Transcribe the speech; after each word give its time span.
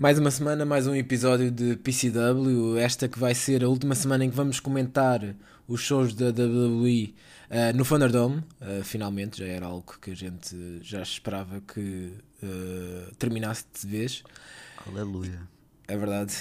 Mais 0.00 0.18
uma 0.18 0.30
semana, 0.30 0.64
mais 0.64 0.86
um 0.86 0.94
episódio 0.94 1.50
de 1.50 1.76
PCW. 1.76 2.78
Esta 2.78 3.06
que 3.06 3.18
vai 3.18 3.34
ser 3.34 3.62
a 3.62 3.68
última 3.68 3.94
semana 3.94 4.24
em 4.24 4.30
que 4.30 4.34
vamos 4.34 4.58
comentar 4.58 5.20
os 5.68 5.82
shows 5.82 6.14
da 6.14 6.28
WWE 6.28 7.14
uh, 7.50 7.76
no 7.76 7.84
Thunderdome. 7.84 8.38
Uh, 8.62 8.82
finalmente, 8.82 9.40
já 9.40 9.44
era 9.44 9.66
algo 9.66 9.98
que 10.00 10.12
a 10.12 10.16
gente 10.16 10.56
já 10.80 11.02
esperava 11.02 11.60
que 11.60 12.14
uh, 12.42 13.14
terminasse 13.18 13.66
de 13.78 13.86
vez. 13.86 14.24
Aleluia. 14.86 15.42
É 15.86 15.98
verdade. 15.98 16.34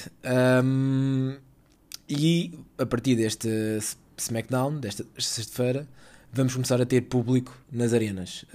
Um, 0.64 1.36
e 2.07 2.57
a 2.78 2.86
partir 2.86 3.18
deste 3.18 3.50
SmackDown, 4.16 4.80
desta 4.80 5.05
sexta-feira, 5.18 5.86
vamos 6.32 6.54
começar 6.54 6.82
a 6.82 6.86
ter 6.86 7.02
público 7.02 7.54
nas 7.70 7.91
arenas. 7.91 8.46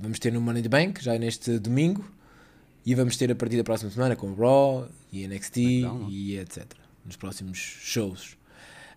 vamos 0.00 0.18
ter 0.18 0.32
no 0.32 0.40
Money 0.40 0.62
the 0.62 0.70
Bank, 0.70 1.04
já 1.04 1.18
neste 1.18 1.58
domingo 1.58 2.16
e 2.88 2.94
vamos 2.94 3.18
ter 3.18 3.30
a 3.30 3.34
partir 3.34 3.58
da 3.58 3.64
próxima 3.64 3.90
semana 3.90 4.16
com 4.16 4.32
Raw 4.32 4.88
e 5.12 5.28
NXT 5.28 5.58
e 6.08 6.38
etc. 6.38 6.64
Nos 7.04 7.16
próximos 7.16 7.58
shows. 7.58 8.38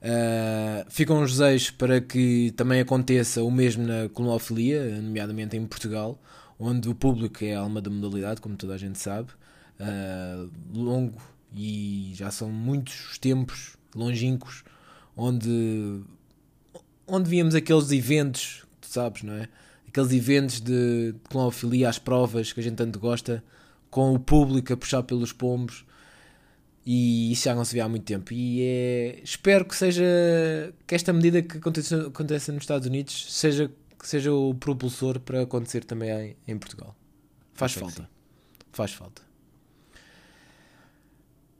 Uh, 0.01 0.89
ficam 0.89 1.21
os 1.21 1.31
desejos 1.31 1.71
para 1.71 1.99
que 1.99 2.53
também 2.55 2.79
aconteça 2.79 3.43
o 3.43 3.51
mesmo 3.51 3.85
na 3.85 4.07
colonofilia, 4.07 5.01
nomeadamente 5.01 5.57
em 5.57 5.65
Portugal, 5.65 6.17
onde 6.57 6.87
o 6.87 6.95
público 6.95 7.43
é 7.43 7.53
a 7.53 7.59
alma 7.59 7.81
da 7.81 7.89
modalidade, 7.89 8.39
como 8.39 8.55
toda 8.55 8.75
a 8.75 8.77
gente 8.77 8.97
sabe. 8.97 9.27
Uh, 9.77 10.49
longo 10.73 11.21
e 11.53 12.13
já 12.15 12.31
são 12.31 12.49
muitos 12.49 13.11
os 13.11 13.17
tempos 13.17 13.75
longínquos 13.93 14.63
onde, 15.17 15.99
onde 17.05 17.29
víamos 17.29 17.55
aqueles 17.55 17.91
eventos, 17.91 18.63
tu 18.79 18.87
sabes, 18.87 19.23
não 19.23 19.33
é? 19.33 19.49
Aqueles 19.85 20.13
eventos 20.13 20.61
de 20.61 21.13
clonofilia 21.29 21.89
às 21.89 21.99
provas 21.99 22.53
que 22.53 22.61
a 22.61 22.63
gente 22.63 22.75
tanto 22.75 22.97
gosta 22.97 23.43
com 23.91 24.13
o 24.13 24.19
público 24.19 24.73
a 24.73 24.77
puxar 24.77 25.03
pelos 25.03 25.31
pombos 25.31 25.85
e 26.85 27.31
isso 27.31 27.43
já 27.43 27.53
não 27.53 27.63
se 27.63 27.75
vê 27.75 27.81
há 27.81 27.87
muito 27.87 28.05
tempo. 28.05 28.33
E 28.33 28.63
é, 28.63 29.19
espero 29.23 29.65
que 29.65 29.75
seja 29.75 30.03
que 30.87 30.95
esta 30.95 31.13
medida 31.13 31.41
que 31.41 31.57
aconteça, 31.57 32.07
aconteça 32.07 32.51
nos 32.51 32.63
Estados 32.63 32.87
Unidos 32.87 33.27
seja, 33.29 33.71
seja 34.01 34.33
o 34.33 34.55
propulsor 34.55 35.19
para 35.19 35.43
acontecer 35.43 35.83
também 35.83 36.09
em, 36.09 36.35
em 36.53 36.57
Portugal. 36.57 36.95
Faz 37.53 37.73
falta. 37.73 38.09
faz 38.71 38.93
falta. 38.93 39.21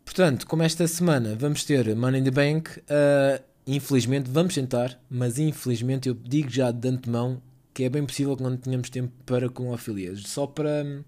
Portanto 0.03 0.47
como 0.47 0.63
esta 0.63 0.87
semana 0.87 1.35
vamos 1.35 1.63
ter 1.63 1.95
Money 1.95 2.21
in 2.21 2.23
the 2.23 2.31
Bank 2.31 2.79
uh, 2.79 3.43
infelizmente 3.67 4.29
vamos 4.29 4.55
tentar 4.55 4.99
mas 5.09 5.37
infelizmente 5.37 6.09
eu 6.09 6.15
digo 6.15 6.49
já 6.49 6.71
de 6.71 6.87
antemão 6.87 7.41
que 7.73 7.83
é 7.83 7.89
bem 7.89 8.05
possível 8.05 8.35
que 8.35 8.43
não 8.43 8.57
tenhamos 8.57 8.89
tempo 8.89 9.13
para 9.25 9.49
com 9.49 9.73
afiliados. 9.73 10.23
Só 10.27 10.45
para 10.47 11.03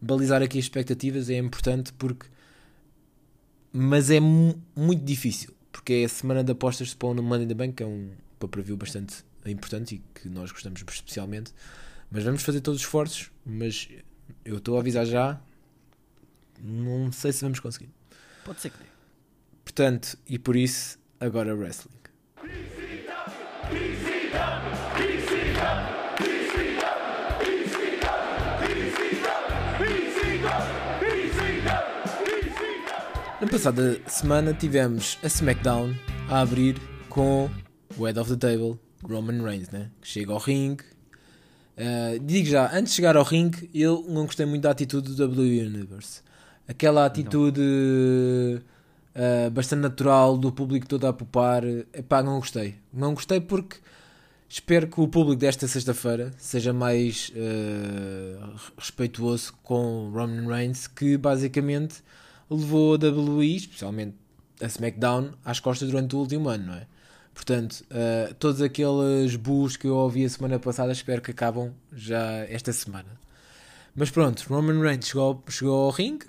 balizar 0.00 0.42
aqui 0.42 0.58
as 0.58 0.64
expectativas 0.64 1.30
é 1.30 1.36
importante 1.38 1.92
porque. 1.92 2.26
Mas 3.72 4.10
é 4.10 4.18
muito 4.18 5.04
difícil, 5.04 5.54
porque 5.70 5.92
é 5.92 6.04
a 6.04 6.08
semana 6.08 6.42
de 6.42 6.52
apostas 6.52 6.88
de 6.88 6.92
Spawn 6.92 7.14
no 7.14 7.22
Money 7.22 7.44
in 7.44 7.48
the 7.48 7.54
Bank, 7.54 7.74
que 7.74 7.82
é 7.82 7.86
um 7.86 8.10
pay-per-view 8.38 8.76
bastante 8.76 9.24
importante 9.46 9.96
e 9.96 10.02
que 10.14 10.28
nós 10.28 10.50
gostamos 10.50 10.80
especialmente. 10.80 11.52
Mas 12.10 12.24
vamos 12.24 12.42
fazer 12.42 12.60
todos 12.60 12.80
os 12.80 12.86
esforços, 12.86 13.30
mas 13.44 13.88
eu 14.44 14.56
estou 14.56 14.76
a 14.76 14.80
avisar 14.80 15.04
já, 15.04 15.40
não 16.60 17.12
sei 17.12 17.32
se 17.32 17.42
vamos 17.42 17.60
conseguir. 17.60 17.90
Pode 18.44 18.60
ser 18.60 18.70
que 18.70 18.78
dê. 18.78 18.84
Portanto, 19.64 20.18
e 20.26 20.38
por 20.38 20.56
isso, 20.56 20.98
agora 21.20 21.54
wrestling. 21.54 21.98
Na 33.40 33.46
passada 33.46 34.00
semana 34.08 34.52
tivemos 34.52 35.16
a 35.22 35.28
SmackDown 35.28 35.94
a 36.28 36.40
abrir 36.40 36.76
com 37.08 37.48
o 37.96 38.04
Head 38.04 38.18
of 38.18 38.36
the 38.36 38.36
Table, 38.36 38.76
Roman 39.08 39.44
Reigns, 39.44 39.70
né? 39.70 39.92
que 40.00 40.08
chega 40.08 40.32
ao 40.32 40.38
ringue. 40.38 40.82
Uh, 41.76 42.18
digo 42.18 42.48
já, 42.48 42.68
antes 42.76 42.90
de 42.90 42.96
chegar 42.96 43.16
ao 43.16 43.22
ringue, 43.22 43.70
eu 43.72 44.04
não 44.08 44.26
gostei 44.26 44.44
muito 44.44 44.62
da 44.62 44.72
atitude 44.72 45.10
do 45.10 45.14
W 45.14 45.66
Universe. 45.66 46.20
Aquela 46.66 47.06
atitude 47.06 47.60
uh, 49.14 49.50
bastante 49.52 49.82
natural 49.82 50.36
do 50.36 50.50
público 50.50 50.88
todo 50.88 51.06
a 51.06 51.12
popar. 51.12 51.62
Epá, 51.92 52.24
não 52.24 52.40
gostei. 52.40 52.74
Não 52.92 53.14
gostei 53.14 53.40
porque 53.40 53.76
espero 54.48 54.88
que 54.88 55.00
o 55.00 55.06
público 55.06 55.38
desta 55.38 55.68
sexta-feira 55.68 56.32
seja 56.38 56.72
mais 56.72 57.30
uh, 57.36 58.56
respeituoso 58.76 59.52
com 59.62 60.10
Roman 60.10 60.48
Reigns, 60.48 60.88
que 60.88 61.16
basicamente 61.16 62.02
levou 62.50 62.94
a 62.94 62.96
WWE, 62.96 63.56
especialmente 63.56 64.16
a 64.60 64.66
SmackDown, 64.66 65.32
às 65.44 65.60
costas 65.60 65.90
durante 65.90 66.16
o 66.16 66.18
último 66.18 66.48
ano, 66.48 66.66
não 66.66 66.74
é? 66.74 66.86
Portanto, 67.34 67.84
uh, 67.92 68.34
todos 68.34 68.60
aqueles 68.60 69.36
boos 69.36 69.76
que 69.76 69.86
eu 69.86 69.94
ouvi 69.94 70.24
a 70.24 70.28
semana 70.28 70.58
passada, 70.58 70.90
espero 70.90 71.22
que 71.22 71.30
acabam 71.30 71.72
já 71.92 72.20
esta 72.48 72.72
semana. 72.72 73.08
Mas 73.94 74.10
pronto, 74.10 74.44
Roman 74.48 74.80
Reigns 74.80 75.06
chegou, 75.06 75.42
chegou 75.48 75.84
ao 75.84 75.90
ringue, 75.90 76.26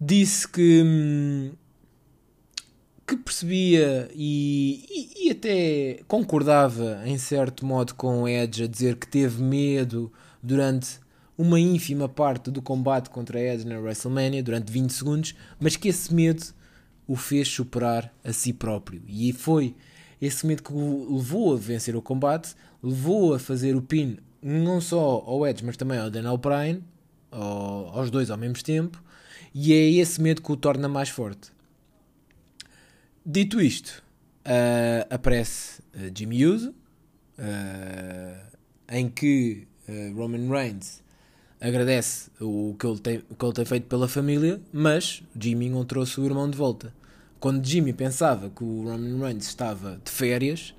disse 0.00 0.48
que, 0.48 0.82
hum, 0.82 1.52
que 3.06 3.16
percebia 3.18 4.10
e, 4.14 4.86
e, 4.88 5.26
e, 5.26 5.30
até 5.30 6.00
concordava 6.08 7.02
em 7.04 7.18
certo 7.18 7.66
modo 7.66 7.94
com 7.94 8.22
o 8.22 8.28
Edge 8.28 8.64
a 8.64 8.66
dizer 8.66 8.96
que 8.96 9.06
teve 9.06 9.42
medo 9.42 10.10
durante 10.42 11.01
uma 11.42 11.58
ínfima 11.58 12.08
parte 12.08 12.52
do 12.52 12.62
combate 12.62 13.10
contra 13.10 13.40
Edge 13.40 13.66
na 13.66 13.76
WrestleMania 13.80 14.42
durante 14.44 14.70
20 14.70 14.90
segundos, 14.92 15.34
mas 15.58 15.74
que 15.74 15.88
esse 15.88 16.14
medo 16.14 16.44
o 17.04 17.16
fez 17.16 17.48
superar 17.48 18.14
a 18.22 18.32
si 18.32 18.52
próprio. 18.52 19.02
E 19.08 19.32
foi 19.32 19.74
esse 20.20 20.46
medo 20.46 20.62
que 20.62 20.72
o 20.72 21.16
levou 21.16 21.52
a 21.52 21.56
vencer 21.56 21.96
o 21.96 22.00
combate, 22.00 22.54
levou 22.80 23.34
a 23.34 23.40
fazer 23.40 23.74
o 23.74 23.82
pin 23.82 24.18
não 24.40 24.80
só 24.80 25.24
ao 25.26 25.44
Edge, 25.44 25.64
mas 25.64 25.76
também 25.76 25.98
ao 25.98 26.08
Daniel 26.08 26.36
Bryan, 26.36 26.80
aos 27.32 28.08
dois 28.08 28.30
ao 28.30 28.38
mesmo 28.38 28.62
tempo, 28.62 29.02
e 29.52 29.72
é 29.72 29.90
esse 29.90 30.22
medo 30.22 30.42
que 30.42 30.52
o 30.52 30.56
torna 30.56 30.88
mais 30.88 31.08
forte. 31.08 31.50
Dito 33.26 33.60
isto, 33.60 34.02
uh, 34.46 35.12
aparece 35.12 35.80
uh, 35.94 36.10
Jimmy 36.14 36.46
Uso, 36.46 36.70
uh, 36.70 38.46
em 38.88 39.08
que 39.08 39.66
Roman 40.14 40.48
Reigns 40.48 41.02
agradece 41.62 42.28
o 42.40 42.74
que, 42.76 42.84
ele 42.84 42.98
tem, 42.98 43.22
o 43.30 43.36
que 43.36 43.44
ele 43.44 43.52
tem 43.52 43.64
feito 43.64 43.86
pela 43.86 44.08
família, 44.08 44.60
mas 44.72 45.22
Jimmy 45.38 45.70
não 45.70 45.84
trouxe 45.84 46.20
o 46.20 46.24
irmão 46.24 46.50
de 46.50 46.58
volta. 46.58 46.92
Quando 47.38 47.64
Jimmy 47.64 47.92
pensava 47.92 48.50
que 48.50 48.64
o 48.64 48.82
Roman 48.82 49.24
Reigns 49.24 49.46
estava 49.46 50.00
de 50.04 50.10
férias, 50.10 50.74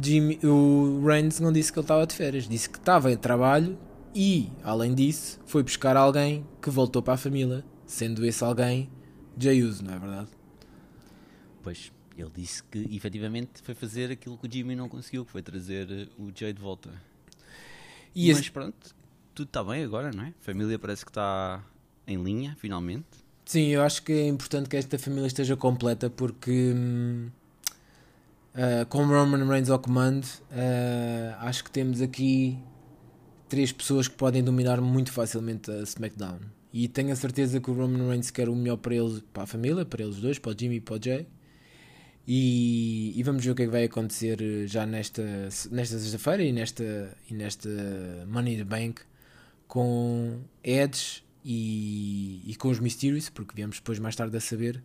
Jimmy, 0.00 0.38
o 0.44 1.02
Reigns 1.04 1.40
não 1.40 1.50
disse 1.50 1.72
que 1.72 1.78
ele 1.78 1.84
estava 1.84 2.06
de 2.06 2.14
férias, 2.14 2.46
disse 2.46 2.68
que 2.68 2.78
estava 2.78 3.10
em 3.10 3.16
trabalho 3.16 3.78
e, 4.14 4.52
além 4.62 4.94
disso, 4.94 5.40
foi 5.46 5.62
buscar 5.62 5.96
alguém 5.96 6.46
que 6.60 6.68
voltou 6.68 7.02
para 7.02 7.14
a 7.14 7.18
família, 7.18 7.64
sendo 7.86 8.24
esse 8.24 8.44
alguém 8.44 8.90
Jay 9.38 9.62
Uso, 9.62 9.82
não 9.82 9.94
é 9.94 9.98
verdade? 9.98 10.28
Pois, 11.62 11.90
ele 12.16 12.30
disse 12.36 12.62
que 12.64 12.78
efetivamente 12.94 13.62
foi 13.62 13.74
fazer 13.74 14.10
aquilo 14.10 14.36
que 14.36 14.46
o 14.46 14.52
Jimmy 14.52 14.76
não 14.76 14.88
conseguiu, 14.88 15.24
que 15.24 15.32
foi 15.32 15.42
trazer 15.42 15.90
eh, 15.90 16.08
o 16.18 16.30
Jay 16.34 16.52
de 16.52 16.60
volta. 16.60 16.90
E 18.14 18.28
Mas 18.28 18.40
esse... 18.40 18.50
pronto, 18.50 18.94
tudo 19.40 19.48
está 19.48 19.64
bem 19.64 19.82
agora, 19.84 20.10
não 20.12 20.24
é? 20.24 20.28
A 20.28 20.42
família 20.42 20.78
parece 20.78 21.04
que 21.04 21.10
está 21.10 21.64
em 22.06 22.22
linha, 22.22 22.54
finalmente. 22.58 23.06
Sim, 23.46 23.68
eu 23.68 23.82
acho 23.82 24.02
que 24.02 24.12
é 24.12 24.28
importante 24.28 24.68
que 24.68 24.76
esta 24.76 24.98
família 24.98 25.26
esteja 25.26 25.56
completa 25.56 26.10
porque 26.10 26.74
uh, 28.54 28.86
com 28.88 29.06
Roman 29.06 29.46
Reigns 29.46 29.70
ao 29.70 29.78
comando, 29.78 30.24
uh, 30.24 31.36
acho 31.38 31.64
que 31.64 31.70
temos 31.70 32.02
aqui 32.02 32.58
três 33.48 33.72
pessoas 33.72 34.08
que 34.08 34.14
podem 34.14 34.44
dominar 34.44 34.80
muito 34.80 35.10
facilmente 35.10 35.70
a 35.70 35.82
SmackDown. 35.82 36.40
E 36.72 36.86
tenho 36.86 37.10
a 37.10 37.16
certeza 37.16 37.60
que 37.60 37.70
o 37.70 37.74
Roman 37.74 38.08
Reigns 38.08 38.30
quer 38.30 38.48
o 38.48 38.54
melhor 38.54 38.76
para 38.76 38.94
eles, 38.94 39.22
para 39.32 39.44
a 39.44 39.46
família, 39.46 39.84
para 39.86 40.02
eles 40.02 40.16
dois, 40.16 40.38
para 40.38 40.52
o 40.52 40.54
Jimmy 40.56 40.76
e 40.76 40.80
para 40.80 40.96
o 40.96 41.02
Jay. 41.02 41.26
E, 42.28 43.18
e, 43.18 43.22
vamos 43.22 43.42
ver 43.44 43.50
o 43.50 43.54
que 43.54 43.62
é 43.62 43.64
que 43.64 43.72
vai 43.72 43.84
acontecer 43.84 44.38
já 44.68 44.84
nesta, 44.86 45.22
nesta 45.70 45.98
sexta-feira 45.98 46.44
e 46.44 46.52
nesta, 46.52 47.16
e 47.28 47.34
nesta 47.34 47.68
Money 48.28 48.54
in 48.54 48.58
the 48.58 48.64
Bank 48.64 49.00
com 49.70 50.40
Edge 50.64 51.22
e, 51.44 52.42
e 52.44 52.56
com 52.56 52.68
os 52.70 52.80
Mysterious, 52.80 53.30
porque 53.30 53.54
viemos 53.54 53.76
depois 53.76 54.00
mais 54.00 54.16
tarde 54.16 54.36
a 54.36 54.40
saber 54.40 54.82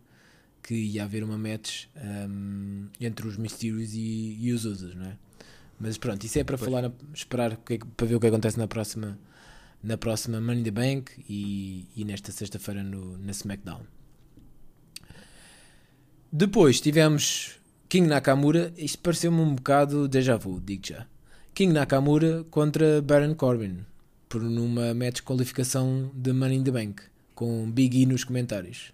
que 0.62 0.74
ia 0.74 1.02
haver 1.02 1.24
uma 1.24 1.36
match 1.36 1.86
um, 1.96 2.86
entre 3.00 3.26
os 3.26 3.36
Mysterious 3.36 3.94
e, 3.94 4.38
e, 4.40 4.52
os 4.52 4.64
Usos, 4.64 4.94
não 4.94 5.06
é? 5.06 5.18
Mas 5.80 5.98
pronto, 5.98 6.24
isso 6.24 6.38
é 6.38 6.44
para 6.44 6.56
falar, 6.56 6.92
esperar 7.12 7.56
que, 7.56 7.78
para 7.78 8.06
ver 8.06 8.14
o 8.14 8.20
que 8.20 8.28
acontece 8.28 8.58
na 8.58 8.68
próxima, 8.68 9.18
na 9.82 9.98
próxima 9.98 10.40
Money 10.40 10.62
the 10.62 10.70
Bank 10.70 11.12
e, 11.28 11.88
e 11.96 12.04
nesta 12.04 12.30
sexta-feira 12.30 12.84
na 12.84 13.32
SmackDown. 13.32 13.82
Depois 16.32 16.80
tivemos 16.80 17.58
King 17.88 18.06
Nakamura, 18.06 18.72
isto 18.76 19.00
pareceu-me 19.00 19.40
um 19.40 19.56
bocado 19.56 20.06
déjà 20.06 20.36
vu, 20.36 20.60
digo 20.60 20.86
já. 20.86 21.08
King 21.52 21.72
Nakamura 21.72 22.44
contra 22.50 23.02
Baron 23.02 23.34
Corbin 23.34 23.84
por 24.28 24.42
numa 24.42 24.92
match 24.94 25.22
qualificação 25.22 26.10
de 26.14 26.32
Money 26.32 26.58
in 26.58 26.64
the 26.64 26.70
Bank. 26.70 27.02
com 27.34 27.70
Big 27.70 28.02
E 28.02 28.06
nos 28.06 28.24
comentários. 28.24 28.92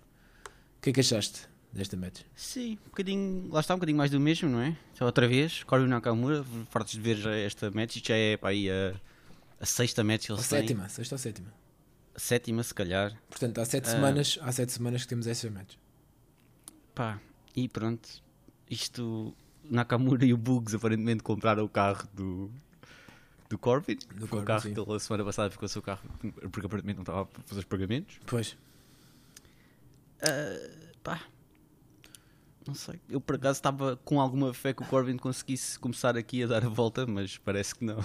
O 0.79 0.83
que 0.83 0.91
é 0.91 0.93
que 0.93 1.01
achaste 1.01 1.49
desta 1.73 1.97
match? 1.97 2.23
Sim, 2.35 2.73
um 2.83 2.89
bocadinho, 2.91 3.49
lá 3.53 3.61
está 3.61 3.75
um 3.75 3.79
bocadinho 3.79 3.97
mais 3.97 4.11
do 4.11 4.21
mesmo, 4.21 4.49
não 4.51 4.61
é? 4.61 4.77
Só 4.95 5.07
outra 5.07 5.27
vez, 5.29 5.63
Corbin 5.63 5.87
Nakamura, 5.87 6.45
fartos 6.69 6.95
de 6.95 7.01
ver 7.01 7.17
já 7.17 7.35
esta 7.35 7.71
match, 7.71 8.05
já 8.05 8.17
é 8.17 8.39
aí 8.43 8.69
a, 8.69 8.95
a 9.61 9.65
sexta 9.65 10.03
match 10.03 10.27
que 10.27 10.33
eles 10.33 10.43
a 10.43 10.45
sétima, 10.45 10.89
sexta 10.89 11.15
ou 11.15 11.19
sétima? 11.19 11.55
A 12.15 12.19
sétima, 12.19 12.63
se 12.63 12.75
calhar. 12.75 13.17
Portanto, 13.31 13.59
há 13.59 13.65
sete, 13.65 13.87
uh, 13.87 13.91
semanas, 13.91 14.39
há 14.43 14.53
sete 14.53 14.73
semanas 14.73 15.03
que 15.03 15.09
temos 15.09 15.27
esta 15.27 15.49
match. 15.49 15.77
Pá, 16.95 17.21
e 17.55 17.69
pronto, 17.69 18.09
isto, 18.69 19.35
Nakamura 19.65 20.27
e 20.27 20.35
o 20.35 20.37
Bugs 20.37 20.75
aparentemente 20.75 21.23
compraram 21.23 21.65
o 21.65 21.69
carro 21.69 22.07
do, 22.13 22.51
do 23.53 23.59
Corbin. 23.59 23.99
Do 24.15 24.27
Foi 24.27 24.41
o 24.41 24.45
carro 24.45 24.63
sim. 24.63 24.73
que 24.73 24.81
ele 24.81 24.93
a 24.95 24.99
semana 24.99 25.25
passada 25.25 25.51
ficou 25.51 25.67
o 25.67 25.69
seu 25.69 25.83
carro 25.83 26.01
porque 26.51 26.67
aparentemente 26.67 26.97
não 26.97 27.03
estava 27.03 27.23
a 27.23 27.43
fazer 27.45 27.61
os 27.61 27.67
pagamentos. 27.67 28.19
Pois. 28.27 28.57
Uh, 30.23 30.97
pá. 31.03 31.21
Não 32.67 32.75
sei. 32.75 32.99
Eu 33.11 33.21
por 33.21 33.37
acaso 33.37 33.59
estava 33.59 33.97
com 34.05 34.21
alguma 34.21 34.55
fé 34.55 34.73
que 34.73 34.83
o 34.83 34.87
Corbin 34.87 35.19
conseguisse 35.19 35.79
começar 35.79 36.17
aqui 36.17 36.43
a 36.45 36.47
dar 36.47 36.65
a 36.65 36.69
volta, 36.69 37.07
mas 37.07 37.37
parece 37.37 37.75
que 37.75 37.85
não. 37.85 38.03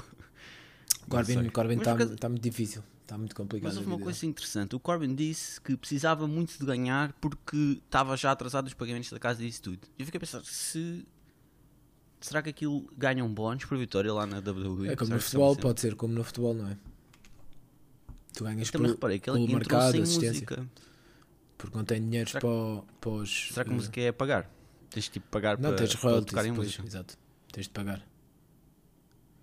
Corbin, 1.08 1.48
Corbin 1.50 1.78
está 1.78 1.94
acaso... 1.94 2.16
tá 2.18 2.28
muito 2.28 2.44
difícil. 2.44 2.84
Está 3.04 3.18
muito 3.18 3.34
complicado. 3.34 3.70
Mas 3.70 3.78
houve 3.78 3.88
uma 3.88 4.00
coisa 4.00 4.26
interessante. 4.26 4.76
O 4.76 4.80
Corbin 4.82 5.16
disse 5.16 5.62
que 5.62 5.78
precisava 5.78 6.28
muito 6.28 6.60
de 6.60 6.66
ganhar 6.66 7.14
porque 7.22 7.80
estava 7.86 8.18
já 8.18 8.34
atrasado 8.34 8.68
os 8.68 8.74
pagamentos 8.74 9.10
da 9.10 9.20
casa 9.20 9.46
e 9.46 9.48
isso 9.48 9.62
tudo. 9.62 9.80
E 9.98 10.02
eu 10.02 10.06
fiquei 10.06 10.18
a 10.18 10.20
pensar, 10.20 10.44
se 10.44 11.08
Será 12.20 12.42
que 12.42 12.50
aquilo 12.50 12.88
ganha 12.98 13.24
um 13.24 13.34
bónus 13.34 13.66
por 13.66 13.78
vitória 13.78 14.12
lá 14.12 14.26
na 14.26 14.40
WWE? 14.40 14.90
É 14.90 14.96
como 14.96 15.14
no 15.14 15.20
futebol, 15.20 15.56
pode 15.56 15.82
ser 15.82 15.96
como 15.96 16.14
no 16.14 16.24
futebol, 16.24 16.54
não 16.54 16.68
é? 16.68 16.78
Tu 18.34 18.44
ganhas 18.44 18.72
por, 18.72 18.82
reparei 18.82 19.20
que 19.20 19.30
ele 19.30 19.48
mercado, 19.54 20.02
assistência. 20.02 20.32
Música. 20.32 20.68
Porque 21.58 21.78
não 21.78 21.86
tem 21.86 22.02
dinheiro 22.02 22.30
para, 22.32 22.42
para 23.02 23.10
os. 23.10 23.50
Será 23.52 23.66
que 23.66 23.72
a 23.72 23.74
música 23.74 24.02
é 24.02 24.12
pagar? 24.12 24.50
Tens 24.90 25.06
de 25.06 25.12
tipo, 25.12 25.28
pagar 25.30 25.58
não, 25.58 25.70
para, 25.70 25.78
tens 25.78 25.96
para 25.96 26.22
tocarem 26.22 26.52
música. 26.52 26.86
Exato, 26.86 27.18
tens 27.52 27.64
de 27.64 27.72
pagar. 27.72 28.06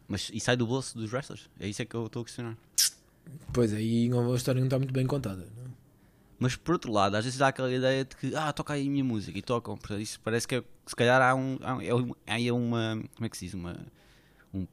Mas 0.07 0.31
e 0.33 0.41
sai 0.41 0.57
do 0.57 0.67
bolso 0.67 0.97
dos 0.97 1.13
wrestlers? 1.13 1.49
É 1.59 1.69
isso 1.69 1.83
é 1.83 1.85
que 1.85 1.95
eu 1.95 2.07
estou 2.07 2.23
a 2.23 2.25
questionar. 2.25 2.57
Pois 3.53 3.73
aí 3.73 4.11
a 4.13 4.37
história 4.37 4.61
não 4.61 4.67
está 4.67 4.79
muito 4.79 4.93
bem 4.93 5.07
contada. 5.07 5.49
Não? 5.57 5.84
Mas 6.45 6.57
por 6.57 6.73
outro 6.73 6.93
lado, 6.93 7.17
às 7.17 7.25
vezes 7.25 7.39
dá 7.39 7.49
aquela 7.49 7.73
ideia 7.73 8.05
de 8.05 8.15
que, 8.15 8.37
ah, 8.37 8.53
toca 8.53 8.75
aí 8.75 8.87
a 8.87 8.91
minha 8.91 9.03
música 9.03 9.39
e 9.39 9.41
tocam. 9.41 9.79
Portanto, 9.79 10.03
isso 10.03 10.21
parece 10.21 10.47
que 10.47 10.57
é, 10.57 10.65
se 10.85 10.95
calhar 10.95 11.23
há 11.23 11.35
um. 11.35 11.59
Há, 11.63 11.83
é, 12.39 12.53
uma. 12.53 13.03
Como 13.15 13.25
é 13.25 13.29
que 13.31 13.39
se 13.39 13.47
diz? 13.47 13.55
Uma, 13.55 13.75
um 14.53 14.67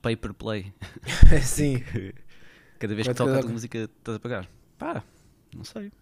paper 0.00 0.32
play. 0.32 0.72
Sim. 1.44 1.84
Cada 2.80 2.94
vez 2.94 3.06
que 3.06 3.12
toca 3.12 3.38
a 3.38 3.42
tua 3.42 3.50
música 3.50 3.80
estás 3.80 4.16
a 4.16 4.18
pagar. 4.18 4.48
Pá, 4.78 5.04
não 5.54 5.62
sei. 5.62 5.92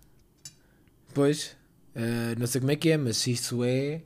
Pois, 1.13 1.57
uh, 1.97 2.39
não 2.39 2.47
sei 2.47 2.61
como 2.61 2.71
é 2.71 2.77
que 2.77 2.91
é, 2.91 2.97
mas 2.97 3.17
se 3.17 3.33
isso 3.33 3.65
é. 3.65 4.03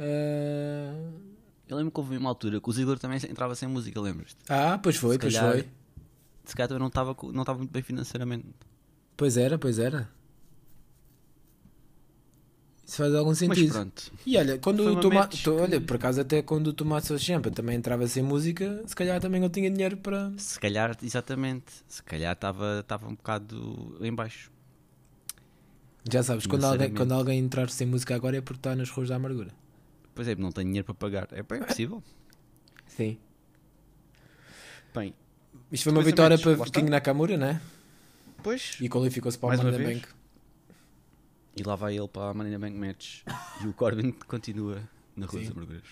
Uh... 0.00 1.30
Eu 1.68 1.76
lembro 1.76 1.92
que 1.92 2.00
houve 2.00 2.16
uma 2.16 2.28
altura 2.28 2.60
que 2.60 2.68
o 2.68 2.72
Ziggler 2.72 2.98
também 2.98 3.18
entrava 3.18 3.54
sem 3.54 3.68
música, 3.68 4.00
lembras-te? 4.00 4.36
Ah, 4.48 4.80
pois 4.82 4.96
foi, 4.96 5.12
se 5.12 5.20
pois 5.20 5.32
calhar, 5.32 5.52
foi. 5.52 5.68
Se 6.44 6.56
calhar 6.56 6.66
também 6.66 6.80
não 6.80 6.88
estava 6.88 7.16
não 7.32 7.42
estava 7.42 7.58
muito 7.58 7.70
bem 7.70 7.82
financeiramente. 7.82 8.48
Pois 9.16 9.36
era, 9.36 9.56
pois 9.56 9.78
era. 9.78 10.10
Isso 12.90 12.96
faz 12.96 13.14
algum 13.14 13.32
sentido. 13.32 13.68
Mas 13.68 13.72
pronto. 13.72 14.12
E 14.26 14.36
olha, 14.36 14.58
quando 14.58 14.80
o 14.80 14.98
Tomate. 14.98 15.48
Olha, 15.48 15.80
por 15.80 15.94
acaso, 15.94 16.22
até 16.22 16.42
quando 16.42 16.66
o 16.66 16.72
Tomate 16.72 17.16
Champa 17.20 17.48
também 17.48 17.76
entrava 17.76 18.04
sem 18.08 18.20
música, 18.20 18.82
se 18.84 18.96
calhar 18.96 19.20
também 19.20 19.40
não 19.40 19.48
tinha 19.48 19.70
dinheiro 19.70 19.96
para. 19.96 20.32
Se 20.36 20.58
calhar, 20.58 20.96
exatamente. 21.00 21.72
Se 21.86 22.02
calhar 22.02 22.32
estava 22.32 23.06
um 23.06 23.14
bocado 23.14 23.96
em 24.00 24.12
baixo. 24.12 24.50
Já 26.10 26.20
sabes, 26.24 26.48
quando 26.48 26.64
alguém, 26.64 26.92
quando 26.92 27.12
alguém 27.12 27.38
entrar 27.38 27.70
sem 27.70 27.86
música 27.86 28.16
agora 28.16 28.38
é 28.38 28.40
porque 28.40 28.58
está 28.58 28.74
nas 28.74 28.90
ruas 28.90 29.08
da 29.08 29.14
amargura. 29.14 29.52
Pois 30.12 30.26
é, 30.26 30.34
não 30.34 30.50
tem 30.50 30.64
dinheiro 30.64 30.84
para 30.84 30.94
pagar. 30.94 31.28
É 31.30 31.44
bem 31.44 31.62
possível. 31.62 32.02
Sim. 32.88 33.18
Bem, 34.92 35.14
isto 35.70 35.84
foi 35.84 35.92
uma 35.92 36.02
vitória 36.02 36.36
para 36.36 36.56
King 36.68 36.90
Nakamura, 36.90 37.36
não 37.36 37.46
é? 37.46 37.60
Pois. 38.42 38.76
E 38.80 38.88
qualificou-se 38.88 39.38
para 39.38 39.60
o 39.60 39.62
Money 39.62 39.94
Bank. 39.94 40.08
E 41.56 41.62
lá 41.62 41.74
vai 41.74 41.96
ele 41.96 42.08
para 42.08 42.30
a 42.30 42.34
Money 42.34 42.56
Bank 42.58 42.76
Match. 42.76 43.22
e 43.62 43.66
o 43.66 43.72
Corbin 43.72 44.12
continua 44.26 44.82
na 45.16 45.26
Rua 45.26 45.40
dos 45.40 45.50
Amarguras. 45.50 45.82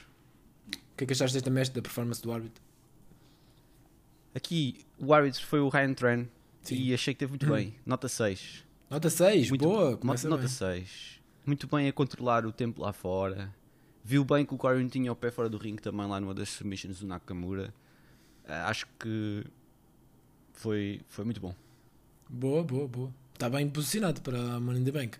O 0.67 0.97
que 0.97 1.05
é 1.05 1.07
que 1.07 1.13
achaste 1.13 1.35
desta 1.35 1.51
match, 1.51 1.71
da 1.71 1.83
performance 1.83 2.23
do 2.23 2.33
árbitro? 2.33 2.63
Aqui, 4.35 4.85
o 4.99 5.13
árbitro 5.13 5.45
foi 5.47 5.61
o 5.61 5.69
Ryan 5.69 5.95
Tran 5.95 6.27
e 6.71 6.93
achei 6.93 7.15
que 7.15 7.21
teve 7.21 7.33
muito 7.33 7.47
bem. 7.47 7.75
Nota 7.87 8.09
6. 8.09 8.65
Nota 8.91 9.11
6, 9.11 9.51
muito 9.51 9.65
boa. 9.65 9.99
Nota, 10.03 10.29
nota 10.29 10.49
6. 10.49 11.21
Muito 11.45 11.67
bem 11.67 11.89
a 11.89 11.93
controlar 11.93 12.47
o 12.47 12.53
tempo 12.53 12.83
lá 12.83 12.93
fora. 12.93 13.55
Viu 14.05 14.25
bem 14.25 14.45
que 14.45 14.55
o 14.55 14.57
Corbin 14.57 14.89
tinha 14.89 15.13
o 15.13 15.17
pé 15.17 15.31
fora 15.31 15.49
do 15.49 15.59
ringue 15.59 15.83
também 15.83 16.07
lá 16.07 16.21
numa 16.21 16.35
das 16.35 16.49
submissions 16.49 17.01
do 17.01 17.07
Nakamura. 17.07 17.75
Uh, 18.45 18.53
acho 18.67 18.87
que 18.99 19.45
foi, 20.53 21.01
foi 21.09 21.25
muito 21.25 21.41
bom. 21.41 21.55
Boa, 22.29 22.63
boa, 22.65 22.89
boa. 22.89 23.13
Está 23.35 23.49
bem 23.51 23.69
posicionado 23.69 24.21
para 24.21 24.39
a 24.39 24.61
Money 24.61 24.81
in 24.81 24.85
the 24.85 24.93
Bank. 24.93 25.19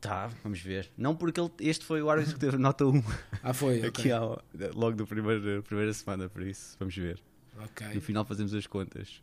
Tá, 0.00 0.30
vamos 0.42 0.60
ver. 0.60 0.90
Não 0.96 1.14
porque 1.14 1.40
ele, 1.40 1.50
este 1.60 1.84
foi 1.84 2.00
o 2.00 2.08
árbitro 2.08 2.34
que 2.34 2.40
teve 2.40 2.56
nota 2.56 2.86
1. 2.86 3.02
Ah, 3.42 3.54
foi? 3.54 3.82
Aqui 3.82 4.10
ao, 4.10 4.42
logo 4.74 4.96
da 4.96 5.06
primeira, 5.06 5.62
primeira 5.62 5.92
semana, 5.94 6.28
por 6.28 6.42
isso, 6.42 6.76
vamos 6.78 6.94
ver. 6.94 7.22
Ok. 7.58 7.86
No 7.94 8.00
final 8.00 8.24
fazemos 8.24 8.54
as 8.54 8.66
contas. 8.66 9.22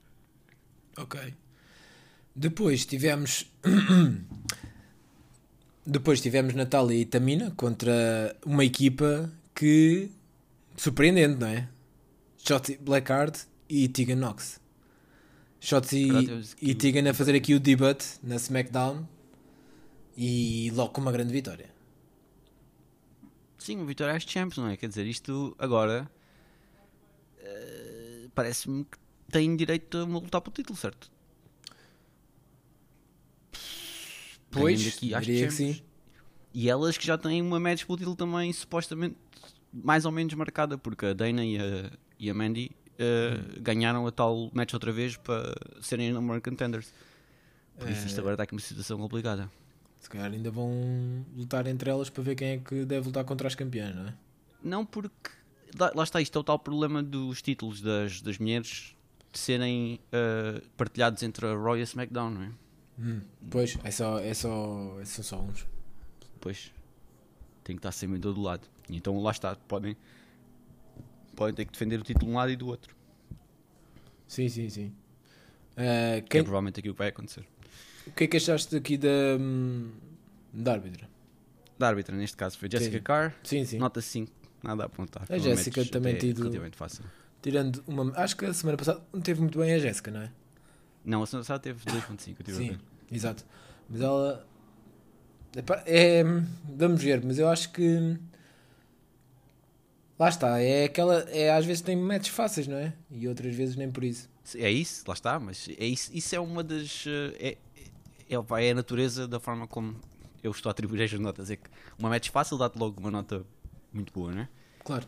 Ok. 0.97 1.33
Depois 2.35 2.85
tivemos. 2.85 3.45
Depois 5.85 6.19
tivemos 6.19 6.53
Natália 6.53 7.00
e 7.00 7.06
Tamina 7.06 7.51
contra 7.51 8.35
uma 8.45 8.65
equipa 8.65 9.31
que. 9.56 10.12
surpreendente, 10.75 11.39
não 11.39 11.47
é? 11.47 11.69
Shotzi 12.38 12.77
Blackheart 12.77 13.45
e 13.69 13.88
Tegan 13.88 14.18
Knox. 14.18 14.59
Shotzi 15.59 16.09
e, 16.62 16.71
e 16.71 16.75
Tegan 16.75 17.09
a 17.09 17.13
fazer 17.13 17.35
aqui 17.35 17.56
o 17.56 17.59
debut 17.59 18.03
na 18.21 18.35
SmackDown 18.35 19.07
e 20.17 20.71
logo 20.71 20.91
com 20.91 21.01
uma 21.01 21.11
grande 21.11 21.31
vitória. 21.31 21.69
Sim, 23.59 23.77
uma 23.77 23.85
vitória 23.85 24.15
às 24.15 24.23
Champions, 24.23 24.57
não 24.57 24.67
é? 24.67 24.75
Quer 24.75 24.89
dizer, 24.89 25.05
isto 25.05 25.55
agora 25.59 26.09
uh, 27.39 28.29
parece-me 28.33 28.83
que 28.83 28.97
tem 29.31 29.55
direito 29.55 29.97
a 29.97 30.03
lutar 30.03 30.41
pelo 30.41 30.53
título, 30.53 30.77
certo? 30.77 31.11
Pois, 34.49 34.87
aqui 34.87 35.13
diria 35.19 35.47
que 35.47 35.53
sim. 35.53 35.81
E 36.53 36.69
elas 36.69 36.97
que 36.97 37.05
já 37.05 37.17
têm 37.17 37.41
uma 37.41 37.59
match 37.59 37.86
pelo 37.86 37.97
título 37.97 38.15
também 38.15 38.51
supostamente 38.51 39.15
mais 39.71 40.05
ou 40.05 40.12
menos 40.12 40.33
marcada, 40.33 40.77
porque 40.77 41.07
a 41.07 41.13
Dana 41.13 41.45
e 41.45 41.57
a, 41.59 41.91
e 42.17 42.29
a 42.29 42.33
Mandy 42.33 42.71
uh, 42.93 43.57
hum. 43.57 43.62
ganharam 43.62 44.07
a 44.07 44.12
tal 44.12 44.50
match 44.53 44.74
outra 44.74 44.91
vez 44.91 45.17
para 45.17 45.53
serem 45.81 46.12
number 46.12 46.41
contenders. 46.41 46.91
Por 47.77 47.88
isso 47.89 48.07
isto 48.07 48.17
eh, 48.17 48.19
agora 48.21 48.33
está 48.33 48.43
aqui 48.43 48.55
uma 48.55 48.62
situação 48.62 48.97
complicada. 48.97 49.51
Se 50.07 50.11
calhar 50.11 50.31
ainda 50.31 50.49
vão 50.49 50.71
lutar 51.35 51.67
entre 51.67 51.89
elas 51.89 52.09
para 52.09 52.23
ver 52.23 52.35
quem 52.35 52.47
é 52.47 52.57
que 52.59 52.85
deve 52.85 53.07
lutar 53.07 53.25
contra 53.25 53.45
as 53.45 53.55
campeãs, 53.55 53.93
não 53.93 54.07
é? 54.07 54.13
Não, 54.63 54.85
porque 54.85 55.31
lá 55.77 56.01
está, 56.01 56.21
isto 56.21 56.37
é 56.37 56.39
o 56.39 56.43
tal 56.45 56.57
problema 56.57 57.03
dos 57.03 57.41
títulos 57.41 57.81
das, 57.81 58.21
das 58.21 58.37
mulheres 58.37 58.95
de 59.33 59.37
serem 59.37 59.99
uh, 60.05 60.65
partilhados 60.77 61.23
entre 61.23 61.45
a 61.45 61.53
Raw 61.53 61.75
e 61.75 61.81
a 61.81 61.83
SmackDown, 61.83 62.29
não 62.29 62.41
é? 62.41 62.51
Hum, 62.97 63.21
pois, 63.51 63.77
é 63.83 63.91
só, 63.91 64.17
é 64.19 64.33
só, 64.33 64.97
são 65.03 65.23
só 65.25 65.41
uns. 65.41 65.67
Pois, 66.39 66.71
tem 67.65 67.75
que 67.75 67.79
estar 67.81 67.91
sempre 67.91 68.15
em 68.17 68.21
todo 68.21 68.41
lado. 68.41 68.65
Então 68.89 69.21
lá 69.21 69.31
está, 69.31 69.57
podem, 69.57 69.97
podem 71.35 71.53
ter 71.53 71.65
que 71.65 71.73
defender 71.73 71.99
o 71.99 72.03
título 72.03 72.27
de 72.27 72.31
um 72.31 72.37
lado 72.37 72.49
e 72.49 72.55
do 72.55 72.67
outro. 72.67 72.95
Sim, 74.25 74.47
sim, 74.47 74.69
sim. 74.69 74.87
Uh, 75.73 76.21
quem... 76.21 76.23
Que 76.29 76.37
é 76.37 76.43
provavelmente 76.43 76.79
aquilo 76.79 76.93
que 76.93 76.99
vai 76.99 77.09
acontecer. 77.09 77.45
O 78.07 78.11
que 78.11 78.23
é 78.23 78.27
que 78.27 78.37
achaste 78.37 78.75
aqui 78.75 78.97
da, 78.97 79.37
hum, 79.39 79.91
da 80.53 80.73
árbitra? 80.73 81.07
Da 81.77 81.87
árbitra, 81.87 82.15
neste 82.15 82.35
caso, 82.35 82.57
foi 82.57 82.69
Jessica 82.71 82.97
sim. 82.97 83.03
Carr. 83.03 83.35
Sim, 83.43 83.65
sim. 83.65 83.77
Nota 83.77 84.01
5, 84.01 84.31
nada 84.63 84.83
a 84.83 84.85
apontar. 84.87 85.25
A 85.29 85.37
Jessica 85.37 85.85
também 85.85 86.17
tido. 86.17 86.39
Relativamente 86.39 86.75
fácil. 86.75 87.03
Tirando 87.41 87.83
uma. 87.87 88.11
Acho 88.15 88.35
que 88.35 88.45
a 88.45 88.53
semana 88.53 88.77
passada 88.77 89.01
não 89.13 89.21
teve 89.21 89.41
muito 89.41 89.59
bem 89.59 89.73
a 89.73 89.79
Jéssica, 89.79 90.09
não 90.09 90.21
é? 90.21 90.31
Não, 91.05 91.21
a 91.21 91.27
semana 91.27 91.43
passada 91.43 91.59
teve 91.59 91.79
2.5. 91.85 92.51
Sim, 92.51 92.77
exato. 93.11 93.45
Mas 93.89 94.01
ela. 94.01 94.45
É, 95.85 96.23
vamos 96.63 97.01
ver, 97.01 97.23
mas 97.23 97.37
eu 97.37 97.47
acho 97.47 97.71
que. 97.71 98.17
Lá 100.17 100.29
está, 100.29 100.59
é 100.59 100.85
aquela. 100.85 101.19
É, 101.29 101.51
às 101.51 101.65
vezes 101.65 101.81
tem 101.81 101.95
matches 101.95 102.33
fáceis, 102.33 102.67
não 102.67 102.77
é? 102.77 102.93
E 103.11 103.27
outras 103.27 103.53
vezes 103.53 103.75
nem 103.75 103.91
por 103.91 104.03
isso. 104.03 104.27
É 104.55 104.71
isso, 104.71 105.03
lá 105.07 105.13
está, 105.13 105.39
mas 105.39 105.69
é 105.77 105.85
isso, 105.85 106.09
isso 106.13 106.35
é 106.35 106.39
uma 106.39 106.63
das. 106.63 107.05
Eh, 107.05 107.49
é, 107.49 107.57
é, 108.29 108.36
é 108.65 108.72
a 108.72 108.75
natureza 108.75 109.27
da 109.27 109.39
forma 109.39 109.67
como 109.67 110.00
eu 110.43 110.51
estou 110.51 110.69
a 110.69 110.72
atribuir 110.72 111.01
as 111.03 111.12
notas. 111.13 111.50
É 111.50 111.55
que 111.55 111.69
uma 111.98 112.10
match 112.10 112.29
fácil 112.29 112.57
dá-te 112.57 112.77
logo 112.77 113.00
uma 113.00 113.12
nota 113.12 113.46
muito 113.91 114.12
boa, 114.13 114.31
não 114.34 114.41
é? 114.41 114.50
Claro. 114.84 115.07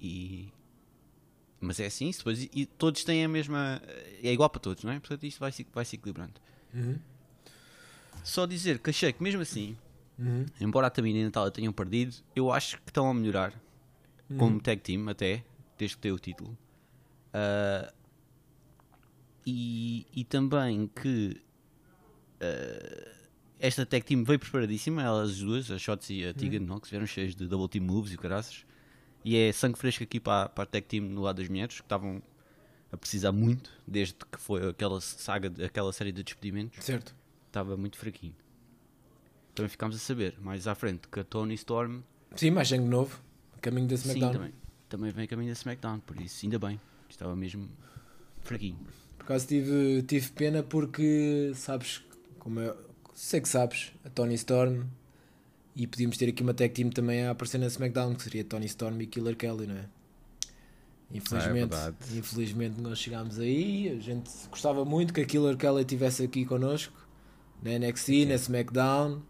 E... 0.00 0.52
Mas 1.60 1.78
é 1.78 1.86
assim, 1.86 2.10
depois, 2.10 2.48
e 2.54 2.64
todos 2.64 3.04
têm 3.04 3.24
a 3.24 3.28
mesma. 3.28 3.82
É 4.22 4.32
igual 4.32 4.48
para 4.48 4.60
todos, 4.60 4.82
não 4.82 4.92
é? 4.92 4.98
Portanto, 4.98 5.24
isto 5.24 5.38
vai, 5.38 5.52
vai 5.74 5.84
se 5.84 5.96
equilibrando. 5.96 6.40
Uhum. 6.72 6.98
Só 8.24 8.46
dizer 8.46 8.78
que 8.78 8.90
achei 8.90 9.12
que 9.12 9.22
mesmo 9.22 9.42
assim, 9.42 9.76
Uhum. 10.18 10.44
embora 10.60 10.86
a 10.86 10.90
Tamina 10.90 11.18
e 11.18 11.22
a 11.22 11.24
Natália 11.26 11.50
tenham 11.50 11.72
perdido, 11.72 12.14
eu 12.36 12.50
acho 12.52 12.76
que 12.78 12.90
estão 12.90 13.08
a 13.10 13.14
melhorar 13.14 13.52
Uhum. 14.28 14.36
como 14.38 14.60
tag 14.60 14.80
team 14.80 15.08
até, 15.08 15.44
desde 15.78 15.96
que 15.96 16.02
tem 16.02 16.12
o 16.12 16.18
título. 16.18 16.56
Ah, 17.32 17.92
e, 19.46 20.06
e 20.14 20.24
também 20.24 20.86
que 20.88 21.40
esta 23.58 23.84
tag 23.84 24.04
team 24.04 24.24
veio 24.24 24.38
preparadíssima, 24.38 25.02
elas 25.02 25.38
duas, 25.38 25.70
a 25.70 25.78
Shots 25.78 26.10
e 26.10 26.24
a 26.24 26.32
Tegan 26.34 26.60
Nox, 26.60 26.88
vieram 26.88 27.06
cheias 27.06 27.34
de 27.34 27.46
double 27.46 27.68
team 27.68 27.84
moves 27.84 28.12
e 28.12 28.16
caraças. 28.16 28.64
E 29.24 29.36
é 29.36 29.52
sangue 29.52 29.78
fresco 29.78 30.02
aqui 30.02 30.18
para, 30.18 30.48
para 30.48 30.64
a 30.64 30.66
tag 30.66 30.86
team 30.86 31.04
no 31.04 31.20
lado 31.20 31.36
das 31.36 31.48
mulheres, 31.48 31.76
que 31.76 31.82
estavam 31.82 32.22
a 32.90 32.96
precisar 32.96 33.32
muito, 33.32 33.70
desde 33.86 34.14
que 34.14 34.40
foi 34.40 34.68
aquela 34.68 35.00
saga, 35.00 35.52
aquela 35.64 35.92
série 35.92 36.10
de 36.10 36.22
despedimentos 36.22 36.82
Certo. 36.84 37.14
estava 37.46 37.76
muito 37.76 37.96
fraquinho. 37.96 38.34
Também 39.54 39.68
ficámos 39.68 39.94
a 39.96 39.98
saber, 39.98 40.36
mais 40.40 40.66
à 40.66 40.74
frente, 40.74 41.06
que 41.08 41.20
a 41.20 41.24
Tony 41.24 41.54
Storm 41.54 42.00
Sim, 42.34 42.50
mais 42.52 42.68
sangue 42.68 42.88
novo. 42.88 43.20
Caminho 43.60 43.88
da 43.88 43.96
sim, 43.96 44.08
SmackDown. 44.08 44.32
também, 44.32 44.54
também 44.88 45.10
vem 45.10 45.26
caminho 45.26 45.48
da 45.48 45.52
SmackDown, 45.52 46.00
por 46.00 46.18
isso, 46.20 46.46
ainda 46.46 46.58
bem, 46.58 46.80
estava 47.08 47.36
mesmo 47.36 47.68
fraquinho. 48.42 48.78
Por 49.18 49.24
acaso 49.24 49.46
tive, 49.46 50.02
tive 50.04 50.30
pena 50.30 50.62
porque, 50.62 51.52
sabes, 51.54 52.02
como 52.40 52.58
eu 52.58 52.76
sei 53.14 53.40
que 53.40 53.48
sabes, 53.48 53.92
a 54.04 54.10
Tony 54.10 54.34
Storm 54.34 54.84
e 55.76 55.86
podíamos 55.86 56.16
ter 56.16 56.28
aqui 56.28 56.42
uma 56.42 56.52
tag 56.52 56.74
team 56.74 56.90
também 56.90 57.24
a 57.24 57.30
aparecer 57.30 57.58
na 57.58 57.66
SmackDown, 57.66 58.14
que 58.14 58.22
seria 58.22 58.42
Tony 58.42 58.66
Storm 58.66 59.00
e 59.00 59.06
Killer 59.06 59.36
Kelly, 59.36 59.66
não 59.66 59.76
é? 59.76 59.84
Infelizmente, 61.12 61.70
verdade. 61.70 61.96
infelizmente 62.18 62.80
nós 62.80 62.98
chegámos 62.98 63.38
aí, 63.38 63.88
a 63.90 64.00
gente 64.00 64.30
gostava 64.48 64.84
muito 64.84 65.12
que 65.12 65.20
a 65.20 65.24
Killer 65.24 65.56
Kelly 65.56 65.82
estivesse 65.82 66.24
aqui 66.24 66.44
connosco, 66.44 66.94
na 67.62 67.78
NXT, 67.78 68.26
na 68.26 68.34
SmackDown, 68.34 69.20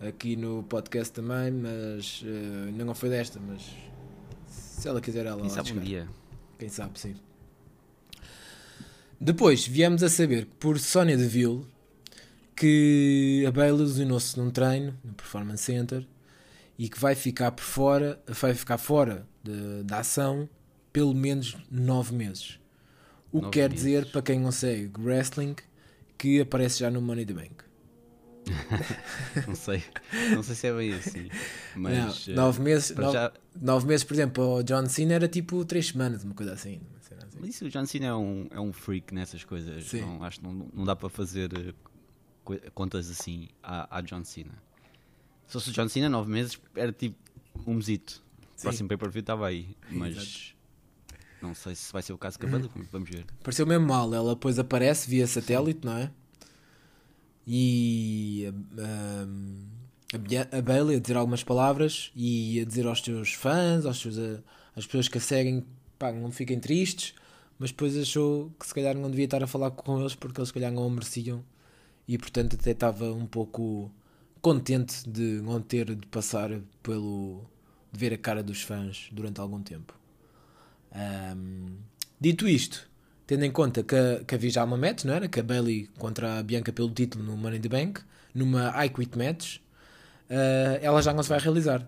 aqui 0.00 0.36
no 0.36 0.62
podcast 0.64 1.12
também, 1.12 1.50
mas 1.50 2.22
ainda 2.68 2.84
não 2.84 2.94
foi 2.94 3.10
desta, 3.10 3.40
mas 3.40 3.62
se 4.46 4.88
ela 4.88 5.00
quiser 5.00 5.26
ela 5.26 5.40
Quem 5.40 5.48
lá 5.48 5.54
sabe 5.54 5.72
um 5.72 5.80
dia. 5.80 6.08
Quem 6.58 6.68
sabe, 6.68 6.98
sim. 6.98 7.14
Depois 9.20 9.66
viemos 9.66 10.02
a 10.02 10.08
saber 10.08 10.46
que 10.46 10.54
por 10.58 10.78
Sónia 10.78 11.16
Deville 11.16 11.66
que 12.60 13.42
a 13.46 13.50
Bailey 13.50 13.80
lesionou-se 13.86 14.38
num 14.38 14.50
treino 14.50 14.94
no 15.02 15.14
Performance 15.14 15.62
Center 15.64 16.06
e 16.78 16.90
que 16.90 17.00
vai 17.00 17.14
ficar 17.14 17.52
por 17.52 17.62
fora, 17.64 18.20
vai 18.28 18.52
ficar 18.54 18.76
fora 18.76 19.26
de- 19.42 19.82
da 19.84 20.00
ação 20.00 20.46
pelo 20.92 21.14
menos 21.14 21.56
9 21.70 22.14
meses. 22.14 22.58
O 23.32 23.38
que 23.38 23.42
Nove 23.44 23.50
quer 23.54 23.70
meses. 23.70 23.84
dizer, 23.84 24.06
para 24.12 24.20
quem 24.20 24.38
não 24.38 24.52
segue 24.52 24.92
wrestling, 25.00 25.56
que 26.18 26.38
aparece 26.40 26.80
já 26.80 26.90
no 26.90 27.00
Money 27.00 27.24
the 27.24 27.32
Bank. 27.32 27.54
Não 29.46 29.54
sei, 29.54 29.82
não 30.34 30.42
sei 30.42 30.54
se 30.56 30.66
é 30.66 30.72
bem 30.72 30.92
assim, 30.94 31.28
mas 31.76 32.26
não, 32.26 32.32
eh, 32.32 32.36
9 32.36 32.60
meses, 32.62 32.90
nove, 32.96 33.12
já, 33.12 33.32
nove 33.60 33.86
meses, 33.86 34.02
por 34.02 34.14
exemplo, 34.14 34.54
o 34.56 34.62
John 34.64 34.86
Cena 34.86 35.14
era 35.14 35.28
tipo 35.28 35.64
3 35.64 35.86
semanas, 35.86 36.24
uma 36.24 36.34
coisa 36.34 36.54
assim. 36.54 36.80
assim. 37.00 37.14
mas 37.38 37.50
isso 37.50 37.66
o 37.66 37.68
John 37.68 37.84
Cena 37.86 38.06
é 38.06 38.14
um, 38.14 38.48
é 38.50 38.58
um 38.58 38.72
freak 38.72 39.14
nessas 39.14 39.44
coisas, 39.44 39.92
não, 39.92 40.24
acho 40.24 40.40
que 40.40 40.44
não, 40.46 40.68
não 40.74 40.84
dá 40.84 40.96
para 40.96 41.08
fazer 41.08 41.50
eh, 41.52 41.72
contas 42.74 43.10
assim 43.10 43.48
à, 43.62 43.98
à 43.98 44.00
John 44.00 44.24
Cena. 44.24 44.52
Se 45.46 45.54
fosse 45.54 45.70
o 45.70 45.72
John 45.72 45.88
Cena, 45.88 46.08
9 46.08 46.30
meses 46.30 46.60
era 46.74 46.92
tipo 46.92 47.16
um 47.66 47.74
mesito. 47.74 48.22
O 48.40 48.44
Sim. 48.56 48.62
próximo 48.62 48.88
pay-per-view 48.88 49.20
estava 49.20 49.46
aí, 49.46 49.76
mas 49.90 50.16
Exato. 50.16 50.56
não 51.42 51.54
sei 51.54 51.74
se 51.74 51.92
vai 51.92 52.02
ser 52.02 52.12
o 52.12 52.18
caso 52.18 52.38
a 52.42 52.46
Bailey, 52.46 52.70
vamos 52.92 53.10
ver. 53.10 53.26
Pareceu 53.42 53.66
mesmo 53.66 53.86
mal. 53.86 54.12
Ela 54.14 54.34
depois 54.34 54.58
aparece 54.58 55.08
via 55.08 55.26
satélite, 55.26 55.84
não 55.84 55.96
é? 55.96 56.10
E 57.46 58.52
um, 58.78 59.66
a, 60.14 60.58
a 60.58 60.62
Bailey 60.62 60.96
a 60.96 61.00
dizer 61.00 61.16
algumas 61.16 61.42
palavras 61.42 62.12
e 62.14 62.60
a 62.60 62.64
dizer 62.64 62.86
aos 62.86 63.00
seus 63.00 63.32
fãs, 63.32 63.86
aos 63.86 63.98
seus, 63.98 64.18
eh, 64.18 64.40
às 64.76 64.86
pessoas 64.86 65.08
que 65.08 65.18
a 65.18 65.20
seguem, 65.20 65.66
pá, 65.98 66.12
não 66.12 66.30
fiquem 66.30 66.60
tristes, 66.60 67.14
mas 67.58 67.70
depois 67.70 67.96
achou 67.96 68.52
que 68.58 68.66
se 68.66 68.74
calhar 68.74 68.94
não 68.96 69.10
devia 69.10 69.24
estar 69.24 69.42
a 69.42 69.46
falar 69.46 69.70
com 69.72 70.00
eles 70.00 70.14
porque 70.14 70.40
eles 70.40 70.48
se 70.48 70.54
calhar 70.54 70.70
não 70.70 70.86
o 70.86 70.90
mereciam 70.90 71.44
e 72.10 72.18
portanto 72.18 72.56
até 72.56 72.72
estava 72.72 73.12
um 73.12 73.24
pouco 73.24 73.88
contente 74.42 75.08
de 75.08 75.40
não 75.42 75.60
ter 75.60 75.94
de 75.94 76.06
passar 76.08 76.50
pelo 76.82 77.44
de 77.92 78.00
ver 78.00 78.12
a 78.12 78.18
cara 78.18 78.42
dos 78.42 78.62
fãs 78.62 79.08
durante 79.12 79.40
algum 79.40 79.62
tempo. 79.62 79.94
Ahm, 80.92 81.76
dito 82.20 82.48
isto, 82.48 82.90
tendo 83.28 83.44
em 83.44 83.52
conta 83.52 83.84
que, 83.84 84.24
que 84.26 84.34
havia 84.34 84.50
já 84.50 84.64
uma 84.64 84.76
match, 84.76 85.04
não 85.04 85.14
era? 85.14 85.28
Que 85.28 85.38
a 85.38 85.42
Bailey 85.42 85.88
contra 85.98 86.40
a 86.40 86.42
Bianca 86.42 86.72
pelo 86.72 86.90
título 86.90 87.22
no 87.22 87.36
Money 87.36 87.58
in 87.58 87.62
the 87.62 87.68
Bank, 87.68 88.00
numa 88.34 88.84
I 88.84 88.88
Quit 88.88 89.16
match, 89.16 89.58
ah, 90.28 90.78
ela 90.82 91.00
já 91.02 91.12
não 91.14 91.22
se 91.22 91.28
vai 91.28 91.38
realizar. 91.38 91.86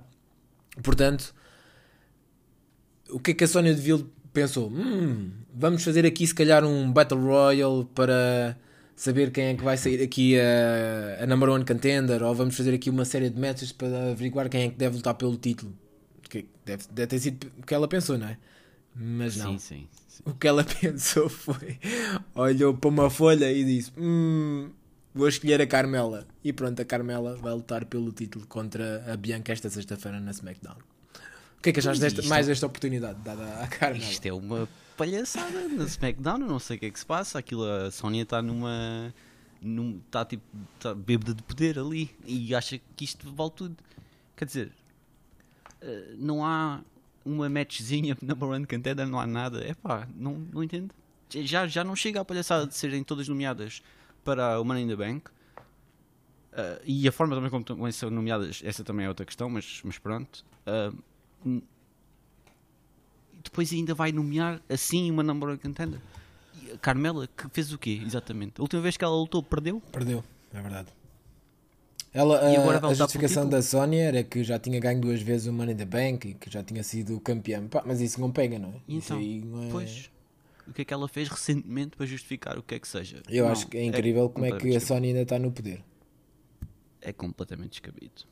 Portanto, 0.85 1.35
o 3.11 3.19
que 3.19 3.33
é 3.33 3.35
que 3.35 3.43
a 3.43 3.49
Sonya 3.49 3.75
Deville 3.75 4.09
pensou? 4.33 4.71
Hum, 4.71 5.33
vamos 5.53 5.83
fazer 5.83 6.07
aqui 6.07 6.25
se 6.25 6.35
calhar 6.35 6.65
um 6.65 6.93
Battle 6.93 7.21
Royale 7.21 7.87
para 7.93 8.57
saber 8.97 9.31
quem 9.31 9.45
é 9.47 9.55
que 9.55 9.63
vai 9.63 9.77
sair 9.77 10.03
aqui 10.03 10.39
a, 10.39 11.25
a 11.25 11.27
number 11.27 11.49
one 11.49 11.65
contender, 11.65 12.23
ou 12.23 12.35
vamos 12.35 12.57
fazer 12.57 12.75
aqui 12.75 12.91
uma 12.91 13.05
série 13.05 13.31
de 13.31 13.41
matches 13.41 13.73
para 13.73 14.11
averiguar 14.11 14.49
quem 14.49 14.63
é 14.63 14.69
que 14.69 14.77
deve 14.77 14.97
lutar 14.97 15.15
pelo 15.15 15.37
título. 15.37 15.73
Que 16.29 16.47
deve, 16.65 16.85
deve 16.91 17.07
ter 17.07 17.19
sido 17.19 17.51
o 17.59 17.67
que 17.67 17.75
ela 17.75 17.89
pensou, 17.89 18.17
não 18.17 18.29
é? 18.29 18.39
Mas 18.95 19.37
não. 19.37 19.53
Sim, 19.53 19.59
sim, 19.59 19.89
sim. 20.07 20.23
O 20.25 20.35
que 20.35 20.47
ela 20.47 20.65
pensou 20.81 21.29
foi: 21.29 21.79
olhou 22.35 22.75
para 22.75 22.89
uma 22.89 23.11
folha 23.11 23.51
e 23.51 23.65
disse: 23.65 23.93
Hum, 23.97 24.71
vou 25.15 25.29
escolher 25.29 25.61
a 25.61 25.67
Carmela. 25.67 26.27
E 26.45 26.53
pronto, 26.53 26.81
a 26.81 26.85
Carmela 26.85 27.37
vai 27.37 27.53
lutar 27.55 27.85
pelo 27.87 28.13
título 28.13 28.47
contra 28.47 29.05
a 29.11 29.17
Bianca 29.17 29.53
esta 29.53 29.71
sexta-feira 29.71 30.21
na 30.21 30.31
SmackDown. 30.31 30.77
O 31.59 31.63
que 31.63 31.71
é 31.71 31.73
que 31.73 31.81
achaste 31.81 32.01
desta, 32.01 32.23
mais 32.23 32.47
desta 32.47 32.67
oportunidade 32.67 33.21
dada 33.23 33.63
à 33.63 33.67
Carmela? 33.69 34.05
Isto 34.05 34.27
é 34.27 34.33
uma 34.33 34.69
palhaçada 35.03 35.69
na 35.69 35.85
SmackDown, 35.85 36.43
eu 36.43 36.47
não 36.47 36.61
sei 36.61 36.77
o 36.77 36.81
que 36.81 36.87
é 36.87 36.91
que 36.91 36.99
se 36.99 37.05
passa. 37.05 37.37
Aquilo, 37.37 37.65
a 37.65 37.91
Sónia 37.91 38.23
está 38.23 38.41
numa. 38.41 39.13
Está 40.07 40.25
tipo. 40.25 40.45
Está 40.77 40.95
bêbada 40.95 41.35
de 41.35 41.43
poder 41.43 41.77
ali 41.77 42.09
e 42.25 42.55
acha 42.55 42.81
que 42.95 43.05
isto 43.05 43.33
vale 43.33 43.51
tudo. 43.51 43.77
Quer 44.37 44.45
dizer, 44.45 44.73
eh, 45.81 46.15
não 46.17 46.45
há 46.45 46.81
uma 47.25 47.49
matchzinha 47.49 48.17
na 48.23 48.35
One 48.47 48.65
Contender, 48.65 49.07
não 49.09 49.19
há 49.19 49.27
nada. 49.27 49.65
É 49.65 49.75
pá, 49.75 50.07
não, 50.15 50.35
não 50.53 50.63
entendo. 50.63 50.95
Já, 51.31 51.67
já 51.67 51.83
não 51.83 51.97
chega 51.97 52.21
a 52.21 52.25
palhaçada 52.25 52.67
de 52.67 52.77
serem 52.77 53.03
todas 53.03 53.27
nomeadas 53.27 53.83
para 54.25 54.61
o 54.61 54.65
Money 54.65 54.85
in 54.85 54.89
the 54.89 54.97
Bank. 54.97 55.31
Eh, 56.53 56.83
e 56.85 57.09
a 57.09 57.13
forma 57.13 57.35
também 57.35 57.51
como, 57.51 57.65
como 57.65 57.93
são 57.93 58.09
nomeadas, 58.09 58.63
essa 58.65 58.85
também 58.85 59.07
é 59.07 59.09
outra 59.09 59.27
questão, 59.27 59.51
mas, 59.51 59.81
mas 59.85 59.99
pronto. 59.99 60.45
Eh, 60.65 60.93
depois 63.43 63.73
ainda 63.73 63.95
vai 63.95 64.13
nomear 64.13 64.61
assim 64.69 65.11
uma 65.11 65.23
number 65.23 65.49
one 65.49 65.59
contender. 65.59 66.01
E 66.63 66.73
a 66.73 66.79
Carmela, 66.79 67.27
que 67.27 67.49
fez 67.51 67.73
o 67.73 67.79
quê, 67.79 68.01
exatamente? 68.05 68.55
A 68.59 68.63
última 68.63 68.83
vez 68.83 68.97
que 68.97 69.05
ela 69.05 69.15
lutou, 69.15 69.43
perdeu? 69.43 69.81
Perdeu, 69.93 70.23
é 70.53 70.61
verdade. 70.61 70.89
Ela, 72.15 72.53
E 72.53 72.57
a- 72.57 72.87
a, 72.89 72.95
justificação 72.95 73.49
da 73.49 73.63
Sónia 73.63 74.03
era 74.05 74.23
que 74.23 74.45
já 74.45 74.59
tinha 74.59 74.79
ganho 74.79 75.01
duas 75.01 75.23
vezes 75.23 75.47
o 75.47 75.53
Money 75.53 75.75
in 75.75 75.79
the 75.79 75.85
Bank 75.87 76.29
e 76.29 76.35
que 76.35 76.51
já 76.51 76.63
tinha 76.63 76.83
sido 76.83 77.19
campeã. 77.21 77.67
Pá, 77.67 77.83
mas 77.87 78.03
isso 78.03 78.21
não 78.21 78.31
pega, 78.31 78.59
não 78.59 78.69
é? 78.69 78.75
Então, 78.87 79.19
não 79.19 79.63
é... 79.65 79.71
Pois, 79.71 80.11
o 80.69 80.73
que 80.75 80.83
é 80.83 80.85
que 80.85 80.93
ela 80.93 81.09
fez 81.09 81.29
recentemente 81.29 81.97
para 81.97 82.05
justificar 82.05 82.59
o 82.59 82.63
que 82.63 82.75
é 82.75 82.79
que 82.79 82.87
seja? 82.87 83.23
Eu 83.29 83.47
Não, 83.47 83.53
acho 83.53 83.67
que 83.67 83.79
é 83.79 83.85
incrível 83.85 84.29
como 84.29 84.45
é 84.45 84.53
que 84.53 84.77
a 84.77 84.81
Sónia 84.81 85.09
ainda 85.09 85.23
está 85.23 85.39
no 85.39 85.51
poder. 85.51 85.83
É 87.01 87.13
completamente 87.15 87.71
descabido. 87.71 88.25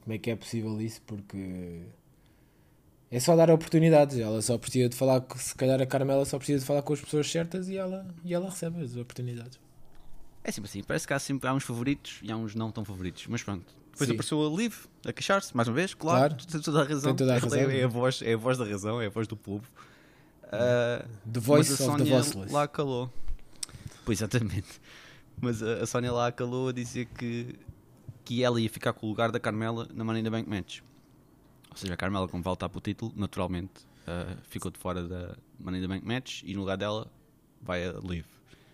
Como 0.00 0.14
é 0.14 0.18
que 0.18 0.30
é 0.30 0.36
possível 0.36 0.80
isso? 0.80 1.02
Porque 1.02 1.82
é 3.10 3.20
só 3.20 3.34
dar 3.36 3.50
oportunidades. 3.50 4.18
Ela 4.18 4.40
só 4.42 4.56
precisa 4.58 4.88
de 4.88 4.96
falar, 4.96 5.24
se 5.36 5.54
calhar 5.54 5.80
a 5.80 5.86
Carmela 5.86 6.24
só 6.24 6.38
precisa 6.38 6.60
de 6.60 6.64
falar 6.64 6.82
com 6.82 6.92
as 6.92 7.00
pessoas 7.00 7.30
certas 7.30 7.68
e 7.68 7.76
ela, 7.76 8.06
e 8.24 8.32
ela 8.34 8.48
recebe 8.50 8.82
as 8.82 8.96
oportunidades. 8.96 9.58
É 10.44 10.52
sempre 10.52 10.68
assim, 10.70 10.82
parece 10.82 11.06
que 11.06 11.12
há 11.12 11.18
sempre 11.18 11.48
há 11.48 11.52
uns 11.54 11.64
favoritos 11.64 12.20
e 12.22 12.30
há 12.30 12.36
uns 12.36 12.54
não 12.54 12.70
tão 12.70 12.84
favoritos, 12.84 13.26
mas 13.28 13.42
pronto. 13.42 13.64
Depois 13.92 14.08
Sim. 14.08 14.14
apareceu 14.14 14.46
a 14.46 14.56
Liv 14.56 14.74
a 15.06 15.12
queixar-se, 15.12 15.56
mais 15.56 15.66
uma 15.68 15.74
vez, 15.74 15.94
claro, 15.94 16.34
Claro. 16.34 16.46
tem 16.46 16.60
toda 16.60 16.82
a 16.82 16.84
razão. 16.84 17.14
Tem 17.14 17.26
toda 17.26 17.34
a 17.34 17.38
razão. 17.38 17.58
É, 17.58 17.80
é 17.80 17.84
a 17.84 17.88
voz, 17.88 18.20
é 18.22 18.34
a 18.34 18.36
voz 18.36 18.58
da 18.58 18.64
razão, 18.64 19.00
é 19.00 19.06
a 19.06 19.10
voz 19.10 19.26
do 19.26 19.36
povo. 19.36 19.64
Ah, 20.52 21.04
The 21.32 21.40
Voice 21.40 21.70
mas 21.72 21.80
a 21.80 21.92
of 21.92 22.04
the 22.04 22.10
Voiceless. 22.10 22.52
lá 22.52 22.68
calou. 22.68 23.10
Pois, 24.04 24.18
exatamente. 24.20 24.80
Mas 25.40 25.62
a, 25.62 25.82
a 25.82 25.86
Sónia 25.86 26.12
lá 26.12 26.30
calou 26.30 26.68
a 26.68 26.72
dizer 26.72 27.06
que, 27.06 27.56
que 28.24 28.44
ela 28.44 28.60
ia 28.60 28.70
ficar 28.70 28.92
com 28.92 29.06
o 29.06 29.08
lugar 29.08 29.32
da 29.32 29.40
Carmela 29.40 29.88
na 29.92 30.04
Money 30.04 30.20
in 30.20 30.24
the 30.24 30.30
Bank 30.30 30.48
Match. 30.48 30.80
Ou 31.76 31.80
seja, 31.80 31.92
a 31.92 31.96
Carmela, 31.96 32.26
como 32.26 32.42
vai 32.42 32.52
lutar 32.52 32.70
para 32.70 32.78
o 32.78 32.80
título, 32.80 33.12
naturalmente 33.14 33.86
ah, 34.06 34.34
ficou 34.48 34.70
de 34.70 34.78
fora 34.78 35.06
da 35.06 35.36
Money 35.60 35.78
in 35.78 35.82
the 35.82 35.88
Bank 35.88 36.06
Match 36.06 36.42
e 36.42 36.54
no 36.54 36.60
lugar 36.60 36.78
dela 36.78 37.06
vai 37.60 37.86
a 37.86 37.92
Liv. 37.92 38.24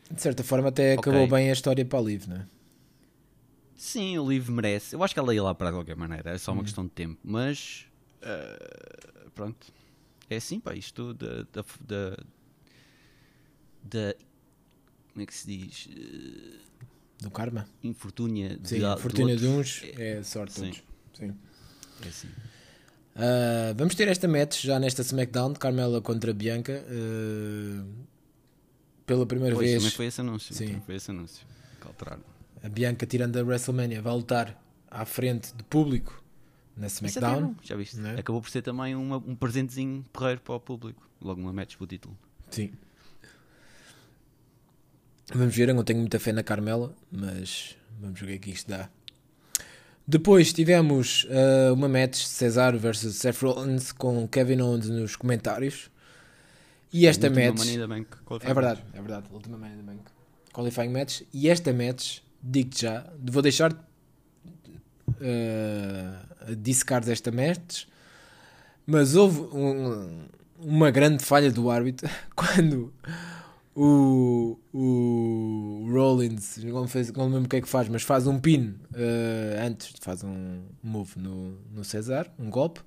De 0.08 0.22
certa 0.22 0.44
forma, 0.44 0.68
até 0.68 0.94
Ok. 0.96 1.10
acabou 1.10 1.26
bem 1.26 1.50
a 1.50 1.52
história 1.52 1.84
para 1.84 1.98
a 1.98 2.02
Liv, 2.02 2.26
não 2.28 2.36
é? 2.36 2.46
Sim, 3.74 4.16
o 4.18 4.28
Liv 4.30 4.48
merece. 4.50 4.94
Eu 4.94 5.02
acho 5.02 5.12
que 5.12 5.18
ela 5.18 5.34
ia 5.34 5.42
lá 5.42 5.52
para 5.52 5.70
de 5.70 5.76
qualquer 5.78 5.96
maneira, 5.96 6.30
é 6.30 6.38
só 6.38 6.52
uma 6.52 6.60
Hum. 6.60 6.64
questão 6.64 6.84
de 6.84 6.90
tempo. 6.90 7.18
Mas 7.24 7.86
ah, 8.22 9.30
pronto, 9.34 9.66
é 10.30 10.36
assim, 10.36 10.60
pá. 10.60 10.72
Isto 10.74 11.12
da, 11.14 11.42
da, 11.52 11.64
da, 11.80 12.16
da 13.82 14.14
como 15.12 15.22
é 15.22 15.26
que 15.26 15.34
se 15.34 15.46
diz? 15.46 15.86
Uh, 15.86 16.60
do 17.20 17.30
karma? 17.32 17.68
Infortúnia. 17.82 18.50
Sim, 18.62 18.78
de, 18.78 18.84
infortúnia 18.84 19.36
de, 19.36 19.46
uns 19.46 19.82
é, 19.82 20.18
é 20.18 20.22
sorte 20.22 20.54
de 20.54 20.66
outros. 20.66 20.84
Sim. 21.14 21.36
É 22.04 22.08
assim. 22.08 22.28
Uh, 23.14 23.74
vamos 23.76 23.94
ter 23.94 24.08
esta 24.08 24.26
match 24.26 24.64
já 24.64 24.78
nesta 24.78 25.02
SmackDown, 25.02 25.52
Carmela 25.54 26.00
contra 26.00 26.32
Bianca. 26.32 26.84
Uh, 26.88 27.86
pela 29.04 29.26
primeira 29.26 29.54
pois, 29.54 29.68
vez. 29.68 29.82
Também 29.82 29.96
foi 29.96 30.06
esse 30.06 30.20
anúncio. 30.20 30.54
Sim. 30.54 30.80
Foi 30.86 30.94
esse 30.94 31.10
anúncio. 31.10 31.46
A 32.62 32.68
Bianca, 32.68 33.04
tirando 33.06 33.36
a 33.36 33.42
WrestleMania, 33.42 34.00
vai 34.00 34.14
lutar 34.14 34.62
à 34.90 35.04
frente 35.04 35.54
de 35.54 35.62
público 35.64 36.22
na 36.76 36.86
SmackDown. 36.86 37.56
É 37.62 37.66
já 37.66 37.76
viste? 37.76 38.00
É? 38.00 38.20
Acabou 38.20 38.40
por 38.40 38.50
ser 38.50 38.62
também 38.62 38.94
uma, 38.94 39.16
um 39.16 39.34
presentezinho 39.34 40.04
porreiro 40.12 40.40
para 40.40 40.54
o 40.54 40.60
público. 40.60 41.06
Logo 41.20 41.40
uma 41.40 41.52
match 41.52 41.76
para 41.76 41.84
o 41.84 41.86
título. 41.86 42.16
Sim. 42.50 42.72
Vamos 45.34 45.54
ver, 45.54 45.68
eu 45.68 45.74
não 45.74 45.84
tenho 45.84 45.98
muita 45.98 46.18
fé 46.20 46.32
na 46.32 46.42
Carmela, 46.42 46.94
mas 47.10 47.76
vamos 48.00 48.20
ver 48.20 48.26
o 48.26 48.28
que 48.28 48.34
é 48.34 48.38
que 48.38 48.50
isto 48.50 48.68
dá. 48.68 48.88
Depois 50.06 50.52
tivemos 50.52 51.24
uh, 51.24 51.72
uma 51.72 51.88
match 51.88 52.24
Cesaro 52.24 52.78
versus 52.78 53.16
Seth 53.16 53.40
Rollins 53.42 53.92
com 53.92 54.26
Kevin 54.26 54.60
Owens 54.60 54.88
nos 54.88 55.16
comentários. 55.16 55.90
E 56.92 57.06
esta 57.06 57.30
match. 57.30 57.76
Bank, 57.88 58.08
é 58.42 58.52
verdade, 58.52 58.82
é 58.92 59.00
verdade. 59.00 59.26
Última 59.32 59.56
Money 59.56 59.74
in 59.74 59.78
the 59.78 59.82
Bank. 59.82 60.00
Qualifying 60.52 60.90
match. 60.90 61.22
E 61.32 61.48
esta 61.48 61.72
match, 61.72 62.18
digo-te 62.42 62.82
já, 62.82 63.06
vou 63.22 63.40
deixar 63.40 63.72
uh, 65.22 66.56
discard 66.56 67.10
esta 67.10 67.30
match. 67.30 67.86
Mas 68.86 69.14
houve 69.14 69.40
um, 69.56 70.26
uma 70.58 70.90
grande 70.90 71.24
falha 71.24 71.50
do 71.50 71.70
árbitro 71.70 72.10
quando 72.36 72.92
o, 73.74 74.58
o 74.72 75.88
Rollins, 75.90 76.58
não, 76.58 76.86
fez, 76.86 77.10
não 77.12 77.24
lembro 77.24 77.44
o 77.44 77.48
que 77.48 77.56
é 77.56 77.60
que 77.60 77.68
faz, 77.68 77.88
mas 77.88 78.02
faz 78.02 78.26
um 78.26 78.38
pin 78.38 78.78
uh, 78.92 79.66
antes, 79.66 79.94
faz 80.00 80.22
um 80.22 80.62
move 80.82 81.18
no, 81.18 81.58
no 81.72 81.84
Cesar, 81.84 82.30
um 82.38 82.50
golpe. 82.50 82.80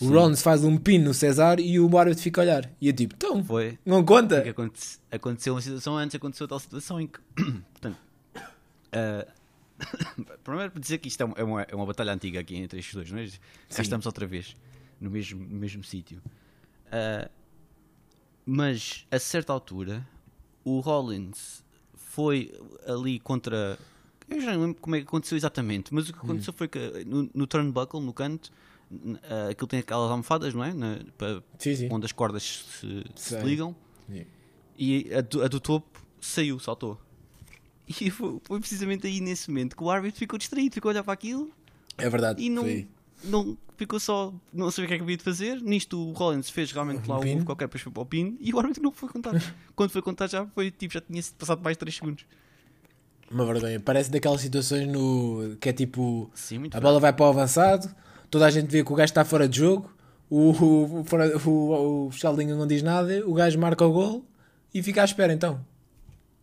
O 0.00 0.04
Sim. 0.04 0.12
Rollins 0.12 0.42
faz 0.42 0.62
um 0.64 0.76
pin 0.76 0.98
no 0.98 1.14
Cesar 1.14 1.58
e 1.58 1.80
o 1.80 1.98
árbitro 1.98 2.22
fica 2.22 2.40
a 2.40 2.42
olhar. 2.42 2.70
E 2.80 2.88
é 2.88 2.92
tipo, 2.92 3.14
então, 3.16 3.42
Foi. 3.42 3.78
não 3.84 4.04
conta. 4.04 4.48
Aconte 4.48 4.98
aconteceu 5.10 5.54
uma 5.54 5.62
situação 5.62 5.96
antes, 5.96 6.14
aconteceu 6.14 6.46
tal 6.46 6.60
situação 6.60 7.00
em 7.00 7.06
que. 7.06 7.18
Portanto, 7.72 7.98
uh, 8.36 9.38
primeiro 10.44 10.70
para 10.70 10.80
dizer 10.80 10.98
que 10.98 11.08
isto 11.08 11.22
é 11.22 11.42
uma, 11.42 11.62
é 11.62 11.74
uma 11.74 11.86
batalha 11.86 12.12
antiga 12.12 12.38
aqui 12.38 12.56
entre 12.56 12.78
estes 12.78 12.94
dois, 12.94 13.10
não 13.10 13.18
é? 13.18 13.26
Já 13.26 13.82
estamos 13.82 14.04
outra 14.04 14.26
vez 14.26 14.54
no 15.00 15.10
mesmo, 15.10 15.40
mesmo 15.40 15.82
sítio. 15.82 16.22
Uh, 16.86 17.28
mas 18.44 19.06
a 19.10 19.18
certa 19.18 19.52
altura 19.52 20.06
o 20.64 20.80
Rollins 20.80 21.62
foi 21.94 22.52
ali 22.86 23.18
contra. 23.18 23.78
Eu 24.28 24.40
já 24.40 24.52
não 24.52 24.62
lembro 24.62 24.80
como 24.80 24.96
é 24.96 25.00
que 25.00 25.06
aconteceu 25.06 25.36
exatamente, 25.36 25.94
mas 25.94 26.08
o 26.08 26.12
que 26.12 26.18
aconteceu 26.18 26.52
hum. 26.52 26.56
foi 26.56 26.68
que 26.68 27.04
no, 27.06 27.30
no 27.32 27.46
turnbuckle, 27.46 28.00
no 28.00 28.12
canto, 28.12 28.52
uh, 28.90 29.50
aquilo 29.50 29.66
tem 29.66 29.80
aquelas 29.80 30.10
almofadas, 30.10 30.52
não 30.54 30.64
é? 30.64 30.74
Na, 30.74 31.00
para, 31.16 31.42
sim, 31.58 31.74
sim. 31.74 31.88
Onde 31.90 32.06
as 32.06 32.12
cordas 32.12 32.42
se, 32.42 33.04
se 33.14 33.40
ligam. 33.40 33.74
Sim. 34.10 34.26
E 34.76 35.12
a 35.14 35.20
do, 35.20 35.42
a 35.42 35.48
do, 35.48 35.60
topo 35.60 36.04
saiu, 36.20 36.58
saltou. 36.58 36.98
E 37.88 38.10
foi, 38.10 38.38
foi, 38.44 38.60
precisamente 38.60 39.06
aí 39.06 39.20
nesse 39.20 39.48
momento 39.48 39.76
que 39.76 39.82
o 39.82 39.90
árbitro 39.90 40.18
ficou 40.18 40.38
distraído, 40.38 40.74
ficou 40.74 40.90
a 40.90 40.92
olhar 40.92 41.02
para 41.02 41.14
aquilo. 41.14 41.50
É 41.96 42.08
verdade. 42.08 42.42
E 42.42 42.50
não, 42.50 42.64
não 43.24 43.56
ficou 43.76 44.00
só, 44.00 44.32
não 44.52 44.70
sabia 44.70 44.84
o 44.84 44.88
que 44.88 44.94
é 44.94 44.96
que 44.98 45.02
havia 45.02 45.16
de 45.16 45.22
fazer. 45.22 45.62
Nisto 45.62 46.10
o 46.10 46.12
Rollins 46.12 46.50
fez 46.50 46.72
realmente 46.72 47.08
um 47.08 47.12
lá 47.12 47.20
um 47.20 47.44
qualquer, 47.44 47.66
depois 47.66 47.82
foi 47.82 47.92
para 47.92 48.02
o 48.02 48.06
pin 48.06 48.36
e 48.40 48.52
o 48.52 48.58
árbitro 48.58 48.82
não 48.82 48.92
foi 48.92 49.08
contar. 49.08 49.32
Quando 49.74 49.90
foi 49.90 50.02
contar 50.02 50.26
já 50.28 50.46
foi 50.46 50.70
tipo, 50.70 50.94
já 50.94 51.00
tinha 51.00 51.22
passado 51.38 51.62
mais 51.62 51.76
de 51.76 51.80
3 51.80 51.94
segundos. 51.94 52.26
Uma 53.30 53.44
vergonha. 53.44 53.78
Parece 53.78 54.10
daquelas 54.10 54.40
situações 54.40 54.86
no 54.88 55.56
que 55.60 55.68
é 55.68 55.72
tipo 55.72 56.30
Sim, 56.34 56.68
a 56.72 56.80
bola 56.80 56.98
vai 56.98 57.12
para 57.12 57.26
o 57.26 57.28
avançado, 57.28 57.94
toda 58.30 58.46
a 58.46 58.50
gente 58.50 58.68
vê 58.68 58.82
que 58.82 58.92
o 58.92 58.96
gajo 58.96 59.10
está 59.10 59.24
fora 59.24 59.48
de 59.48 59.58
jogo, 59.58 59.92
o, 60.30 60.50
o, 60.50 61.04
o, 61.04 61.46
o, 61.46 62.08
o 62.08 62.56
não 62.56 62.66
diz 62.66 62.82
nada, 62.82 63.22
o 63.26 63.34
gajo 63.34 63.58
marca 63.58 63.84
o 63.84 63.92
gol 63.92 64.24
e 64.72 64.82
fica 64.82 65.02
à 65.02 65.04
espera 65.04 65.32
então. 65.32 65.64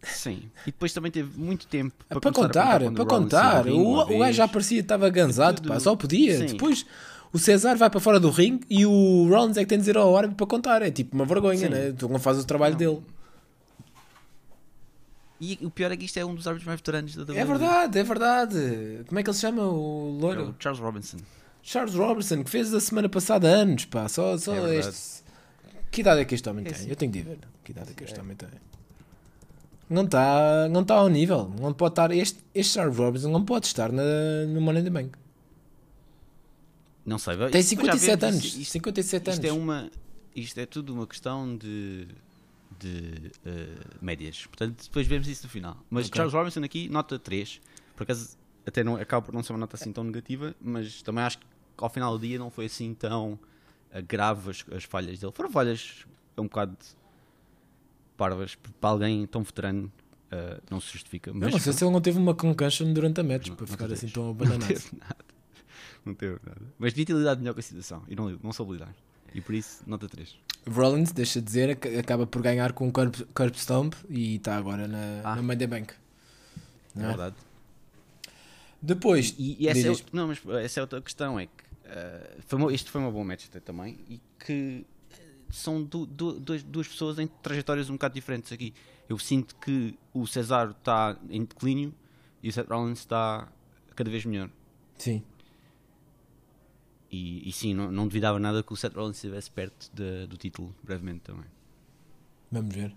Sim, 0.06 0.44
e 0.62 0.68
depois 0.68 0.94
também 0.94 1.12
teve 1.12 1.38
muito 1.38 1.68
tempo 1.68 1.94
para, 2.08 2.20
para 2.22 2.32
contar, 2.32 2.80
para 2.92 3.06
contar. 3.06 3.68
O, 3.68 4.02
o 4.02 4.20
gajo 4.20 4.34
já 4.34 4.48
parecia 4.48 4.78
que 4.78 4.84
estava 4.84 5.10
gansado, 5.10 5.68
pá, 5.68 5.80
só 5.80 5.96
podia. 5.96 6.38
Sim. 6.38 6.46
Depois 6.54 6.86
o 7.34 7.40
César 7.40 7.76
vai 7.76 7.90
para 7.90 8.00
fora 8.00 8.20
do 8.20 8.30
ringue 8.30 8.66
e 8.70 8.86
o 8.86 9.28
Rollins 9.30 9.58
é 9.58 9.62
que 9.62 9.66
tem 9.66 9.78
de 9.78 9.82
dizer 9.82 9.98
ao 9.98 10.16
árbitro 10.16 10.38
para 10.38 10.48
contar. 10.48 10.82
É 10.82 10.90
tipo 10.90 11.16
uma 11.16 11.26
vergonha, 11.26 11.58
Sim. 11.58 11.70
né? 11.70 11.92
Tu 11.92 12.08
não 12.08 12.20
fazes 12.20 12.44
o 12.44 12.48
trabalho 12.48 12.74
não. 12.74 12.80
dele. 12.80 13.02
E 15.42 15.60
o 15.62 15.70
pior 15.70 15.92
é 15.92 15.98
que 15.98 16.06
isto 16.06 16.18
é 16.18 16.24
um 16.24 16.34
dos 16.34 16.48
árbitros 16.48 16.66
mais 16.66 16.80
veteranos 16.80 17.14
da 17.14 17.24
WWE. 17.24 17.38
É 17.38 17.46
verdade, 17.46 18.00
é 18.00 18.04
verdade. 18.04 19.04
Como 19.08 19.20
é 19.20 19.24
que 19.24 19.30
ele 19.30 19.36
se 19.36 19.42
chama? 19.42 19.64
O 19.64 20.18
loiro? 20.18 20.42
É 20.42 20.44
o 20.46 20.56
Charles 20.58 20.80
Robinson. 20.80 21.18
Charles 21.62 21.96
Robinson, 21.96 22.44
que 22.44 22.50
fez 22.50 22.74
a 22.74 22.80
semana 22.80 23.10
passada 23.10 23.48
anos, 23.48 23.86
pá. 23.86 24.08
Só, 24.08 24.38
só 24.38 24.54
é 24.54 24.78
este. 24.78 25.24
Que 25.92 26.02
idade 26.02 26.22
é 26.22 26.26
que 26.26 26.36
este 26.36 26.50
homem 26.50 26.66
é 26.66 26.70
tem? 26.70 26.78
Sim. 26.78 26.90
Eu 26.90 26.96
tenho 26.96 27.12
de 27.12 27.22
ver. 27.22 27.40
Que 27.64 27.72
idade 27.72 27.92
é 27.92 27.94
que 27.94 28.04
este 28.04 28.20
homem 28.20 28.36
tem? 28.36 28.50
Não 29.90 30.04
está 30.04 30.68
não 30.70 30.84
tá 30.84 30.96
ao 30.96 31.10
nível. 31.10 31.54
Não 31.60 31.74
pode 31.74 31.92
estar. 31.92 32.12
Este, 32.12 32.40
este 32.54 32.74
Charles 32.74 32.98
Robinson 32.98 33.30
não 33.30 33.46
pode 33.46 33.68
estar 33.68 33.92
na, 33.92 34.04
no 34.48 34.60
Money 34.62 34.82
in 34.82 34.86
the 34.86 34.90
Bank. 34.90 35.18
Não 37.06 37.20
sei. 37.20 37.38
Tem 37.52 37.62
57 37.62 38.26
anos. 38.26 38.44
Isto, 38.44 38.72
57 38.72 39.30
isto 39.30 39.40
anos. 39.40 39.46
É 39.46 39.54
uma, 39.54 39.92
isto 40.36 40.60
é 40.60 40.66
tudo 40.66 40.94
uma 40.94 41.06
questão 41.06 41.56
de, 41.56 42.08
de 42.80 43.32
uh, 43.46 43.96
médias. 44.02 44.48
Portanto, 44.48 44.84
depois 44.84 45.06
vemos 45.06 45.28
isso 45.28 45.44
no 45.44 45.50
final. 45.50 45.78
Mas 45.90 46.08
okay. 46.08 46.18
Charles 46.18 46.34
Robinson 46.34 46.64
aqui, 46.64 46.90
nota 46.90 47.20
3. 47.20 47.62
Por 47.96 48.04
acaso, 48.04 48.36
até 48.66 48.84
não, 48.84 48.96
acaba 48.96 49.26
por 49.26 49.34
não 49.34 49.44
ser 49.44 49.54
uma 49.54 49.60
nota 49.60 49.76
assim 49.76 49.92
tão 49.92 50.04
negativa, 50.04 50.56
mas 50.60 51.02
também 51.04 51.24
acho 51.24 51.38
que 51.38 51.46
ao 51.78 51.90
final 51.90 52.18
do 52.18 52.26
dia 52.26 52.40
não 52.40 52.50
foi 52.50 52.66
assim 52.66 52.94
tão 52.94 53.34
uh, 53.34 54.04
grave 54.08 54.50
as, 54.50 54.66
as, 54.76 54.84
falhas 54.84 55.20
dele. 55.20 55.32
Foram 55.34 55.52
falhas 55.52 56.06
um 56.38 56.44
bocado 56.44 56.76
parvas 58.18 58.56
para 58.56 58.90
alguém 58.90 59.26
tão 59.28 59.44
veterano. 59.44 59.92
Uh, 60.26 60.62
não 60.70 60.82
se 60.82 60.92
justifica. 60.92 61.32
Mas 61.34 61.52
não 61.52 61.60
sei 61.60 61.72
se 61.72 61.84
ele 61.84 61.92
não 61.92 62.02
teve 62.02 62.18
uma 62.18 62.34
concussion 62.34 62.92
durante 62.92 63.22
a 63.22 63.24
match 63.24 63.48
não, 63.48 63.56
para 63.56 63.66
não 63.66 63.72
ficar 63.72 63.92
assim 63.92 64.08
tão 64.08 64.32
abandonado. 64.32 64.62
Não 64.68 64.68
teve 64.68 64.98
nada 65.00 65.26
não 66.06 66.14
teve 66.14 66.40
nada. 66.46 66.62
Mas 66.78 66.94
devia 66.94 67.06
ter 67.06 67.14
lidado 67.14 67.40
melhor 67.40 67.54
com 67.54 67.60
a 67.60 67.64
situação 67.64 68.04
e 68.08 68.16
não, 68.16 68.30
não 68.42 68.54
soube 68.54 68.74
lidar. 68.74 68.96
E 69.34 69.42
por 69.42 69.54
isso, 69.54 69.84
nota 69.86 70.08
3. 70.08 70.38
Rollins, 70.70 71.12
deixa 71.12 71.42
de 71.42 71.46
dizer, 71.46 71.78
acaba 72.00 72.26
por 72.26 72.42
ganhar 72.42 72.72
com 72.72 72.88
um 72.88 72.92
curb, 72.92 73.26
curb 73.34 73.58
stomp 73.58 73.94
e 74.10 74.36
está 74.36 74.56
agora 74.56 74.88
na, 74.88 75.22
ah. 75.24 75.36
na 75.36 75.42
Money 75.42 75.68
Bank. 75.68 75.94
É, 76.96 77.02
é 77.04 77.08
verdade. 77.08 77.36
Depois, 78.82 79.36
e, 79.38 79.58
e 79.60 79.68
essa, 79.68 79.92
é, 79.92 80.06
não, 80.14 80.28
mas 80.28 80.42
essa 80.64 80.80
é 80.80 80.82
outra 80.82 81.02
questão: 81.02 81.40
é 81.40 81.48
que 81.48 81.64
uh, 81.64 82.42
foi 82.48 82.60
uma, 82.60 82.74
isto 82.74 82.92
foi 82.92 83.02
uma 83.02 83.12
boa 83.12 83.26
match 83.26 83.48
também 83.64 83.98
e 84.08 84.22
que 84.40 84.86
são 85.50 85.84
du, 85.84 86.06
du, 86.06 86.40
duas, 86.40 86.64
duas 86.64 86.88
pessoas 86.88 87.20
em 87.20 87.28
trajetórias 87.28 87.90
um 87.90 87.94
bocado 87.94 88.14
diferentes 88.14 88.52
aqui. 88.52 88.74
Eu 89.08 89.18
sinto 89.18 89.56
que 89.58 89.98
o 90.14 90.26
Cesaro 90.26 90.72
está 90.72 91.18
em 91.30 91.44
declínio 91.44 91.94
e 92.42 92.50
o 92.50 92.52
Seth 92.52 92.68
Rollins 92.68 93.00
está 93.00 93.48
cada 93.96 94.10
vez 94.10 94.26
melhor. 94.26 94.50
Sim. 94.98 95.24
E, 97.12 97.48
e 97.48 97.52
sim, 97.52 97.74
não, 97.74 97.92
não 97.92 98.08
duvidava 98.08 98.40
nada 98.40 98.64
que 98.64 98.74
o 98.74 98.76
Seth 98.76 98.94
Rollins 98.94 99.16
estivesse 99.16 99.50
perto 99.52 99.90
de, 99.94 100.28
do 100.28 100.38
título, 100.38 100.76
brevemente 100.84 101.22
também. 101.22 101.46
Vamos 102.52 102.74
ver. 102.74 102.94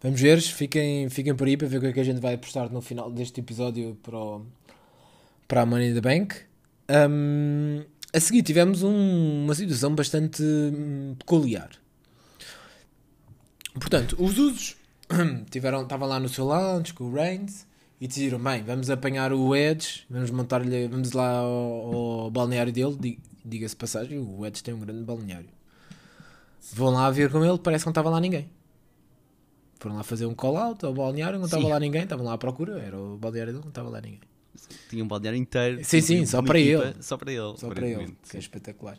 Vamos 0.00 0.20
ver, 0.20 0.40
fiquem, 0.40 1.08
fiquem 1.10 1.34
por 1.34 1.48
aí 1.48 1.56
para 1.56 1.66
ver 1.66 1.78
o 1.78 1.80
que 1.80 1.86
é 1.88 1.92
que 1.92 2.00
a 2.00 2.04
gente 2.04 2.20
vai 2.20 2.36
postar 2.36 2.70
no 2.70 2.80
final 2.80 3.10
deste 3.10 3.40
episódio 3.40 3.96
para, 4.02 4.16
o, 4.16 4.46
para 5.48 5.62
a 5.62 5.66
Money 5.66 5.90
in 5.90 5.94
the 5.94 6.00
Bank. 6.00 6.36
Um, 6.88 7.84
a 8.12 8.20
seguir 8.20 8.42
tivemos 8.42 8.82
um, 8.82 9.44
uma 9.44 9.54
situação 9.54 9.94
bastante 9.94 10.42
hum, 10.42 11.14
peculiar. 11.18 11.70
Portanto, 13.74 14.16
os 14.18 14.38
usos 14.38 14.76
tiveram, 15.50 15.82
estavam 15.82 16.08
lá 16.08 16.18
no 16.18 16.28
seu 16.28 16.44
lounge 16.44 16.92
com 16.94 17.04
o 17.04 17.12
Reigns 17.12 17.66
e 18.00 18.08
decidiram, 18.08 18.38
bem, 18.38 18.62
vamos 18.62 18.90
apanhar 18.90 19.32
o 19.32 19.54
Edge, 19.54 20.04
vamos 20.08 20.30
montar-lhe, 20.30 20.88
vamos 20.88 21.12
lá 21.12 21.38
ao, 21.38 22.24
ao 22.24 22.30
balneário 22.30 22.72
dele, 22.72 23.18
diga-se 23.44 23.76
passagem, 23.76 24.18
o 24.18 24.44
Edge 24.46 24.62
tem 24.62 24.74
um 24.74 24.80
grande 24.80 25.02
balneário. 25.02 25.48
Vão 26.72 26.90
lá 26.90 27.10
ver 27.10 27.30
com 27.30 27.44
ele, 27.44 27.58
parece 27.58 27.84
que 27.84 27.86
não 27.86 27.92
estava 27.92 28.10
lá 28.10 28.20
ninguém. 28.20 28.50
Foram 29.78 29.96
lá 29.96 30.02
fazer 30.02 30.26
um 30.26 30.34
call-out 30.34 30.84
ao 30.84 30.92
balneário, 30.92 31.38
não 31.38 31.46
estava 31.46 31.66
lá 31.68 31.78
ninguém, 31.78 32.02
estavam 32.02 32.26
lá 32.26 32.32
à 32.32 32.38
procura, 32.38 32.80
era 32.80 32.98
o 32.98 33.16
balneário 33.16 33.52
dele, 33.52 33.64
não 33.64 33.70
estava 33.70 33.88
lá 33.88 34.00
ninguém. 34.00 34.20
Tinha 34.88 35.04
um 35.04 35.08
balneário 35.08 35.38
inteiro. 35.38 35.84
Sim, 35.84 36.00
sim, 36.00 36.26
só 36.26 36.42
para 36.42 36.58
ele. 36.58 36.94
Só 37.00 37.16
para 37.16 37.32
ele. 37.32 37.56
Só 37.56 37.68
para 37.68 37.86
ele, 37.86 38.16
que 38.28 38.36
é 38.36 38.40
espetacular. 38.40 38.98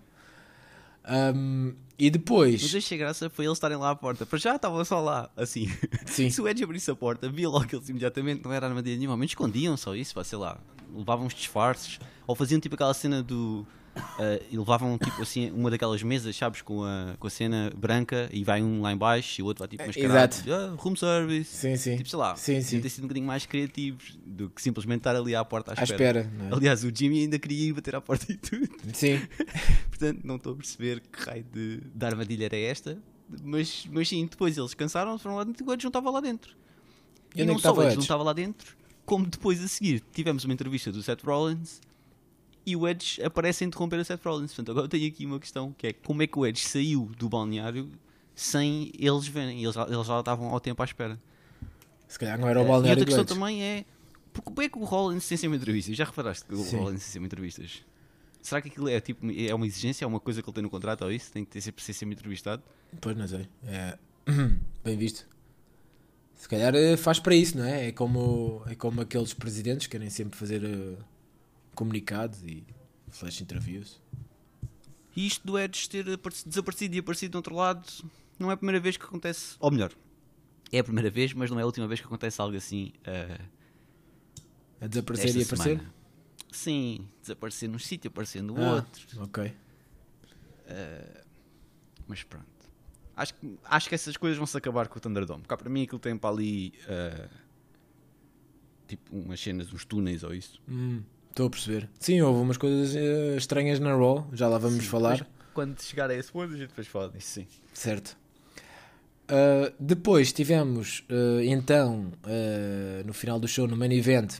Um, 1.09 1.73
e 1.97 2.09
depois. 2.09 2.61
Mas 2.61 2.75
achei 2.75 2.97
graça 2.97 3.29
foi 3.29 3.45
eles 3.45 3.57
estarem 3.57 3.77
lá 3.77 3.91
à 3.91 3.95
porta. 3.95 4.25
Para 4.25 4.37
já 4.37 4.55
estavam 4.55 4.83
só 4.85 5.01
lá, 5.01 5.29
assim. 5.35 5.67
Sim. 6.05 6.29
Se 6.29 6.41
o 6.41 6.47
Edge 6.47 6.63
abrisse 6.63 6.89
a 6.91 6.95
porta, 6.95 7.29
via 7.29 7.49
logo 7.49 7.67
eles 7.71 7.89
imediatamente 7.89 8.43
não 8.43 8.53
era 8.53 8.67
armadilha 8.67 8.97
nenhuma. 8.97 9.17
Mas 9.17 9.31
escondiam 9.31 9.75
só 9.75 9.95
isso, 9.95 10.13
pá, 10.13 10.23
sei 10.23 10.37
lá. 10.37 10.57
Levavam 10.93 11.25
uns 11.25 11.33
disfarces. 11.33 11.99
Ou 12.27 12.35
faziam 12.35 12.59
tipo 12.59 12.75
aquela 12.75 12.93
cena 12.93 13.23
do 13.23 13.65
Uh, 13.95 14.43
e 14.51 14.57
levavam 14.57 14.97
tipo 14.97 15.21
assim 15.21 15.49
uma 15.51 15.69
daquelas 15.69 16.03
mesas, 16.03 16.35
sabes, 16.35 16.61
com 16.61 16.83
a, 16.83 17.15
com 17.19 17.27
a 17.27 17.29
cena 17.29 17.71
branca 17.75 18.29
e 18.31 18.43
vai 18.43 18.61
um 18.61 18.81
lá 18.81 18.91
em 18.91 18.97
baixo 18.97 19.39
e 19.39 19.43
o 19.43 19.45
outro 19.45 19.61
vai 19.61 19.67
tipo 19.67 19.85
mascarado. 19.85 20.35
Exato. 20.35 20.53
Ah, 20.53 20.75
room 20.77 20.95
service. 20.95 21.55
Sim, 21.55 21.75
sim. 21.75 21.97
Tipo, 21.97 22.09
sei 22.09 22.19
lá, 22.19 22.35
sim, 22.35 22.61
sim. 22.61 22.81
ter 22.81 22.89
sido 22.89 23.05
um 23.05 23.07
bocadinho 23.07 23.27
mais 23.27 23.45
criativos 23.45 24.17
do 24.25 24.49
que 24.49 24.61
simplesmente 24.61 24.99
estar 24.99 25.15
ali 25.15 25.35
à 25.35 25.43
porta 25.43 25.71
à, 25.71 25.79
à 25.79 25.83
espera. 25.83 26.21
espera 26.21 26.47
é? 26.49 26.53
Aliás, 26.53 26.83
o 26.83 26.91
Jimmy 26.93 27.21
ainda 27.21 27.39
queria 27.39 27.69
ir 27.69 27.73
bater 27.73 27.95
à 27.95 28.01
porta 28.01 28.31
e 28.31 28.37
tudo. 28.37 28.69
Sim. 28.93 29.19
Portanto, 29.89 30.21
não 30.23 30.35
estou 30.35 30.53
a 30.53 30.55
perceber 30.55 31.01
que 31.01 31.23
raio 31.23 31.45
de, 31.51 31.77
de 31.77 32.05
armadilha 32.05 32.45
era 32.45 32.57
esta. 32.57 32.97
Mas, 33.43 33.87
mas 33.91 34.09
sim, 34.09 34.25
depois 34.25 34.57
eles 34.57 34.73
cansaram, 34.73 35.17
foram 35.17 35.35
lá 35.35 35.43
dentro 35.43 35.63
e 35.63 35.67
o 35.67 35.73
Edge 35.73 35.83
não 35.83 35.89
estava 35.89 36.09
lá 36.09 36.19
dentro. 36.19 36.55
E, 37.35 37.41
e 37.41 37.45
não 37.45 37.59
só 37.59 37.73
o 37.73 37.83
Edge 37.83 37.95
não 37.95 38.01
estava 38.01 38.23
lá 38.23 38.33
dentro, 38.33 38.75
como 39.05 39.25
depois 39.27 39.63
a 39.63 39.67
seguir 39.67 40.03
tivemos 40.11 40.43
uma 40.45 40.53
entrevista 40.53 40.91
do 40.91 41.01
Seth 41.03 41.23
Rollins 41.23 41.79
e 42.65 42.75
o 42.75 42.87
Edge 42.87 43.21
aparece 43.23 43.63
a 43.63 43.67
interromper 43.67 43.99
a 43.99 44.03
Seth 44.03 44.23
Rollins. 44.23 44.53
Portanto, 44.53 44.71
agora 44.71 44.87
tenho 44.87 45.07
aqui 45.07 45.25
uma 45.25 45.39
questão 45.39 45.73
que 45.77 45.87
é 45.87 45.93
como 45.93 46.21
é 46.21 46.27
que 46.27 46.37
o 46.37 46.45
Edge 46.45 46.61
saiu 46.61 47.11
do 47.17 47.29
balneário 47.29 47.89
sem 48.35 48.91
eles 48.97 49.27
verem? 49.27 49.63
Eles, 49.63 49.75
eles 49.75 50.07
já 50.07 50.19
estavam 50.19 50.49
ao 50.49 50.59
tempo 50.59 50.81
à 50.81 50.85
espera. 50.85 51.19
Se 52.07 52.17
calhar 52.17 52.39
não 52.39 52.47
era 52.47 52.61
o 52.61 52.65
balneário. 52.65 52.87
E 52.87 53.01
outra 53.01 53.05
questão 53.05 53.25
também 53.25 53.63
é 53.63 53.85
como 54.43 54.61
é 54.61 54.69
que 54.69 54.77
o 54.77 54.83
Rollins 54.83 55.27
tem 55.27 55.37
sempre 55.37 55.57
entrevistas? 55.57 55.95
Já 55.95 56.05
reparaste 56.05 56.45
que 56.45 56.53
o 56.53 56.63
Sim. 56.63 56.77
Rollins 56.77 57.01
tem 57.01 57.11
sempre 57.11 57.25
entrevistas? 57.25 57.83
Será 58.41 58.61
que 58.61 58.69
aquilo 58.69 58.87
é, 58.87 58.99
tipo, 59.01 59.27
é 59.29 59.53
uma 59.53 59.67
exigência, 59.67 60.05
é 60.05 60.07
uma 60.07 60.19
coisa 60.19 60.41
que 60.41 60.49
ele 60.49 60.55
tem 60.55 60.63
no 60.63 60.69
contrato 60.69 61.03
ou 61.03 61.11
isso? 61.11 61.31
Tem 61.31 61.43
que 61.43 61.51
ter 61.51 61.61
sempre, 61.61 61.83
ser 61.83 61.93
sempre 61.93 62.15
entrevistado? 62.15 62.63
Pois 63.01 63.17
não 63.17 63.27
sei. 63.27 63.47
É... 63.65 63.97
Bem 64.83 64.97
visto. 64.97 65.27
Se 66.35 66.47
calhar 66.47 66.73
eh, 66.73 66.95
faz 66.95 67.19
para 67.19 67.35
isso, 67.35 67.57
não 67.57 67.65
é? 67.65 67.89
É 67.89 67.91
como, 67.91 68.63
é 68.65 68.73
como 68.73 69.01
aqueles 69.01 69.33
presidentes 69.33 69.87
que 69.87 69.91
querem 69.91 70.09
sempre 70.09 70.39
fazer 70.39 70.63
uh, 70.63 70.97
comunicados 71.79 72.43
e 72.43 72.67
flash 73.07 73.39
interviews. 73.39 74.01
E 75.15 75.25
isto 75.25 75.47
do 75.47 75.57
Edge 75.57 75.89
ter 75.89 76.03
desaparecido 76.45 76.93
e 76.93 76.99
aparecido 76.99 77.31
do 77.31 77.35
outro 77.37 77.55
lado 77.55 77.87
não 78.37 78.51
é 78.51 78.53
a 78.53 78.57
primeira 78.57 78.81
vez 78.81 78.97
que 78.97 79.05
acontece. 79.05 79.55
Ou 79.61 79.71
melhor, 79.71 79.93
é 80.73 80.79
a 80.79 80.83
primeira 80.83 81.09
vez, 81.09 81.31
mas 81.31 81.49
não 81.49 81.57
é 81.57 81.63
a 81.63 81.65
última 81.65 81.87
vez 81.87 82.01
que 82.01 82.05
acontece 82.05 82.41
algo 82.41 82.57
assim. 82.57 82.91
Uh, 83.07 83.41
a 84.81 84.87
desaparecer 84.87 85.37
e 85.37 85.43
aparecer? 85.43 85.77
Semana. 85.77 85.93
Sim, 86.51 87.07
desaparecer 87.21 87.69
num 87.69 87.79
sítio, 87.79 88.09
aparecer 88.09 88.43
no 88.43 88.57
ah, 88.61 88.75
outro. 88.75 89.23
Ok. 89.23 89.45
Uh, 89.45 89.55
mas 92.07 92.23
pronto. 92.23 92.45
Acho, 93.15 93.33
acho 93.63 93.87
que 93.87 93.95
essas 93.95 94.17
coisas 94.17 94.37
vão 94.37 94.47
se 94.47 94.57
acabar 94.57 94.89
com 94.89 94.97
o 94.97 95.01
Thunderdome. 95.01 95.43
Porque 95.43 95.63
para 95.63 95.69
mim 95.69 95.83
aquilo 95.83 95.99
tem 95.99 96.17
para 96.17 96.29
ali 96.29 96.73
uh, 96.89 97.29
tipo 98.85 99.15
umas 99.15 99.39
cenas, 99.39 99.71
uns 99.71 99.85
túneis 99.85 100.23
ou 100.23 100.33
isso. 100.33 100.61
Hum, 100.67 101.03
estou 101.29 101.47
a 101.47 101.49
perceber. 101.49 101.89
Sim, 101.99 102.21
houve 102.21 102.39
umas 102.39 102.57
coisas 102.57 102.95
uh, 102.95 103.37
estranhas 103.37 103.79
na 103.79 103.95
Raw, 103.95 104.27
já 104.33 104.47
lá 104.47 104.57
vamos 104.57 104.83
sim, 104.83 104.89
falar. 104.89 105.27
Quando 105.53 105.81
chegar 105.81 106.09
a 106.09 106.15
esse 106.15 106.31
ponto, 106.31 106.53
a 106.53 106.57
gente 106.57 106.69
depois 106.69 106.87
fala 106.87 107.09
disso, 107.09 107.27
sim. 107.27 107.47
Certo. 107.73 108.17
Uh, 109.25 109.73
depois 109.79 110.33
tivemos 110.33 111.03
então 111.43 112.11
no 113.05 113.13
final 113.13 113.39
do 113.39 113.47
show, 113.47 113.67
no 113.67 113.77
main 113.77 113.91
event, 113.91 114.39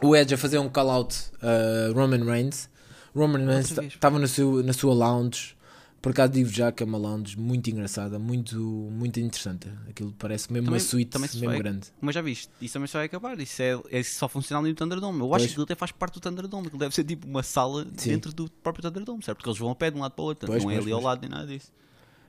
o 0.00 0.14
Edge 0.14 0.34
a 0.34 0.38
fazer 0.38 0.58
um 0.58 0.68
call-out 0.68 1.16
a 1.42 1.92
Roman 1.92 2.24
Reigns. 2.24 2.70
Roman 3.14 3.44
Reigns 3.44 3.76
estava 3.78 4.18
na 4.18 4.28
sua 4.72 4.94
lounge 4.94 5.56
por 6.00 6.10
acaso 6.10 6.32
digo 6.32 6.48
já 6.48 6.70
que 6.70 6.82
é 6.82 6.86
uma 6.86 6.96
lounge 6.96 7.36
muito 7.36 7.68
engraçada, 7.68 8.18
muito, 8.18 8.56
muito 8.56 9.18
interessante. 9.18 9.68
Aquilo 9.88 10.14
parece 10.16 10.52
mesmo 10.52 10.66
também, 10.66 10.80
uma 10.80 10.86
suíte 10.86 11.10
também 11.10 11.28
mesmo 11.28 11.46
vai, 11.46 11.58
grande. 11.58 11.88
Mas 12.00 12.14
já 12.14 12.22
viste, 12.22 12.48
isso 12.60 12.74
também 12.74 12.86
só 12.86 12.98
vai 12.98 13.06
acabar. 13.06 13.38
Isso 13.40 13.60
é, 13.60 13.80
é 13.90 14.02
só 14.04 14.28
funcional 14.28 14.62
no 14.62 14.72
Thunderdome. 14.74 15.18
Eu 15.18 15.28
pois. 15.28 15.42
acho 15.42 15.46
que 15.46 15.52
aquilo 15.54 15.64
até 15.64 15.74
faz 15.74 15.90
parte 15.90 16.14
do 16.14 16.20
Thunderdome. 16.20 16.68
Aquilo 16.68 16.78
deve 16.78 16.94
ser 16.94 17.02
tipo 17.02 17.26
uma 17.26 17.42
sala 17.42 17.84
Sim. 17.96 18.10
dentro 18.10 18.32
do 18.32 18.48
próprio 18.48 18.82
Thunderdome, 18.82 19.24
certo? 19.24 19.38
Porque 19.38 19.48
eles 19.48 19.58
vão 19.58 19.70
a 19.70 19.74
pé 19.74 19.90
de 19.90 19.96
um 19.96 20.00
lado 20.00 20.12
para 20.12 20.22
o 20.22 20.26
outro. 20.26 20.46
Pois, 20.46 20.62
não 20.62 20.70
é 20.70 20.74
pois, 20.74 20.86
ali 20.86 20.92
ao 20.92 21.00
lado 21.00 21.20
nem 21.20 21.30
nada 21.30 21.46
disso. 21.46 21.72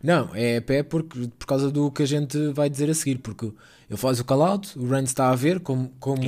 Não, 0.02 0.34
é 0.34 0.58
a 0.58 0.62
pé 0.62 0.82
porque, 0.82 1.28
por 1.38 1.46
causa 1.46 1.70
do 1.70 1.92
que 1.92 2.02
a 2.02 2.08
gente 2.08 2.52
vai 2.54 2.72
dizer 2.72 2.90
a 2.90 2.94
seguir. 2.96 3.20
Porque 3.20 3.46
ele 3.88 3.98
faz 3.98 4.20
o 4.20 4.26
call-out, 4.26 4.78
o 4.80 4.88
Reigns 4.88 5.12
está 5.12 5.30
a 5.30 5.36
ver, 5.36 5.60
como, 5.60 5.94
como, 6.00 6.22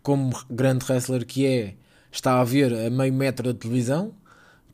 como 0.00 0.44
grande 0.48 0.84
wrestler 0.88 1.26
que 1.26 1.44
é, 1.44 1.74
está 2.12 2.40
a 2.40 2.44
ver 2.44 2.72
a 2.72 2.88
meio 2.88 3.12
metro 3.12 3.52
da 3.52 3.58
televisão 3.58 4.14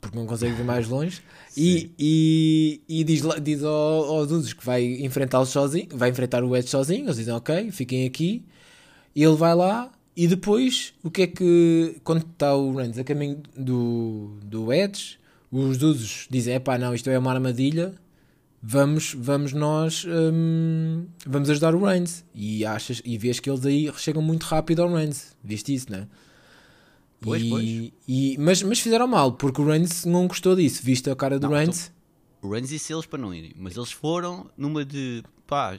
porque 0.05 0.17
não 0.17 0.25
consegue 0.25 0.53
ver 0.53 0.63
mais 0.63 0.87
longe. 0.87 1.21
e, 1.57 1.91
e, 1.97 2.81
e, 2.87 3.03
diz, 3.03 3.23
diz 3.41 3.63
aos 3.63 4.31
usos 4.31 4.53
que 4.53 4.65
vai 4.65 4.83
enfrentá-los 5.01 5.49
sozinho, 5.49 5.87
vai 5.93 6.09
enfrentar 6.09 6.43
o 6.43 6.55
Edge 6.55 6.69
sozinho. 6.69 7.05
Eles 7.05 7.17
dizem, 7.17 7.33
ok, 7.33 7.71
fiquem 7.71 8.05
aqui. 8.05 8.45
E 9.15 9.23
ele 9.23 9.35
vai 9.35 9.55
lá. 9.55 9.91
E 10.15 10.27
depois, 10.27 10.93
o 11.03 11.11
que 11.11 11.23
é 11.23 11.27
que. 11.27 11.97
Quando 12.03 12.21
está 12.21 12.55
o 12.55 12.73
Reigns 12.73 12.97
a 12.97 13.03
caminho 13.03 13.41
do, 13.57 14.37
do 14.43 14.71
Edge, 14.71 15.17
os 15.51 15.81
usos 15.81 16.27
dizem: 16.29 16.59
pá, 16.59 16.77
não, 16.77 16.93
isto 16.93 17.09
é 17.09 17.17
uma 17.17 17.31
armadilha. 17.31 17.93
Vamos, 18.67 19.13
vamos 19.15 19.53
nós 19.53 20.05
hum, 20.07 21.05
vamos 21.25 21.49
ajudar 21.49 21.75
o 21.75 21.83
Reigns. 21.83 22.23
E, 22.33 22.65
achas, 22.65 23.01
e 23.05 23.17
vês 23.17 23.39
que 23.39 23.49
eles 23.49 23.65
aí 23.65 23.91
chegam 23.97 24.21
muito 24.21 24.43
rápido 24.43 24.81
ao 24.81 24.93
Reigns. 24.93 25.35
Viste 25.43 25.73
isso, 25.73 25.91
não 25.91 25.99
é? 25.99 26.07
Pois, 27.21 27.41
e, 27.41 27.49
pois. 27.49 27.91
E, 28.07 28.37
mas, 28.39 28.63
mas 28.63 28.79
fizeram 28.79 29.07
mal, 29.07 29.33
porque 29.33 29.61
o 29.61 29.65
Reigns 29.65 30.05
não 30.05 30.27
gostou 30.27 30.55
disso, 30.55 30.83
visto 30.83 31.09
a 31.09 31.15
cara 31.15 31.39
do 31.39 31.47
não, 31.47 31.55
Reigns. 31.55 31.87
Então, 31.87 32.49
o 32.49 32.53
Reigns 32.53 32.69
disse 32.69 32.93
eles 32.93 33.05
para 33.05 33.19
não 33.19 33.33
irem, 33.33 33.53
mas 33.57 33.75
eles 33.75 33.91
foram 33.91 34.49
numa 34.57 34.85
de 34.85 35.23
pá. 35.47 35.77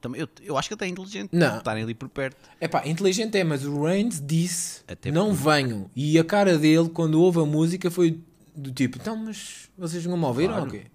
Também, 0.00 0.20
eu, 0.20 0.28
eu 0.42 0.56
acho 0.56 0.68
que 0.68 0.74
até 0.74 0.86
é 0.86 0.88
inteligente 0.88 1.30
não. 1.32 1.58
estarem 1.58 1.82
ali 1.82 1.94
por 1.94 2.08
perto. 2.08 2.48
É 2.60 2.68
pá, 2.68 2.86
inteligente 2.86 3.36
é, 3.36 3.44
mas 3.44 3.64
o 3.64 3.82
Reigns 3.82 4.22
disse 4.24 4.82
até 4.86 5.10
não 5.10 5.34
porque... 5.34 5.44
venham. 5.44 5.90
E 5.94 6.18
a 6.18 6.24
cara 6.24 6.56
dele, 6.56 6.88
quando 6.88 7.20
ouve 7.20 7.40
a 7.40 7.44
música, 7.44 7.90
foi 7.90 8.20
do 8.54 8.70
tipo: 8.72 8.98
então, 8.98 9.16
mas 9.16 9.68
vocês 9.76 10.06
não 10.06 10.16
me 10.16 10.24
ouviram 10.24 10.54
claro. 10.54 10.66
ou 10.66 10.70
quê? 10.70 10.86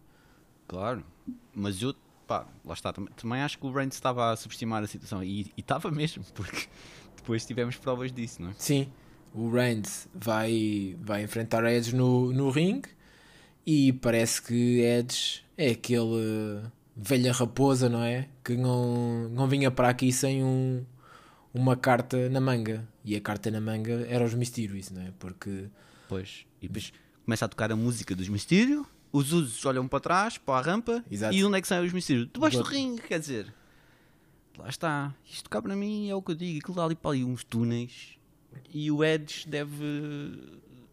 Claro, 0.67 1.05
mas 1.53 1.81
eu, 1.81 1.93
pá, 2.25 2.47
lá 2.63 2.73
está. 2.73 2.93
Também, 2.93 3.13
também 3.15 3.41
acho 3.41 3.59
que 3.59 3.65
o 3.65 3.71
Reigns 3.71 3.95
estava 3.95 4.31
a 4.31 4.35
subestimar 4.37 4.81
a 4.81 4.87
situação 4.87 5.21
e 5.21 5.51
estava 5.57 5.91
mesmo, 5.91 6.23
porque 6.33 6.67
depois 7.17 7.45
tivemos 7.45 7.75
provas 7.75 8.11
disso, 8.11 8.41
não 8.41 8.49
é? 8.51 8.53
Sim 8.57 8.89
o 9.33 9.49
Reigns 9.49 10.07
vai, 10.13 10.95
vai 11.01 11.23
enfrentar 11.23 11.65
Edge 11.65 11.95
no, 11.95 12.31
no 12.31 12.49
ring 12.49 12.81
e 13.65 13.93
parece 13.93 14.41
que 14.41 14.81
Edge 14.81 15.43
é 15.57 15.71
aquele 15.71 16.61
velha 16.95 17.31
raposa, 17.31 17.89
não 17.89 18.03
é? 18.03 18.27
Que 18.43 18.55
não, 18.55 19.29
não 19.29 19.47
vinha 19.47 19.71
para 19.71 19.89
aqui 19.89 20.11
sem 20.11 20.43
um, 20.43 20.85
uma 21.53 21.75
carta 21.75 22.29
na 22.29 22.39
manga. 22.39 22.87
E 23.03 23.15
a 23.15 23.21
carta 23.21 23.49
na 23.49 23.59
manga 23.59 24.05
era 24.07 24.23
os 24.23 24.33
Mistérios, 24.33 24.91
não 24.91 25.01
é? 25.01 25.11
Porque. 25.19 25.65
Pois, 26.07 26.45
e 26.61 26.67
depois 26.67 26.93
começa 27.25 27.45
a 27.45 27.47
tocar 27.47 27.71
a 27.71 27.75
música 27.75 28.15
dos 28.15 28.29
Mistérios, 28.29 28.85
os 29.11 29.31
usos 29.31 29.65
olham 29.65 29.87
para 29.87 29.99
trás, 29.99 30.37
para 30.37 30.59
a 30.59 30.61
rampa, 30.61 31.03
Exato. 31.09 31.33
e 31.33 31.43
onde 31.43 31.57
é 31.57 31.61
que 31.61 31.67
saem 31.67 31.85
os 31.85 31.93
Mistérios? 31.93 32.29
Debaixo 32.33 32.57
do 32.57 32.63
ringue, 32.63 33.01
quer 33.01 33.19
dizer. 33.19 33.53
Lá 34.57 34.69
está. 34.69 35.15
Isto 35.25 35.49
cá 35.49 35.61
para 35.61 35.75
mim 35.75 36.09
é 36.09 36.15
o 36.15 36.21
que 36.21 36.31
eu 36.31 36.35
digo. 36.35 36.59
Aquilo 36.59 36.75
dá 36.75 36.83
ali 36.83 36.95
para 36.95 37.11
ali 37.11 37.23
uns 37.23 37.43
túneis 37.43 38.17
e 38.73 38.91
o 38.91 39.03
Edge 39.03 39.47
deve, 39.47 40.39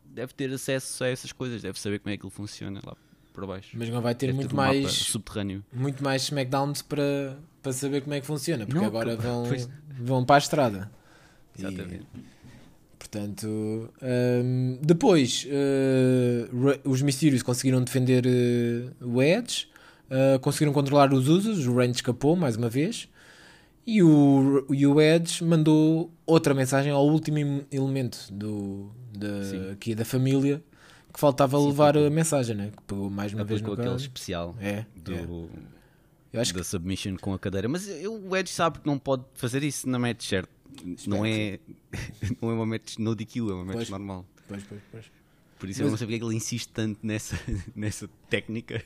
deve 0.05 0.35
ter 0.35 0.53
acesso 0.53 1.05
a 1.05 1.09
essas 1.09 1.33
coisas, 1.33 1.63
deve 1.63 1.79
saber 1.81 1.99
como 1.99 2.13
é 2.13 2.17
que 2.17 2.25
ele 2.25 2.33
funciona 2.33 2.81
lá 2.85 2.97
por 3.33 3.47
baixo. 3.47 3.71
Mas 3.75 3.89
não 3.89 4.01
vai 4.01 4.15
ter 4.15 4.27
deve 4.27 4.37
muito 4.37 4.51
ter 4.51 4.57
mais 4.57 4.91
subterrâneo. 4.91 5.65
Muito 5.73 6.03
mais 6.03 6.23
SmackDowns 6.23 6.83
para, 6.83 7.39
para 7.63 7.73
saber 7.73 8.03
como 8.03 8.15
é 8.15 8.21
que 8.21 8.27
funciona, 8.27 8.67
porque 8.67 8.79
não, 8.79 8.87
agora 8.87 9.17
vão, 9.17 9.45
pois... 9.47 9.69
vão 9.99 10.25
para 10.25 10.37
a 10.37 10.39
estrada. 10.39 10.91
Exatamente. 11.59 12.07
E, 12.15 12.25
portanto, 12.99 13.47
um, 14.03 14.79
depois 14.83 15.47
uh, 15.47 16.81
os 16.89 17.03
Mysterios 17.03 17.43
conseguiram 17.43 17.83
defender 17.83 18.25
uh, 18.27 19.07
o 19.07 19.23
Edge, 19.23 19.69
uh, 20.11 20.39
conseguiram 20.41 20.73
controlar 20.73 21.13
os 21.13 21.29
usos, 21.29 21.67
o 21.67 21.75
Reigns 21.75 21.97
escapou 21.97 22.37
mais 22.37 22.57
uma 22.57 22.69
vez. 22.69 23.09
E 23.87 24.03
o, 24.03 24.67
e 24.71 24.87
o 24.87 25.01
Edge 25.01 25.43
mandou 25.43 26.13
outra 26.27 26.55
mensagem 26.55 26.93
ao 26.93 27.07
último 27.07 27.65
elemento 27.73 28.29
do, 28.33 28.91
da, 29.17 29.73
aqui 29.73 29.95
da 29.95 30.05
família 30.05 30.63
que 31.13 31.19
faltava 31.19 31.59
Sim, 31.59 31.67
levar 31.67 31.97
a 31.97 32.09
mensagem, 32.09 32.57
né? 32.57 32.71
que 32.77 32.83
pegou 32.85 33.11
mais 33.11 33.33
uma 33.33 33.43
vez 33.43 33.61
no 33.61 33.73
aquele 33.73 33.97
especial 33.97 34.55
é, 34.61 34.85
do, 34.95 35.13
é. 35.13 35.27
Eu 36.33 36.41
acho 36.41 36.55
da 36.55 36.61
que... 36.61 36.67
submission 36.67 37.17
com 37.17 37.33
a 37.35 37.39
cadeira. 37.39 37.69
Mas 37.69 37.89
eu, 37.89 38.15
o 38.15 38.37
Edge 38.37 38.53
sabe 38.53 38.79
que 38.79 38.87
não 38.87 38.99
pode 38.99 39.25
fazer 39.35 39.63
isso 39.63 39.89
na 39.89 39.99
match, 39.99 40.29
certo? 40.29 40.51
Não 41.07 41.27
é, 41.27 41.59
não 42.41 42.51
é 42.51 42.55
uma 42.55 42.67
match 42.67 42.97
no 42.99 43.15
DQ, 43.15 43.41
é 43.41 43.43
uma 43.43 43.65
match 43.65 43.77
pois, 43.77 43.91
normal. 43.91 44.25
Pois, 44.47 44.63
pois, 44.63 44.81
pois. 44.93 45.20
Por 45.61 45.69
isso 45.69 45.81
Mas... 45.81 45.87
eu 45.87 45.91
não 45.91 45.99
sei 45.99 46.07
porque 46.07 46.17
é 46.17 46.19
que 46.19 46.25
ele 46.25 46.35
insiste 46.35 46.71
tanto 46.73 46.99
nessa, 47.03 47.39
nessa 47.77 48.09
técnica, 48.31 48.83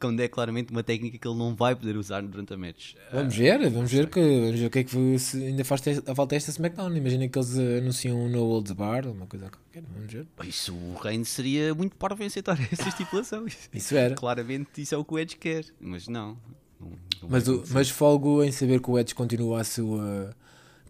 quando 0.00 0.18
é 0.18 0.26
claramente 0.26 0.72
uma 0.72 0.82
técnica 0.82 1.16
que 1.16 1.28
ele 1.28 1.38
não 1.38 1.54
vai 1.54 1.76
poder 1.76 1.96
usar 1.96 2.20
durante 2.20 2.52
a 2.52 2.56
match. 2.56 2.94
Vamos 3.12 3.36
ver, 3.36 3.70
vamos 3.70 3.92
ver, 3.92 4.10
que, 4.10 4.20
vamos 4.20 4.58
ver 4.58 4.66
o 4.66 4.70
que 4.70 4.78
é 4.80 4.84
que 4.84 4.96
ainda 5.36 5.64
faz 5.64 5.82
a 6.04 6.14
falta 6.16 6.34
esta 6.34 6.50
SmackDown. 6.50 6.96
Imagina 6.96 7.28
que 7.28 7.38
eles 7.38 7.56
anunciam 7.56 8.20
um 8.20 8.28
No 8.28 8.40
Holds 8.40 8.72
Bar, 8.72 9.06
uma 9.06 9.26
coisa 9.28 9.48
qualquer, 9.48 9.84
vamos 9.94 10.12
ver. 10.12 10.26
Isso, 10.44 10.74
o 10.74 10.96
Reigns 10.96 11.28
seria 11.28 11.72
muito 11.76 11.96
em 12.20 12.26
aceitar 12.26 12.58
essa 12.72 12.88
estipulação. 12.88 13.46
Isso 13.72 13.96
era. 13.96 14.16
Claramente 14.16 14.82
isso 14.82 14.96
é 14.96 14.98
o 14.98 15.04
que 15.04 15.14
o 15.14 15.18
Edge 15.20 15.36
quer, 15.36 15.64
mas 15.78 16.08
não. 16.08 16.36
não, 16.80 16.90
não 17.22 17.28
mas, 17.28 17.46
o, 17.46 17.62
mas 17.70 17.88
folgo 17.88 18.42
em 18.42 18.50
saber 18.50 18.80
que 18.80 18.90
o 18.90 18.98
Edge 18.98 19.14
continua 19.14 19.60
a 19.60 19.64
sua 19.64 20.34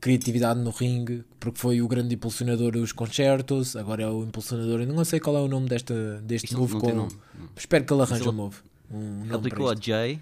criatividade 0.01 0.61
no 0.61 0.71
ringue, 0.71 1.25
porque 1.41 1.59
foi 1.59 1.81
o 1.83 1.89
grande 1.89 2.15
impulsionador 2.15 2.73
dos 2.73 2.93
concertos, 2.93 3.75
agora 3.77 4.03
é 4.03 4.09
o 4.09 4.23
impulsionador, 4.25 4.81
eu 4.81 4.87
não 4.87 5.05
sei 5.05 5.19
qual 5.21 5.37
é 5.37 5.41
o 5.41 5.49
nome 5.49 5.69
desta, 5.69 6.21
deste 6.23 6.47
Isto 6.47 6.59
não 6.59 6.81
com... 6.81 7.09
Espero 7.57 7.85
que 7.85 7.93
ele 7.93 8.03
arranje 8.03 8.23
ele- 8.23 8.29
um 8.31 8.33
move. 8.33 8.57
Um 8.91 8.99
Ele 8.99 9.19
nome 9.25 9.35
aplicou 9.35 9.71
a. 9.71 9.75
Jay 9.75 10.21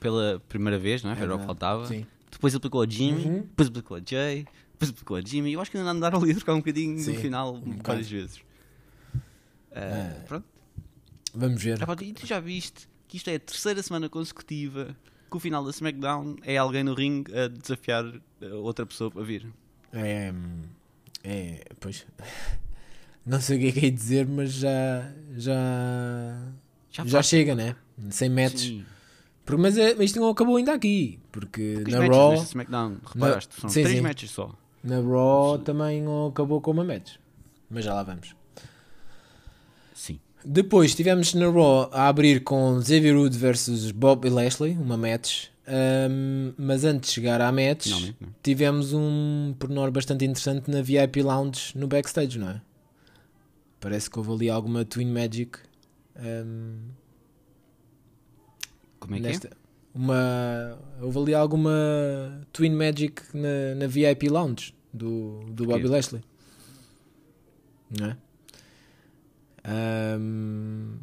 pela 0.00 0.42
primeira 0.48 0.78
vez, 0.78 1.02
não 1.02 1.12
é? 1.12 1.18
Era 1.20 1.34
o 1.34 1.38
que 1.38 1.46
faltava. 1.46 1.86
sim. 1.86 2.04
Depois 2.30 2.54
aplicou 2.54 2.82
a 2.82 2.86
Jimmy, 2.88 3.24
Uhum. 3.24 3.40
depois 3.42 3.68
aplicou 3.68 3.96
a 3.96 4.00
Jay, 4.04 4.44
depois 4.72 4.90
aplicou 4.90 5.16
a 5.16 5.20
Jimmy. 5.20 5.52
Eu 5.52 5.60
acho 5.60 5.70
que 5.70 5.76
ainda 5.78 5.90
andaram 5.90 6.20
ali 6.20 6.32
a 6.32 6.34
trocar 6.34 6.54
um 6.54 6.58
bocadinho 6.58 6.98
Sim, 6.98 7.12
no 7.12 7.20
final 7.20 7.54
um 7.54 7.78
várias 7.82 8.10
vezes. 8.10 8.40
Ah, 9.72 9.80
É. 9.80 10.08
Pronto. 10.26 10.44
Vamos 11.32 11.62
ver. 11.62 11.78
Ah, 11.82 11.96
E 12.02 12.12
tu 12.12 12.26
já 12.26 12.40
viste 12.40 12.88
que 13.08 13.16
isto 13.16 13.28
é 13.30 13.36
a 13.36 13.40
terceira 13.40 13.82
semana 13.82 14.08
consecutiva 14.08 14.94
que 15.34 15.38
o 15.38 15.40
final 15.40 15.64
da 15.64 15.70
SmackDown 15.70 16.36
é 16.44 16.56
alguém 16.56 16.84
no 16.84 16.94
ringue 16.94 17.36
a 17.36 17.48
desafiar 17.48 18.04
a 18.40 18.54
outra 18.54 18.86
pessoa 18.86 19.10
para 19.10 19.24
vir. 19.24 19.44
É, 19.92 20.32
é, 21.24 21.64
pois. 21.80 22.06
Não 23.26 23.40
sei 23.40 23.56
o 23.56 23.60
que 23.60 23.66
é 23.66 23.72
que 23.72 23.86
é 23.86 23.90
dizer, 23.90 24.28
mas 24.28 24.52
já. 24.52 25.12
Já. 25.36 26.52
Já 26.90 27.04
Já, 27.04 27.22
chega, 27.22 27.54
né? 27.56 27.74
Sem 28.10 28.28
matches. 28.28 28.60
Sim. 28.60 28.84
Porque, 29.44 29.60
mas 29.60 29.76
é, 29.76 29.92
isto 30.04 30.20
não 30.20 30.30
acabou 30.30 30.56
ainda 30.56 30.72
aqui. 30.72 31.18
Porque 31.32 31.80
Porque 31.82 31.90
na 31.90 32.06
Raw, 32.06 32.34
SmackDown, 32.34 32.96
reparaste, 33.04 33.60
são 33.60 33.68
sim, 33.68 33.82
três 33.82 33.96
sim. 33.96 34.02
matches 34.02 34.30
só. 34.30 34.54
na 34.82 35.00
Raw 35.00 35.58
também 35.58 36.00
não 36.00 36.28
acabou 36.28 36.60
com 36.60 36.70
uma 36.70 36.84
match. 36.84 37.16
Mas 37.68 37.84
já 37.84 37.92
lá 37.92 38.02
vamos. 38.04 38.34
Depois 40.44 40.94
tivemos 40.94 41.32
na 41.34 41.48
Raw 41.48 41.88
a 41.92 42.08
abrir 42.08 42.42
com 42.44 42.80
Xavier 42.82 43.16
Woods 43.16 43.36
versus 43.38 43.90
Bob 43.90 44.26
e 44.26 44.30
Lashley, 44.30 44.72
uma 44.72 44.96
match. 44.96 45.46
Ahm, 45.66 46.52
mas 46.58 46.84
antes 46.84 47.08
de 47.08 47.14
chegar 47.14 47.40
à 47.40 47.50
match, 47.50 47.84
Finalmente, 47.84 48.16
não 48.20 48.28
é? 48.28 48.32
tivemos 48.42 48.92
um 48.92 49.54
pormenor 49.58 49.90
bastante 49.90 50.24
interessante 50.24 50.70
na 50.70 50.82
VIP 50.82 51.22
Lounge 51.22 51.72
no 51.74 51.86
backstage, 51.88 52.38
não 52.38 52.50
é? 52.50 52.60
Parece 53.80 54.10
que 54.10 54.18
houve 54.18 54.32
ali 54.32 54.50
alguma 54.50 54.84
Twin 54.84 55.06
Magic. 55.06 55.58
ahm, 56.16 56.90
Como 59.00 59.14
é 59.14 59.18
que 59.18 59.22
nesta, 59.22 59.50
uma, 59.94 60.78
houve 61.00 61.18
ali 61.18 61.34
alguma 61.34 62.46
Twin 62.52 62.70
Magic 62.70 63.22
na, 63.32 63.74
na 63.76 63.86
VIP 63.86 64.28
Lounge 64.28 64.74
do, 64.92 65.40
do? 65.50 65.64
Bobby 65.66 65.88
Lashley. 65.88 66.22
Não 67.98 68.08
é? 68.08 68.16
Ahm... 69.64 70.96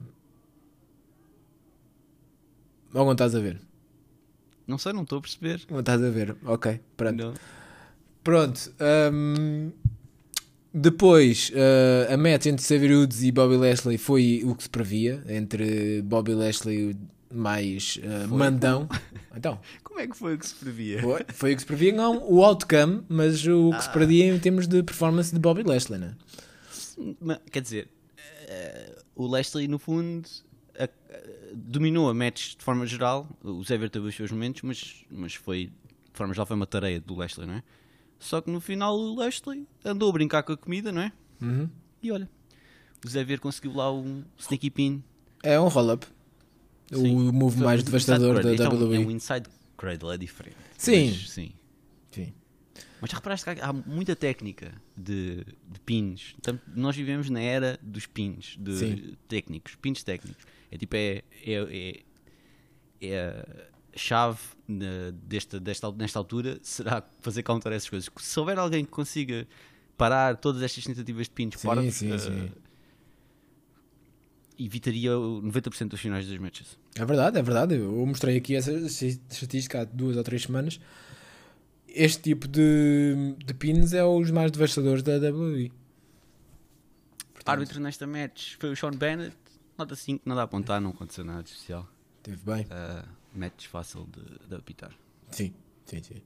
Algum 2.93 3.11
estás 3.13 3.33
a 3.35 3.39
ver? 3.39 3.59
Não 4.67 4.77
sei, 4.77 4.93
não 4.93 5.03
estou 5.03 5.17
a 5.19 5.21
perceber. 5.21 5.61
Não 5.69 5.79
estás 5.79 6.03
a 6.03 6.09
ver? 6.09 6.35
Ok, 6.45 6.79
pronto. 6.97 7.15
Não. 7.23 7.33
Pronto. 8.23 8.73
ahm, 8.79 9.69
depois, 10.73 11.51
ah, 11.55 12.13
a 12.13 12.17
match 12.17 12.45
entre 12.45 12.65
Xavier 12.65 12.91
Woods 12.97 13.23
e 13.23 13.31
Bobby 13.31 13.55
Lashley 13.57 13.97
foi 13.97 14.41
o 14.45 14.55
que 14.55 14.63
se 14.63 14.69
previa. 14.69 15.23
Entre 15.27 16.01
Bobby 16.03 16.33
Lashley 16.33 16.95
mais 17.33 17.97
Foi? 18.27 18.37
mandão. 18.37 18.87
Então, 19.33 19.61
Como 19.81 19.97
é 20.01 20.07
que 20.07 20.17
foi 20.17 20.37
que 20.37 20.45
se 20.45 20.53
previa? 20.55 21.01
foi, 21.01 21.21
foi 21.33 21.53
o 21.53 21.55
que 21.55 21.61
se 21.61 21.65
previa. 21.65 21.93
Não 21.93 22.21
o 22.29 22.43
outcome, 22.43 23.01
mas 23.07 23.47
o 23.47 23.71
que 23.71 23.81
se 23.83 23.87
Ah. 23.89 23.93
previa 23.93 24.25
em 24.25 24.37
termos 24.37 24.67
de 24.67 24.83
performance 24.83 25.33
de 25.33 25.39
Bobby 25.39 25.63
Lashley, 25.63 25.97
né? 25.97 26.15
Quer 27.49 27.61
dizer, 27.61 27.87
o 29.15 29.27
Lashley 29.27 29.67
no 29.67 29.77
fundo 29.79 30.27
a- 30.77 30.83
a- 30.83 30.89
dominou 31.53 32.09
a 32.09 32.13
match 32.13 32.55
de 32.55 32.63
forma 32.63 32.85
geral. 32.85 33.27
O 33.43 33.63
Xavier 33.63 33.89
teve 33.89 34.07
os 34.07 34.15
seus 34.15 34.31
momentos, 34.31 34.61
mas, 34.63 35.05
mas 35.09 35.33
foi 35.35 35.65
de 35.67 36.17
forma 36.17 36.33
geral 36.33 36.45
foi 36.45 36.55
uma 36.55 36.65
tarefa 36.67 37.05
do 37.05 37.15
Lashley, 37.15 37.47
não 37.47 37.55
é? 37.55 37.63
Só 38.19 38.39
que 38.41 38.51
no 38.51 38.59
final 38.61 38.95
o 38.97 39.15
Lashley 39.15 39.65
andou 39.83 40.09
a 40.09 40.13
brincar 40.13 40.43
com 40.43 40.53
a 40.53 40.57
comida, 40.57 40.91
não 40.91 41.01
é? 41.01 41.11
Uhum. 41.41 41.69
E 42.03 42.11
olha, 42.11 42.29
o 43.05 43.09
Xavier 43.09 43.39
conseguiu 43.39 43.73
lá 43.73 43.91
um 43.91 44.23
sneaky 44.37 44.69
pin. 44.69 45.03
É 45.43 45.59
um 45.59 45.67
roll-up. 45.67 46.05
O 46.93 47.07
move 47.31 47.61
mais 47.63 47.81
um 47.81 47.85
devastador 47.85 48.43
da 48.43 48.49
WWE. 48.69 48.95
É 48.95 48.99
um 48.99 49.09
inside 49.11 49.47
cradle, 49.77 50.11
é 50.11 50.17
diferente. 50.17 50.57
Sim. 50.77 51.09
Mas, 51.09 51.29
sim. 51.31 51.51
Sim. 52.11 52.33
Mas 53.01 53.09
já 53.09 53.17
reparaste 53.17 53.55
que 53.55 53.59
há 53.61 53.73
muita 53.73 54.15
técnica 54.15 54.71
de, 54.95 55.37
de 55.67 55.79
pins. 55.83 56.35
Tanto- 56.41 56.61
nós 56.75 56.95
vivemos 56.95 57.29
na 57.31 57.41
era 57.41 57.79
dos 57.81 58.05
pins, 58.05 58.55
de 58.59 58.77
Sim. 58.77 59.17
técnicos, 59.27 59.75
pins 59.75 60.03
técnicos. 60.03 60.45
É 60.69 60.77
tipo, 60.77 60.95
é, 60.95 61.23
é, 61.43 61.53
é, 63.01 63.07
é 63.07 63.19
a 63.93 63.97
chave 63.97 64.39
na- 64.67 65.11
desta, 65.23 65.59
desta, 65.59 65.91
nesta 65.91 66.19
altura 66.19 66.59
será 66.61 67.03
fazer 67.21 67.41
counter 67.43 67.71
essas 67.73 67.89
coisas. 67.89 68.09
Se 68.19 68.39
houver 68.39 68.59
alguém 68.59 68.85
que 68.85 68.91
consiga 68.91 69.47
parar 69.97 70.37
todas 70.37 70.61
estas 70.61 70.83
tentativas 70.85 71.25
de 71.27 71.31
pins, 71.33 71.55
Sim, 71.57 71.67
para, 71.67 71.91
sim, 71.91 72.11
eh, 72.13 72.17
sim. 72.19 72.51
evitaria 74.59 75.17
o 75.17 75.41
90% 75.41 75.89
dos 75.89 75.99
finais 75.99 76.27
dos 76.27 76.37
matches. 76.37 76.77
É 76.95 77.03
verdade, 77.05 77.39
é 77.39 77.41
verdade. 77.41 77.75
Eu 77.75 78.05
mostrei 78.05 78.37
aqui 78.37 78.55
essa 78.55 78.71
estatística 78.71 79.81
há 79.81 79.83
duas 79.85 80.17
ou 80.17 80.23
três 80.23 80.43
semanas. 80.43 80.79
Este 81.93 82.21
tipo 82.21 82.47
de, 82.47 83.35
de 83.45 83.53
pins 83.53 83.93
é 83.93 84.03
os 84.03 84.31
mais 84.31 84.51
devastadores 84.51 85.03
da 85.03 85.13
WWE. 85.17 85.71
Portanto, 87.33 87.49
Árbitro 87.49 87.79
nesta 87.79 88.05
match 88.07 88.55
foi 88.59 88.71
o 88.71 88.75
Sean 88.75 88.91
Bennett. 88.91 89.35
Nota 89.77 89.95
5, 89.95 90.21
nada 90.25 90.41
a 90.41 90.43
apontar, 90.43 90.79
não 90.79 90.91
aconteceu 90.91 91.23
nada 91.25 91.43
de 91.43 91.49
especial. 91.49 91.87
Teve 92.21 92.37
bem. 92.45 92.65
Uh, 92.65 93.07
match 93.33 93.67
fácil 93.67 94.07
de, 94.11 94.47
de 94.47 94.55
apitar. 94.55 94.91
Sim, 95.31 95.53
sim, 95.85 96.03
sim. 96.03 96.21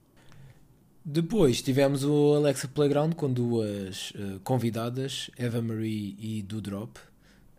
Depois 1.04 1.62
tivemos 1.62 2.04
o 2.04 2.34
Alexa 2.36 2.68
Playground 2.68 3.14
com 3.14 3.32
duas 3.32 4.12
eh, 4.16 4.40
convidadas, 4.44 5.30
Eva 5.38 5.62
Marie 5.62 6.16
e 6.20 6.42
do 6.42 6.60
Drop. 6.60 6.98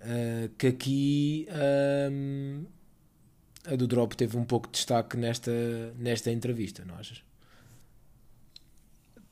eh, 0.00 0.50
que 0.58 0.66
aqui 0.66 1.46
ahm, 1.50 2.64
a 3.64 3.76
do 3.76 3.86
Drop 3.86 4.16
teve 4.16 4.36
um 4.36 4.44
pouco 4.44 4.66
de 4.66 4.72
destaque 4.72 5.16
nesta, 5.16 5.52
nesta 5.96 6.30
entrevista, 6.32 6.84
não 6.84 6.96
achas? 6.96 7.22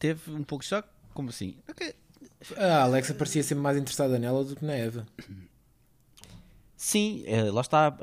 Teve 0.05 0.31
um 0.33 0.45
pouco 0.45 0.63
de 0.63 0.69
choque? 0.69 0.89
Como 1.15 1.31
assim? 1.31 1.57
Ok. 1.67 1.95
A 2.59 2.83
Alexa 2.83 3.15
parecia 3.15 3.43
sempre 3.43 3.63
mais 3.63 3.79
interessada 3.79 4.19
nela 4.19 4.45
do 4.45 4.55
que 4.55 4.63
na 4.63 4.75
Eva. 4.75 5.07
Sim, 6.77 7.23
eh, 7.27 7.51
lá 7.51 7.63
está. 7.63 7.97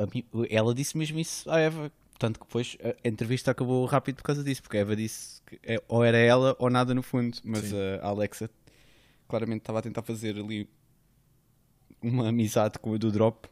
Ela 0.50 0.74
disse 0.74 0.98
mesmo 0.98 1.20
isso 1.20 1.48
à 1.48 1.60
Eva. 1.60 1.92
Tanto 2.18 2.40
que 2.40 2.46
depois 2.48 2.76
a 2.84 3.08
entrevista 3.08 3.52
acabou 3.52 3.86
rápido 3.86 4.16
por 4.16 4.24
causa 4.24 4.44
disso, 4.44 4.64
porque 4.64 4.78
a 4.78 4.80
Eva 4.80 4.96
disse 4.96 5.44
que 5.46 5.60
é- 5.64 5.84
ou 5.88 6.04
era 6.04 6.18
ela 6.18 6.56
ou 6.58 6.72
nada 6.72 6.92
no 6.96 7.04
fundo. 7.04 7.38
Mas 7.44 7.66
Sim. 7.66 7.76
eh, 7.78 8.00
a 8.02 8.08
Alexa 8.08 8.50
claramente 9.28 9.60
estava 9.62 9.78
a 9.78 9.82
tentar 9.84 10.02
fazer 10.02 10.36
ali 10.40 10.68
uma 12.02 12.30
amizade 12.30 12.80
com 12.80 12.96
a 12.96 12.98
do 12.98 13.12
Drop. 13.12 13.48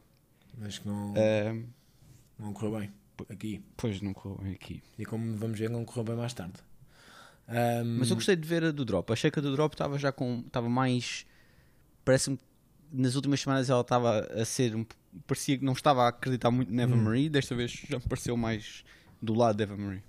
Mas 0.58 0.80
que 0.80 0.88
não, 0.88 1.14
Eh, 1.16 1.56
não 2.40 2.52
correu 2.52 2.80
bem 2.80 2.92
aqui. 3.30 3.64
pois 3.78 4.02
não 4.02 4.12
correu 4.12 4.40
bem 4.44 4.54
aqui. 4.54 4.82
E 4.98 5.06
como 5.06 5.36
vamos 5.38 5.60
ver, 5.60 5.70
não 5.70 5.86
correu 5.86 6.04
bem 6.04 6.16
mais 6.16 6.34
tarde. 6.34 6.56
Ahm, 7.50 7.98
Mas 8.00 8.10
eu 8.10 8.16
gostei 8.16 8.36
de 8.36 8.48
ver 8.48 8.64
a 8.64 8.72
do 8.72 8.86
Drop. 8.86 9.12
Achei 9.12 9.32
que 9.32 9.40
a 9.40 9.42
do 9.42 9.52
Drop 9.54 9.74
estava 9.74 9.98
já 9.98 10.12
com. 10.12 10.44
estava 10.46 10.70
mais. 10.70 11.26
Parece-me 12.06 12.38
que 12.38 12.44
nas 12.92 13.16
últimas 13.16 13.42
semanas 13.42 13.70
ela 13.70 13.82
estava 13.82 14.20
a 14.20 14.46
ser. 14.46 14.76
um- 14.76 14.86
parecia 15.26 15.58
que 15.58 15.66
não 15.66 15.74
estava 15.74 16.04
a 16.04 16.10
acreditar 16.10 16.52
muito 16.52 16.72
na 16.72 16.84
Eva 16.84 16.96
Hum. 16.96 17.04
Marie. 17.04 17.30
Desta 17.30 17.56
vez 17.56 17.72
já 17.72 17.98
me 17.98 18.06
pareceu 18.06 18.38
mais 18.38 18.84
do 19.22 19.34
lado 19.34 19.58
da 19.58 19.64
Eva 19.64 19.76
Marie. 19.76 20.04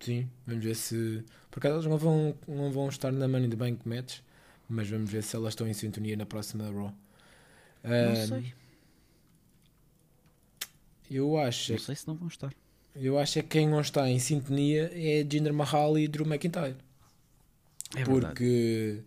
Sim, 0.00 0.28
vamos 0.46 0.64
ver 0.64 0.74
se. 0.74 1.22
Por 1.50 1.58
acaso 1.58 1.74
elas 1.74 1.86
não 1.86 1.98
vão, 1.98 2.34
não 2.48 2.72
vão 2.72 2.88
estar 2.88 3.12
na 3.12 3.28
Money 3.28 3.48
the 3.50 3.56
Bank 3.56 3.86
match, 3.86 4.20
mas 4.68 4.88
vamos 4.88 5.10
ver 5.10 5.22
se 5.22 5.36
elas 5.36 5.50
estão 5.52 5.68
em 5.68 5.74
sintonia 5.74 6.16
na 6.16 6.24
próxima 6.26 6.64
Raw. 6.64 6.94
Não 7.84 8.16
sei. 8.26 8.54
Eu 11.10 11.36
acho, 11.38 11.72
Não 11.72 11.78
sei 11.78 11.94
se 11.94 12.06
não 12.08 12.14
vão 12.14 12.28
estar. 12.28 12.52
Eu 12.94 13.18
acho 13.18 13.38
é 13.38 13.42
que 13.42 13.48
quem 13.48 13.68
não 13.68 13.80
está 13.80 14.08
em 14.08 14.18
sintonia 14.18 14.90
é 14.94 15.26
Jinder 15.28 15.52
Mahal 15.52 15.98
e 15.98 16.06
Drew 16.08 16.26
McIntyre. 16.26 16.76
É 17.94 18.04
verdade. 18.04 18.26
porque 18.34 19.02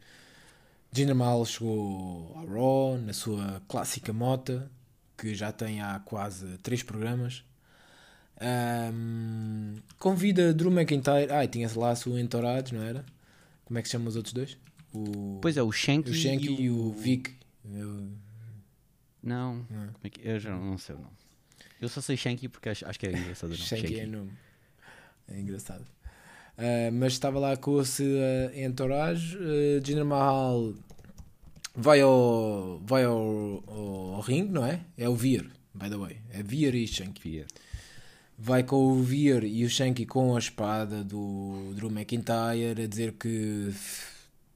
Jinder 0.92 1.16
Mahal 1.16 1.46
chegou 1.46 2.32
ao 2.36 2.46
Raw 2.46 2.98
na 2.98 3.14
sua 3.14 3.62
clássica 3.68 4.14
mota, 4.14 4.70
que 5.18 5.34
já 5.34 5.52
tem 5.52 5.82
há 5.82 6.00
quase 6.00 6.58
três 6.60 6.84
programas. 6.84 7.44
Ahm, 8.40 9.78
convida 9.98 10.54
Drew 10.54 10.72
McIntyre. 10.72 11.32
Ai, 11.32 11.48
tinha 11.48 11.70
lá 11.76 11.92
a 11.92 11.96
sua 11.96 12.20
Entourados, 12.20 12.72
não 12.72 12.82
era? 12.82 13.06
Como 13.64 13.78
é 13.80 13.82
que 13.82 13.88
se 13.88 13.94
chamam 13.94 14.08
os 14.08 14.16
outros 14.16 14.34
dois? 14.34 14.58
O, 14.94 15.40
Pois 15.42 15.58
é, 15.58 15.64
o 15.64 15.72
Shanky, 15.72 16.10
o 16.12 16.14
Shanky 16.14 16.62
e 16.62 16.70
o 16.70 16.92
Vic. 16.92 17.34
Eu- 17.74 18.10
Não, 19.24 19.66
Não. 19.70 19.90
é 20.04 20.10
que... 20.10 20.22
eu 20.28 20.40
já 20.40 20.52
não 20.56 20.78
sei 20.78 20.96
o 20.96 21.00
nome. 21.00 21.12
Eu 21.86 21.90
só 21.90 22.02
sei 22.02 22.18
Shanky 22.18 22.48
porque 22.48 22.70
acho, 22.70 22.88
acho 22.88 23.00
que 23.00 23.08
é 23.08 23.12
engraçado 23.12 23.52
o 23.52 23.54
nome. 23.54 23.64
Shanky 23.64 24.00
é 24.00 24.06
nome. 24.06 24.32
É 25.28 25.40
engraçado. 25.40 25.86
Ah, 26.58 26.90
mas 26.92 27.14
estava 27.14 27.40
lá 27.40 27.56
com 27.58 27.82
esse 27.82 28.04
uh, 28.04 28.60
entourage. 28.60 29.38
Uh, 29.38 29.86
Jinder 29.86 30.06
Mahal 30.06 30.74
vai 31.76 32.02
ao, 32.02 32.80
vai 32.84 33.04
ao, 33.04 33.64
ao, 33.68 34.22
ringue, 34.22 34.52
não 34.52 34.66
é? 34.66 34.82
É 34.98 35.10
o 35.10 35.16
Veer, 35.16 35.46
by 35.74 35.90
the 35.90 35.98
way. 35.98 36.18
É 36.32 36.42
Veer 36.42 36.76
e 36.76 36.88
Shanky. 36.88 37.46
Vai 38.38 38.64
com 38.64 38.76
o 38.76 39.02
Veer 39.02 39.44
e 39.44 39.64
o 39.64 39.70
Shanky 39.70 40.06
com 40.06 40.36
a 40.36 40.40
espada 40.40 41.04
do 41.04 41.74
Drew 41.76 41.90
McIntyre 41.90 42.82
a 42.84 42.88
dizer 42.88 43.14
que 43.14 43.74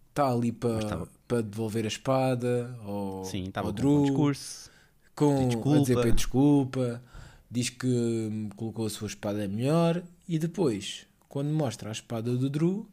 está 0.10 0.32
ali 0.32 0.52
para 0.52 1.08
para 1.28 1.44
devolver 1.44 1.86
a 1.86 1.88
espada 1.88 2.76
ao, 2.84 3.24
Sim, 3.24 3.52
ao 3.54 3.72
Drew. 3.72 3.90
Com 3.92 4.00
um 4.00 4.04
discurso. 4.04 4.72
Com, 5.16 5.48
desculpa. 5.48 5.78
a 5.78 5.82
dizer 5.82 6.14
desculpa. 6.14 7.04
Diz 7.52 7.70
que 7.70 8.50
colocou 8.56 8.86
a 8.86 8.90
sua 8.90 9.08
espada 9.08 9.48
melhor 9.48 10.04
e 10.28 10.38
depois, 10.38 11.08
quando 11.28 11.50
mostra 11.50 11.90
a 11.90 11.92
espada 11.92 12.36
do 12.36 12.50
Drew, 12.50 12.88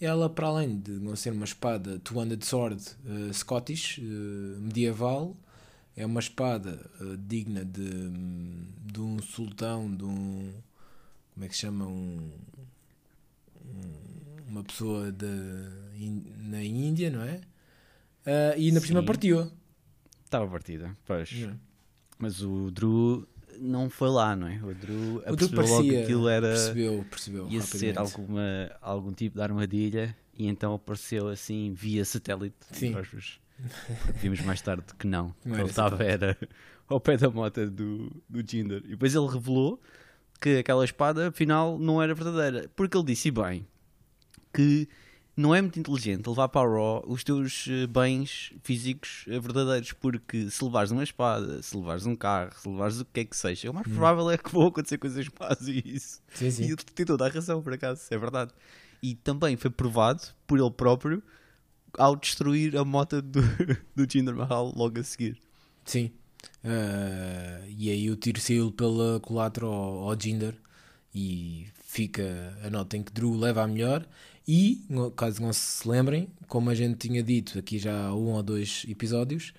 ela, 0.00 0.28
para 0.28 0.48
além 0.48 0.78
de 0.78 0.92
não 0.92 1.14
ser 1.14 1.32
uma 1.32 1.44
espada 1.44 1.98
two-handed 2.00 2.44
sword 2.44 2.82
uh, 3.04 3.32
Scottish, 3.32 3.98
uh, 3.98 4.60
medieval, 4.60 5.36
é 5.96 6.04
uma 6.04 6.20
espada 6.20 6.90
uh, 7.00 7.16
digna 7.16 7.64
de, 7.64 8.10
de 8.84 9.00
um 9.00 9.20
sultão, 9.20 9.94
de 9.94 10.04
um. 10.04 10.52
Como 11.32 11.46
é 11.46 11.48
que 11.48 11.54
se 11.54 11.62
chama? 11.62 11.86
Um, 11.86 12.30
um 13.66 14.14
uma 14.48 14.62
pessoa 14.62 15.10
de, 15.10 15.26
in, 15.98 16.22
na 16.48 16.62
Índia, 16.62 17.10
não 17.10 17.22
é? 17.22 17.40
E 18.56 18.70
na 18.70 18.80
por 18.80 18.86
cima 18.86 19.02
partiu. 19.02 19.50
Estava 20.24 20.46
partida, 20.46 20.96
pois. 21.04 21.48
Mas 22.18 22.40
o 22.40 22.70
Drew 22.70 23.26
não 23.60 23.88
foi 23.90 24.08
lá, 24.08 24.34
não 24.34 24.46
é? 24.46 24.60
O 24.62 24.74
Drew, 24.74 25.22
o 25.26 25.36
Drew 25.36 25.48
parecia, 25.50 25.76
logo 25.76 25.88
que 25.88 25.96
aquilo 26.02 26.28
era. 26.28 26.48
Percebeu, 26.48 27.06
percebeu. 27.10 27.48
Ia 27.50 27.60
ser 27.62 27.98
alguma, 27.98 28.70
algum 28.80 29.12
tipo 29.12 29.36
de 29.36 29.42
armadilha 29.42 30.16
e 30.36 30.46
então 30.46 30.74
apareceu 30.74 31.28
assim 31.28 31.72
via 31.72 32.04
satélite. 32.04 32.56
Sim. 32.72 32.94
Vimos 34.16 34.40
mais 34.40 34.60
tarde 34.60 34.84
que 34.98 35.06
não. 35.06 35.34
não 35.44 35.58
ele 35.58 35.68
estava 35.68 36.02
era 36.02 36.36
ao 36.88 37.00
pé 37.00 37.16
da 37.16 37.30
moto 37.30 37.68
do, 37.70 38.10
do 38.28 38.44
Jinder. 38.46 38.82
E 38.84 38.90
depois 38.90 39.14
ele 39.14 39.26
revelou 39.26 39.80
que 40.40 40.58
aquela 40.58 40.84
espada 40.84 41.28
afinal 41.28 41.78
não 41.78 42.02
era 42.02 42.14
verdadeira. 42.14 42.70
Porque 42.74 42.96
ele 42.96 43.06
disse 43.06 43.30
bem 43.30 43.66
que 44.52 44.88
não 45.36 45.54
é 45.54 45.60
muito 45.60 45.78
inteligente 45.78 46.26
levar 46.28 46.48
para 46.48 46.66
a 46.66 46.70
Raw 46.70 47.04
os 47.06 47.24
teus 47.24 47.66
eh, 47.68 47.86
bens 47.86 48.52
físicos 48.62 49.24
eh, 49.26 49.38
verdadeiros, 49.38 49.92
porque 49.92 50.48
se 50.48 50.62
levares 50.62 50.92
uma 50.92 51.02
espada, 51.02 51.60
se 51.62 51.76
levares 51.76 52.06
um 52.06 52.14
carro, 52.14 52.52
se 52.56 52.68
levares 52.68 53.00
o 53.00 53.04
que 53.04 53.20
é 53.20 53.24
que 53.24 53.36
seja, 53.36 53.70
o 53.70 53.74
mais 53.74 53.86
hum. 53.86 53.90
provável 53.90 54.30
é 54.30 54.38
que 54.38 54.52
vão 54.52 54.68
acontecer 54.68 54.98
coisas 54.98 55.26
más 55.38 55.66
e 55.66 55.82
isso. 55.84 56.20
Sim, 56.34 56.50
sim. 56.50 56.64
E 56.64 56.66
ele 56.66 56.76
tem 56.76 57.04
toda 57.04 57.26
a 57.26 57.28
razão, 57.28 57.60
por 57.62 57.72
acaso, 57.72 58.02
é 58.10 58.18
verdade. 58.18 58.52
E 59.02 59.14
também 59.16 59.56
foi 59.56 59.70
provado 59.70 60.22
por 60.46 60.58
ele 60.58 60.70
próprio 60.70 61.22
ao 61.98 62.16
destruir 62.16 62.76
a 62.76 62.84
moto 62.84 63.20
do, 63.20 63.40
do 63.94 64.10
Jinder 64.10 64.34
Mahal 64.36 64.72
logo 64.76 65.00
a 65.00 65.02
seguir. 65.02 65.40
Sim. 65.84 66.12
Uh, 66.62 67.66
e 67.68 67.90
aí 67.90 68.10
o 68.10 68.16
tiro 68.16 68.40
saiu 68.40 68.70
pela 68.70 69.18
colatra 69.20 69.66
ao, 69.66 70.08
ao 70.08 70.18
Jinder 70.20 70.54
e 71.14 71.66
fica 71.84 72.56
a 72.64 72.70
nota 72.70 72.96
em 72.96 73.02
que 73.02 73.12
Drew 73.12 73.36
leva 73.36 73.62
a 73.62 73.66
melhor 73.68 74.06
e, 74.46 74.86
caso 75.16 75.40
não 75.40 75.52
se 75.52 75.88
lembrem, 75.88 76.28
como 76.46 76.68
a 76.68 76.74
gente 76.74 77.08
tinha 77.08 77.22
dito 77.22 77.58
aqui 77.58 77.78
já 77.78 78.06
há 78.06 78.14
um 78.14 78.32
ou 78.32 78.42
dois 78.42 78.84
episódios, 78.88 79.54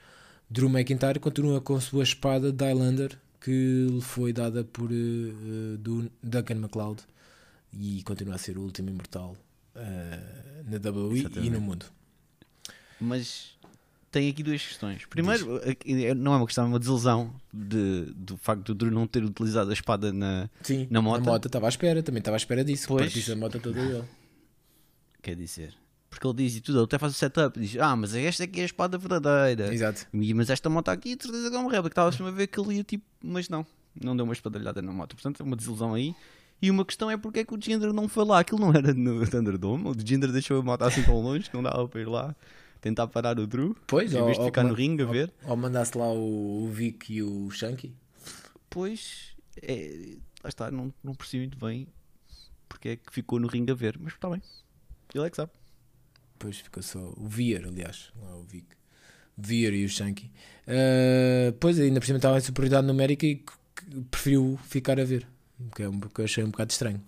Drew 0.49 0.69
McIntyre 0.69 1.19
continua 1.19 1.59
com 1.59 1.75
a 1.75 1.81
sua 1.81 2.03
espada 2.03 2.51
de 2.51 2.63
Highlander 2.63 3.17
que 3.41 3.87
lhe 3.89 4.01
foi 4.01 4.31
dada 4.31 4.63
por 4.63 4.91
uh, 4.91 5.77
do 5.77 6.09
Duncan 6.21 6.55
MacLeod 6.55 7.03
e 7.73 8.01
continua 8.03 8.35
a 8.35 8.37
ser 8.37 8.57
o 8.57 8.61
último 8.61 8.89
imortal 8.89 9.35
uh, 9.75 10.69
na 10.69 10.77
WWE 10.77 11.19
Exatamente. 11.19 11.47
e 11.47 11.49
no 11.49 11.61
mundo. 11.61 11.85
Mas 12.99 13.55
tem 14.11 14.29
aqui 14.29 14.43
duas 14.43 14.65
questões. 14.65 15.05
Primeiro, 15.05 15.61
não 16.15 16.33
é 16.33 16.37
uma 16.37 16.45
questão, 16.45 16.65
é 16.65 16.67
uma 16.67 16.79
desilusão 16.79 17.33
de, 17.51 18.13
do 18.15 18.37
facto 18.37 18.63
do 18.63 18.75
Drew 18.75 18.91
não 18.91 19.05
ter 19.05 19.23
utilizado 19.23 19.69
a 19.71 19.73
espada 19.73 20.13
na, 20.13 20.49
Sim, 20.61 20.87
na 20.89 21.01
moto. 21.01 21.25
Na 21.25 21.31
moto 21.31 21.45
estava 21.47 21.65
à 21.65 21.69
espera, 21.69 22.01
também 22.01 22.19
estava 22.19 22.35
à 22.35 22.39
espera 22.39 22.63
disso. 22.63 22.87
Pois, 22.87 23.29
a 23.29 23.35
moto 23.35 23.59
toda 23.59 23.79
ele 23.79 24.03
quer 25.25 25.35
dizer. 25.35 25.73
Porque 26.07 26.25
ele 26.27 26.35
diz 26.35 26.55
e 26.55 26.61
tudo, 26.61 26.77
ele 26.77 26.85
até 26.85 26.99
faz 26.99 27.13
o 27.13 27.15
setup, 27.15 27.59
diz, 27.59 27.77
ah, 27.77 27.95
mas 27.95 28.13
esta 28.13 28.43
aqui 28.43 28.59
é 28.59 28.63
a 28.63 28.65
espada 28.65 28.97
verdadeira. 28.97 29.73
Exato. 29.73 30.05
E, 30.13 30.33
mas 30.33 30.49
esta 30.51 30.69
moto 30.69 30.89
aqui, 30.89 31.15
de 31.15 31.23
certeza 31.23 31.49
que 31.49 31.55
é 31.55 31.59
uma 31.59 31.71
réplica, 31.71 32.07
estava 32.07 32.29
a 32.29 32.31
ver 32.31 32.47
que 32.47 32.59
ele 32.59 32.75
ia 32.75 32.83
tipo, 32.83 33.03
mas 33.21 33.49
não, 33.49 33.65
não 34.01 34.15
deu 34.15 34.23
uma 34.23 34.33
espadalhada 34.33 34.81
na 34.81 34.93
moto. 34.93 35.15
Portanto, 35.15 35.41
é 35.41 35.43
uma 35.43 35.55
desilusão 35.55 35.93
aí. 35.95 36.15
E 36.61 36.71
uma 36.71 36.85
questão 36.85 37.09
é 37.11 37.17
porque 37.17 37.39
é 37.39 37.43
que 37.43 37.53
o 37.53 37.59
Ginger 37.61 37.91
não 37.91 38.07
foi 38.07 38.23
lá, 38.23 38.39
aquilo 38.39 38.61
não 38.61 38.69
era 38.69 38.93
no 38.93 39.25
Thunderdome, 39.27 39.89
o 39.89 39.93
Ginger 39.93 40.31
deixou 40.31 40.59
a 40.59 40.63
moto 40.63 40.83
assim 40.83 41.03
tão 41.03 41.19
longe 41.19 41.49
que 41.49 41.55
não 41.55 41.63
dava 41.63 41.85
para 41.87 41.99
ir 41.99 42.07
lá 42.07 42.33
tentar 42.79 43.07
parar 43.07 43.37
o 43.39 43.47
Drew. 43.47 43.75
Pois, 43.87 44.13
em 44.13 44.23
vez 44.23 44.37
de 44.37 44.45
ficar 44.45 44.63
no 44.63 44.73
ringue 44.73 45.03
a 45.03 45.05
ver. 45.05 45.33
Ou 45.43 45.57
mandasse 45.57 45.97
lá 45.97 46.07
o, 46.07 46.65
o 46.65 46.69
Vic 46.69 47.13
e 47.13 47.23
o 47.23 47.49
Shanky. 47.49 47.93
Pois, 48.69 49.35
é, 49.61 50.15
lá 50.43 50.49
está, 50.49 50.71
não, 50.71 50.93
não 51.03 51.13
percebi 51.13 51.41
muito 51.43 51.57
bem 51.57 51.87
porque 52.69 52.89
é 52.89 52.95
que 52.95 53.11
ficou 53.11 53.39
no 53.39 53.47
ringue 53.47 53.71
a 53.71 53.75
ver, 53.75 53.97
mas 53.99 54.13
está 54.13 54.29
bem. 54.29 54.41
Ele 55.15 55.27
é 55.27 55.29
que 55.29 55.37
sabe. 55.37 55.51
Depois 56.33 56.57
ficou 56.59 56.83
só 56.83 56.99
o 56.99 57.27
Vier, 57.27 57.65
aliás, 57.65 58.11
não 58.15 58.29
é 58.29 58.33
o 58.33 58.43
Vic. 58.43 58.67
Vier 59.37 59.73
e 59.73 59.85
o 59.85 59.89
Shanky. 59.89 60.29
Uh, 60.67 61.53
pois 61.59 61.79
ainda 61.79 62.01
por 62.01 62.05
cima 62.05 62.17
estava 62.17 62.37
em 62.37 62.41
superioridade 62.41 62.85
numérica 62.85 63.25
e 63.25 63.41
preferiu 64.11 64.59
ficar 64.63 64.99
a 64.99 65.05
ver. 65.05 65.25
Que 65.73 65.83
é 65.83 65.89
um, 65.89 65.99
que 65.99 66.19
eu 66.19 66.25
achei 66.25 66.43
um 66.43 66.51
bocado 66.51 66.71
estranho. 66.71 67.01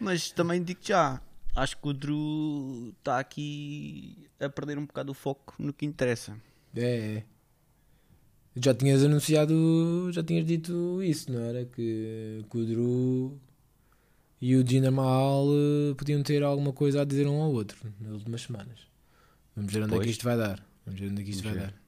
Mas 0.00 0.30
também 0.30 0.62
digo 0.62 0.80
já, 0.82 1.20
acho 1.54 1.76
que 1.76 1.88
o 1.88 1.92
Drew 1.92 2.94
está 2.98 3.18
aqui 3.18 4.26
a 4.40 4.48
perder 4.48 4.78
um 4.78 4.86
bocado 4.86 5.12
o 5.12 5.14
foco 5.14 5.54
no 5.58 5.74
que 5.74 5.84
interessa. 5.84 6.38
É, 6.74 7.18
é. 7.18 7.24
Já 8.56 8.72
tinhas 8.74 9.04
anunciado, 9.04 10.10
já 10.10 10.22
tinhas 10.22 10.46
dito 10.46 11.02
isso, 11.02 11.30
não 11.30 11.40
era? 11.40 11.66
Que, 11.66 12.42
que 12.50 12.58
o 12.58 12.64
Drew 12.64 13.40
e 14.40 14.54
o 14.54 14.66
Jinder 14.66 14.92
Mahal 14.92 15.46
uh, 15.46 15.94
podiam 15.94 16.22
ter 16.22 16.42
alguma 16.42 16.72
coisa 16.72 17.02
a 17.02 17.04
dizer 17.04 17.26
um 17.26 17.40
ao 17.40 17.52
outro 17.52 17.78
nas 18.00 18.12
últimas 18.12 18.42
semanas. 18.42 18.80
Vamos 19.54 19.72
ver 19.72 19.82
onde 19.82 19.96
é 19.96 20.00
que 20.00 20.10
isto 20.10 20.24
vai 20.24 20.36
dar. 20.36 20.62
Vamos 20.84 21.00
ver 21.00 21.10
onde 21.10 21.22
é 21.22 21.24
que 21.24 21.30
isto 21.30 21.42
Vamos 21.42 21.58
vai 21.58 21.66
ver. 21.66 21.72
dar. 21.72 21.86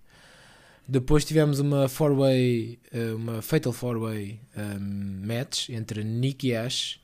Depois 0.90 1.24
tivemos 1.24 1.58
uma 1.58 1.86
four-way, 1.86 2.78
uh, 2.94 3.16
uma 3.16 3.42
fatal 3.42 3.74
four-way 3.74 4.40
um, 4.56 4.60
ehm, 4.60 5.26
match 5.26 5.68
entre 5.68 6.02
Nikki 6.02 6.54
Ash, 6.54 6.98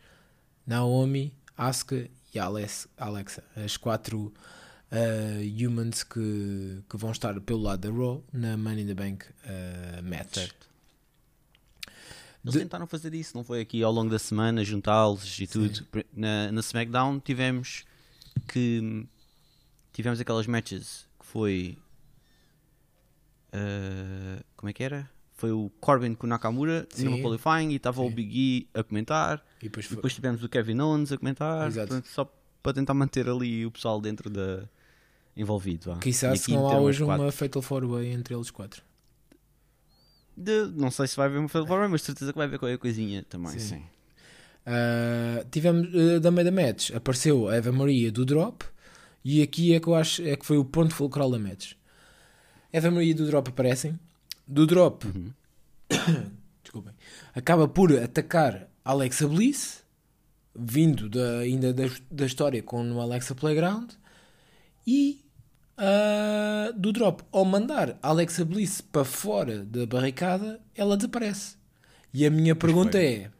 Naomi, 0.66 1.35
Asuka 1.54 2.09
e 2.35 2.38
Alexa, 2.38 2.88
as 3.54 3.76
quatro 3.76 4.33
uh, 4.90 5.62
humans 5.62 6.02
que, 6.02 6.83
que 6.88 6.96
vão 6.96 7.12
estar 7.12 7.38
pelo 7.42 7.61
lado 7.61 7.80
da 7.80 7.94
Raw 7.94 8.24
na 8.33 8.57
Money 8.57 8.85
in 8.85 8.87
the 8.87 8.94
Bank 8.94 9.26
match. 10.02 10.35
Certo. 10.35 10.73
Eles 12.44 12.54
de... 12.54 12.61
tentaram 12.61 12.87
fazer 12.87 13.14
isso, 13.14 13.37
não 13.37 13.42
foi 13.42 13.61
aqui 13.61 13.83
ao 13.83 13.90
longo 13.90 14.11
da 14.11 14.18
semana, 14.18 14.62
juntá-los 14.62 15.40
e 15.40 15.46
tudo. 15.46 15.87
Na, 16.12 16.52
na 16.52 16.61
SmackDown 16.61 17.18
tivemos 17.18 17.85
que 18.46 19.07
tivemos 19.92 20.20
aquelas 20.20 20.46
matches 20.46 21.07
que 21.18 21.24
foi 21.24 21.78
uh, 23.54 24.44
como 24.57 24.68
é 24.68 24.72
que 24.72 24.83
era? 24.83 25.09
Foi 25.33 25.50
o 25.50 25.70
Corbin 25.80 26.14
com 26.14 26.26
o 26.26 26.30
Nakamura 26.30 26.87
Sim. 26.90 27.09
no 27.09 27.20
qualifying 27.20 27.70
e 27.70 27.76
estava 27.76 28.02
o 28.02 28.11
Big 28.11 28.30
E 28.33 28.68
a 28.78 28.83
comentar. 28.83 29.44
E 29.61 29.64
depois, 29.64 29.87
foi... 29.87 29.96
depois, 29.96 30.14
tivemos 30.14 30.44
o 30.44 30.48
Kevin 30.48 30.80
Owens 30.80 31.11
a 31.11 31.18
comentar. 31.18 31.72
Portanto, 31.72 32.07
só 32.07 32.33
para 32.62 32.72
tentar 32.72 32.94
manter 32.94 33.28
ali 33.28 33.66
o 33.66 33.70
pessoal 33.70 34.00
dentro 34.00 34.30
da 34.30 34.68
envolvido. 35.37 35.96
Quizá 36.00 36.35
se 36.37 36.52
não 36.52 36.68
há 36.68 36.78
hoje 36.78 37.02
uma 37.02 37.33
Fatal 37.33 37.62
4-Way 37.62 38.12
entre 38.12 38.35
eles 38.35 38.50
quatro. 38.50 38.83
De, 40.37 40.66
não 40.75 40.90
sei 40.90 41.07
se 41.07 41.16
vai 41.16 41.27
haver 41.27 41.38
uma 41.38 41.49
Four 41.49 41.88
mas 41.88 42.03
certeza 42.03 42.33
que 42.33 42.38
vai 42.38 42.47
haver 42.47 42.59
qualquer 42.59 42.79
coisinha 42.79 43.25
também. 43.29 43.53
Sim. 43.53 43.59
sim. 43.59 43.83
Uh, 44.66 45.44
tivemos 45.51 45.88
uh, 45.94 46.20
da 46.20 46.31
meia 46.31 46.51
da 46.51 46.51
match, 46.51 46.90
apareceu 46.90 47.49
a 47.49 47.57
Eva 47.57 47.70
Maria 47.70 48.11
do 48.11 48.25
Drop 48.25 48.64
e 49.23 49.42
aqui 49.42 49.75
é 49.75 49.81
que 49.81 49.87
eu 49.87 49.94
acho 49.94 50.23
é 50.23 50.37
que 50.37 50.47
foi 50.47 50.57
o 50.57 50.64
ponto 50.64 50.94
fulcral 50.94 51.31
da 51.31 51.38
match. 51.38 51.73
Eva 52.73 52.90
Maria 52.90 53.14
do 53.14 53.27
Drop 53.27 53.49
aparecem, 53.49 53.99
do 54.49 54.66
Drop 54.66 55.07
uhum. 55.07 55.31
desculpem, 56.62 56.94
acaba 57.35 57.68
por 57.68 57.92
atacar 57.92 58.68
Alexa 58.85 59.29
Bliss, 59.29 59.85
vindo 60.55 61.09
da, 61.09 61.38
ainda 61.38 61.73
da, 61.73 61.85
da 62.11 62.27
história 62.27 62.62
com 62.62 62.90
o 62.92 63.01
Alexa 63.01 63.35
Playground 63.35 63.92
e 64.87 65.23
uh, 65.78 66.72
do 66.78 66.92
drop. 66.92 67.22
Ao 67.32 67.44
mandar 67.44 67.98
Alexa 68.02 68.44
Bliss 68.44 68.80
para 68.80 69.04
fora 69.04 69.64
da 69.64 69.87
barricada, 69.87 70.60
ela 70.74 70.96
desaparece. 70.96 71.56
E 72.12 72.24
a 72.24 72.30
minha 72.30 72.54
pergunta 72.54 73.02
é: 73.02 73.30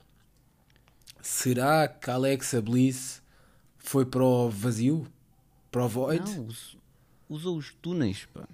será 1.21 1.89
que 1.89 2.11
Alexa 2.11 2.61
Bliss 2.61 3.23
foi 3.79 4.05
para 4.05 4.25
o 4.25 4.51
vazio? 4.51 5.07
Para 5.71 5.85
o 5.85 5.89
void? 5.89 6.39
Não, 6.39 6.49
usou 7.29 7.57
os 7.57 7.73
túneis, 7.81 8.27
pá. 8.33 8.47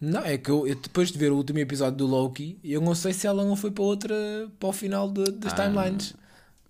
Não, 0.00 0.20
é 0.20 0.36
que 0.36 0.50
eu, 0.50 0.66
eu, 0.66 0.74
depois 0.74 1.10
de 1.10 1.18
ver 1.18 1.32
o 1.32 1.36
último 1.36 1.58
episódio 1.58 1.96
do 1.96 2.06
Loki, 2.06 2.58
eu 2.62 2.80
não 2.82 2.94
sei 2.94 3.14
se 3.14 3.26
ela 3.26 3.44
não 3.44 3.56
foi 3.56 3.70
para 3.70 3.82
outra, 3.82 4.14
para 4.58 4.68
o 4.68 4.72
final 4.72 5.10
de, 5.10 5.24
das 5.32 5.54
ah, 5.54 5.64
timelines, 5.64 6.14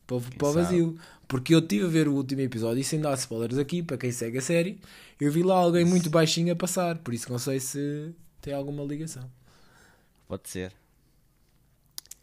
para, 0.07 0.21
para 0.39 0.49
o 0.49 0.53
vazio. 0.53 0.99
Porque 1.29 1.55
eu 1.55 1.61
tive 1.61 1.87
a 1.87 1.89
ver 1.89 2.09
o 2.09 2.15
último 2.15 2.41
episódio 2.43 2.81
e 2.81 2.85
sem 2.85 3.01
dar 3.01 3.15
spoilers 3.15 3.59
aqui, 3.59 3.83
para 3.83 3.97
quem 3.97 4.13
segue 4.13 4.39
a 4.39 4.43
série, 4.43 4.81
eu 5.21 5.31
vi 5.33 5.43
lá 5.43 5.57
alguém 5.57 5.85
muito 5.85 6.09
baixinho 6.09 6.53
a 6.53 6.57
passar, 6.57 6.99
por 6.99 7.13
isso 7.13 7.31
não 7.31 7.39
sei 7.39 7.59
se 7.59 8.15
tem 8.41 8.55
alguma 8.55 8.85
ligação. 8.85 9.29
Pode 10.29 10.49
ser. 10.49 10.73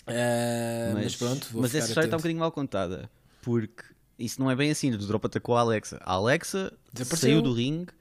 Uh, 0.08 0.94
mas, 0.94 1.04
mas, 1.04 1.16
pronto, 1.16 1.50
mas 1.54 1.76
essa 1.76 1.88
história 1.88 2.08
está 2.08 2.18
um 2.18 2.20
bocadinho 2.20 2.40
mal 2.40 2.52
contada. 2.52 3.10
Porque 3.42 3.84
isso 4.18 4.40
não 4.40 4.50
é 4.50 4.56
bem 4.56 4.72
assim. 4.72 4.92
O 4.92 4.98
Drop 4.98 5.26
atacou 5.26 5.56
a 5.56 5.62
Alexa. 5.62 6.00
A 6.04 6.14
Alexa 6.14 6.74
saiu 7.16 7.42
do 7.42 7.54
ringue 7.54 7.92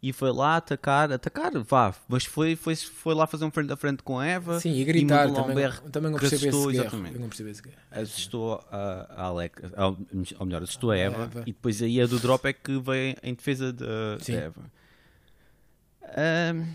e 0.00 0.12
foi 0.12 0.30
lá 0.30 0.56
atacar, 0.56 1.10
atacar, 1.10 1.52
vá, 1.58 1.92
mas 2.06 2.24
foi, 2.24 2.54
foi, 2.54 2.76
foi 2.76 3.14
lá 3.14 3.26
fazer 3.26 3.44
um 3.44 3.50
frente 3.50 3.72
a 3.72 3.76
frente 3.76 4.02
com 4.02 4.18
a 4.18 4.26
Eva. 4.26 4.60
Sim, 4.60 4.72
e 4.72 4.84
gritar 4.84 5.28
e 5.28 5.34
também, 5.34 5.50
um 5.50 5.54
BR 5.54 5.90
também 5.90 6.10
não 6.12 6.18
percebi 6.18 6.48
esse 6.48 6.68
exatamente. 6.68 7.18
Não 7.18 7.28
percebi 7.28 7.50
esse 7.50 7.62
assustou 7.90 8.64
a, 8.70 9.06
a 9.16 9.22
Alexa, 9.24 9.72
ou 10.38 10.46
melhor, 10.46 10.62
assustou 10.62 10.92
a 10.92 10.96
Eva, 10.96 11.22
a 11.22 11.24
Eva, 11.24 11.42
e 11.42 11.52
depois 11.52 11.82
aí 11.82 12.00
a 12.00 12.06
do 12.06 12.20
drop 12.20 12.46
é 12.46 12.52
que 12.52 12.78
veio 12.78 13.16
em 13.22 13.34
defesa 13.34 13.72
de, 13.72 14.24
de 14.24 14.34
Eva. 14.36 14.70
Um, 16.54 16.72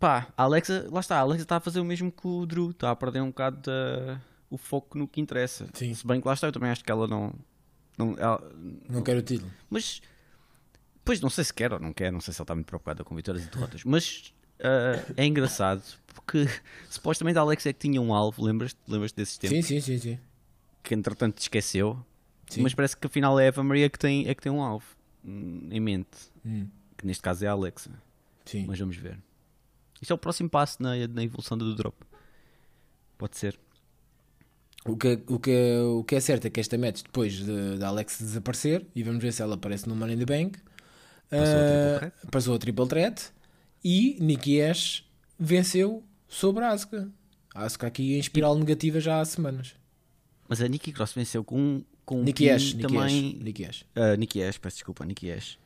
pá, 0.00 0.28
a 0.36 0.42
Alexa, 0.44 0.88
lá 0.90 1.00
está, 1.00 1.16
a 1.18 1.20
Alexa 1.20 1.42
está 1.42 1.56
a 1.56 1.60
fazer 1.60 1.80
o 1.80 1.84
mesmo 1.84 2.10
que 2.10 2.26
o 2.26 2.46
Drew, 2.46 2.70
está 2.70 2.90
a 2.90 2.96
perder 2.96 3.20
um 3.20 3.28
bocado 3.28 3.58
de, 3.58 4.18
o 4.50 4.56
foco 4.56 4.96
no 4.96 5.06
que 5.06 5.20
interessa. 5.20 5.66
Sim. 5.74 5.92
Se 5.92 6.06
bem 6.06 6.20
que 6.20 6.26
lá 6.26 6.32
está, 6.32 6.46
eu 6.46 6.52
também 6.52 6.70
acho 6.70 6.82
que 6.82 6.90
ela 6.90 7.06
não. 7.06 7.34
Não, 7.98 8.16
ela, 8.18 8.50
não 8.88 9.02
quer 9.02 9.16
o 9.18 9.22
título. 9.22 9.50
Mas 9.68 10.00
Pois 11.04 11.20
não 11.20 11.30
sei 11.30 11.44
se 11.44 11.52
quer 11.52 11.72
ou 11.72 11.80
não 11.80 11.92
quer, 11.92 12.12
não 12.12 12.20
sei 12.20 12.32
se 12.32 12.40
ele 12.40 12.44
está 12.44 12.54
muito 12.54 12.66
preocupado 12.66 13.04
com 13.04 13.14
vitórias 13.14 13.44
e 13.44 13.48
derrotas, 13.48 13.82
mas 13.84 14.32
uh, 14.60 15.12
é 15.16 15.26
engraçado 15.26 15.82
porque 16.14 16.46
supostamente 16.88 17.38
a 17.38 17.42
Alex 17.42 17.66
é 17.66 17.72
que 17.72 17.80
tinha 17.80 18.00
um 18.00 18.14
alvo, 18.14 18.44
lembras-te 18.44 18.78
lembras 18.86 19.12
desses 19.12 19.36
tempos? 19.38 19.66
Sim, 19.66 19.80
sim, 19.80 19.80
sim, 19.80 19.98
sim. 19.98 20.18
Que 20.82 20.94
entretanto 20.94 21.38
esqueceu, 21.38 21.98
sim. 22.48 22.62
mas 22.62 22.74
parece 22.74 22.96
que 22.96 23.06
afinal 23.06 23.38
é 23.38 23.44
a 23.44 23.46
Eva 23.46 23.64
Maria 23.64 23.90
que 23.90 23.98
tem, 23.98 24.28
é 24.28 24.34
que 24.34 24.42
tem 24.42 24.52
um 24.52 24.62
alvo 24.62 24.86
hum, 25.24 25.68
em 25.70 25.80
mente, 25.80 26.18
hum. 26.44 26.68
que 26.96 27.06
neste 27.06 27.22
caso 27.22 27.44
é 27.44 27.48
a 27.48 27.52
Alexa. 27.52 27.90
Sim. 28.44 28.66
Mas 28.66 28.78
vamos 28.78 28.96
ver. 28.96 29.18
Isto 30.00 30.12
é 30.12 30.14
o 30.14 30.18
próximo 30.18 30.50
passo 30.50 30.82
na, 30.82 31.06
na 31.06 31.22
evolução 31.22 31.56
do 31.56 31.74
drop. 31.76 31.96
Pode 33.16 33.36
ser. 33.36 33.58
O 34.84 34.96
que, 34.96 35.20
o, 35.28 35.38
que, 35.38 35.78
o 35.78 36.02
que 36.02 36.16
é 36.16 36.20
certo 36.20 36.46
é 36.46 36.50
que 36.50 36.58
esta 36.58 36.76
match, 36.76 37.02
depois 37.02 37.38
da 37.40 37.52
de, 37.52 37.78
de 37.78 37.84
Alex 37.84 38.18
desaparecer, 38.18 38.84
e 38.96 39.02
vamos 39.04 39.22
ver 39.22 39.32
se 39.32 39.40
ela 39.40 39.54
aparece 39.54 39.88
no 39.88 39.94
Money 39.94 40.16
in 40.16 40.18
the 40.18 40.26
Bank, 40.26 40.58
Uh, 41.32 42.28
passou 42.30 42.54
a 42.54 42.58
triple 42.58 42.86
threat 42.86 43.32
e 43.82 44.18
Nikki 44.20 44.60
Ash 44.60 45.04
venceu 45.38 46.04
sobre 46.28 46.64
a 46.64 46.70
Asuka. 46.70 47.10
A 47.54 47.64
Asuka 47.64 47.86
aqui 47.86 48.14
em 48.14 48.18
espiral 48.18 48.56
negativa 48.56 49.00
já 49.00 49.20
há 49.20 49.24
semanas. 49.24 49.74
Mas 50.48 50.60
a 50.60 50.68
Nikki 50.68 50.92
Cross 50.92 51.14
venceu 51.14 51.42
com, 51.42 51.82
com 52.04 52.20
um 52.20 52.24
Ash, 52.54 52.74
também. 52.74 52.74
Nikki 52.74 52.94
Ash. 52.98 53.42
Nikki 53.42 53.64
Ash. 53.64 53.82
Uh, 53.96 54.16
Nikki 54.18 54.42
Ash, 54.42 54.58
peço 54.58 54.76
desculpa, 54.76 55.04
Nikki 55.04 55.30
Ash. 55.30 55.58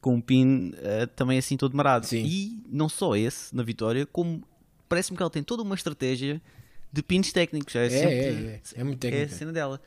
Com 0.00 0.16
um 0.16 0.20
pin 0.20 0.70
uh, 0.70 1.06
também 1.16 1.38
assim 1.38 1.56
todo 1.56 1.74
marado. 1.74 2.06
Sim. 2.06 2.24
E 2.24 2.62
não 2.70 2.88
só 2.88 3.16
esse 3.16 3.54
na 3.54 3.62
vitória, 3.62 4.06
como 4.06 4.42
parece-me 4.88 5.16
que 5.16 5.22
ela 5.22 5.30
tem 5.30 5.42
toda 5.42 5.62
uma 5.62 5.74
estratégia 5.74 6.40
de 6.92 7.02
pins 7.02 7.32
técnicos. 7.32 7.74
É, 7.74 7.86
é, 7.86 7.90
sempre, 7.90 8.14
é, 8.14 8.18
é, 8.18 8.60
é, 8.74 8.84
muito 8.84 8.98
técnica. 8.98 9.22
É 9.22 9.26
a 9.26 9.28
cena 9.38 9.52
dela. 9.52 9.80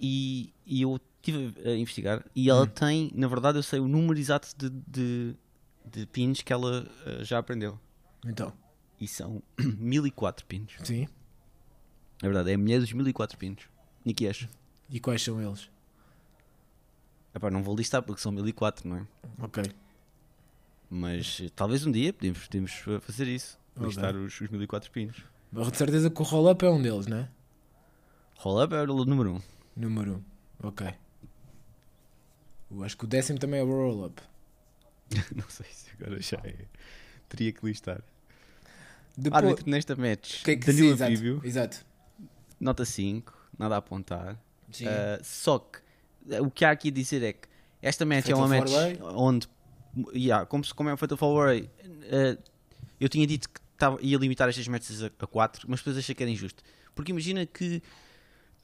E, 0.00 0.52
e 0.66 0.82
eu 0.82 1.00
estive 1.30 1.68
a 1.68 1.74
investigar 1.74 2.24
e 2.34 2.50
ela 2.50 2.64
hum. 2.64 2.66
tem, 2.66 3.10
na 3.14 3.26
verdade, 3.26 3.58
eu 3.58 3.62
sei 3.62 3.80
o 3.80 3.88
número 3.88 4.18
exato 4.18 4.48
de, 4.56 4.70
de, 4.70 5.36
de 5.84 6.06
pins 6.06 6.42
que 6.42 6.52
ela 6.52 6.82
uh, 7.06 7.24
já 7.24 7.38
aprendeu. 7.38 7.78
Então. 8.26 8.52
E 9.00 9.08
são 9.08 9.42
1004 9.58 10.44
pins. 10.46 10.72
Sim. 10.82 11.08
É 12.22 12.26
verdade, 12.26 12.50
é 12.50 12.54
a 12.54 12.58
mulher 12.58 12.80
dos 12.80 12.92
1004 12.92 13.38
pins. 13.38 13.58
Nikki 14.04 14.28
Ash. 14.28 14.48
E 14.90 15.00
quais 15.00 15.22
são 15.22 15.40
eles? 15.40 15.70
Epá, 17.34 17.50
não 17.50 17.62
vou 17.62 17.74
listar 17.74 18.02
porque 18.02 18.20
são 18.20 18.30
1004, 18.30 18.88
não 18.88 18.98
é? 18.98 19.06
Ok. 19.40 19.64
Mas 20.88 21.40
eh, 21.42 21.48
talvez 21.54 21.84
um 21.84 21.90
dia 21.90 22.12
podemos, 22.12 22.46
podemos 22.46 22.72
fazer 23.00 23.26
isso. 23.26 23.58
Okay. 23.74 23.88
Listar 23.88 24.14
os, 24.14 24.40
os 24.40 24.48
1004 24.48 24.90
pinos. 24.90 25.24
De 25.50 25.76
certeza 25.76 26.10
que 26.10 26.20
o 26.20 26.24
roll-up 26.24 26.64
é 26.64 26.70
um 26.70 26.80
deles, 26.80 27.06
não 27.06 27.16
é? 27.16 27.28
Roll-up 28.36 28.74
é 28.74 28.82
o 28.82 29.04
número 29.04 29.32
1. 29.32 29.34
Um. 29.34 29.40
Número 29.76 30.12
1, 30.12 30.14
um. 30.14 30.68
ok. 30.68 30.94
Acho 32.82 32.96
que 32.96 33.04
o 33.04 33.08
décimo 33.08 33.38
também 33.38 33.60
é 33.60 33.62
o 33.62 33.66
roll-up. 33.66 34.20
não 35.34 35.48
sei 35.48 35.66
se 35.70 35.90
agora 35.98 36.20
já 36.20 36.38
é. 36.44 36.54
Teria 37.28 37.52
que 37.52 37.64
listar. 37.64 38.02
Depois... 39.16 39.44
Árbitro 39.44 39.70
nesta 39.70 39.94
match, 39.94 40.42
que 40.42 40.52
é 40.52 40.56
que 40.56 40.66
Danilo 40.66 40.96
sim, 40.96 41.06
Vívio, 41.06 41.40
exato. 41.44 41.84
nota 42.58 42.84
5, 42.84 43.32
nada 43.58 43.76
a 43.76 43.78
apontar. 43.78 44.34
Uh, 44.34 45.22
só 45.22 45.60
que 45.60 45.78
o 46.40 46.50
que 46.50 46.64
há 46.64 46.72
aqui 46.72 46.88
a 46.88 46.90
dizer 46.90 47.22
é 47.22 47.32
que 47.32 47.46
esta 47.80 48.04
match 48.04 48.28
é 48.28 48.34
uma 48.34 48.48
match 48.48 48.72
onde, 49.00 49.46
yeah, 50.14 50.44
como, 50.46 50.64
como 50.74 50.88
é 50.88 50.94
o 50.94 51.16
Fallway, 51.16 51.62
uh, 51.62 52.42
eu 52.98 53.08
tinha 53.08 53.26
dito 53.26 53.48
que 53.48 53.60
tava, 53.76 53.98
ia 54.00 54.18
limitar 54.18 54.48
estas 54.48 54.66
matches 54.66 55.02
a 55.02 55.10
4, 55.10 55.66
mas 55.68 55.80
depois 55.80 55.96
achei 55.96 56.14
que 56.14 56.22
era 56.22 56.30
injusto. 56.30 56.62
Porque 56.94 57.12
imagina 57.12 57.46
que 57.46 57.82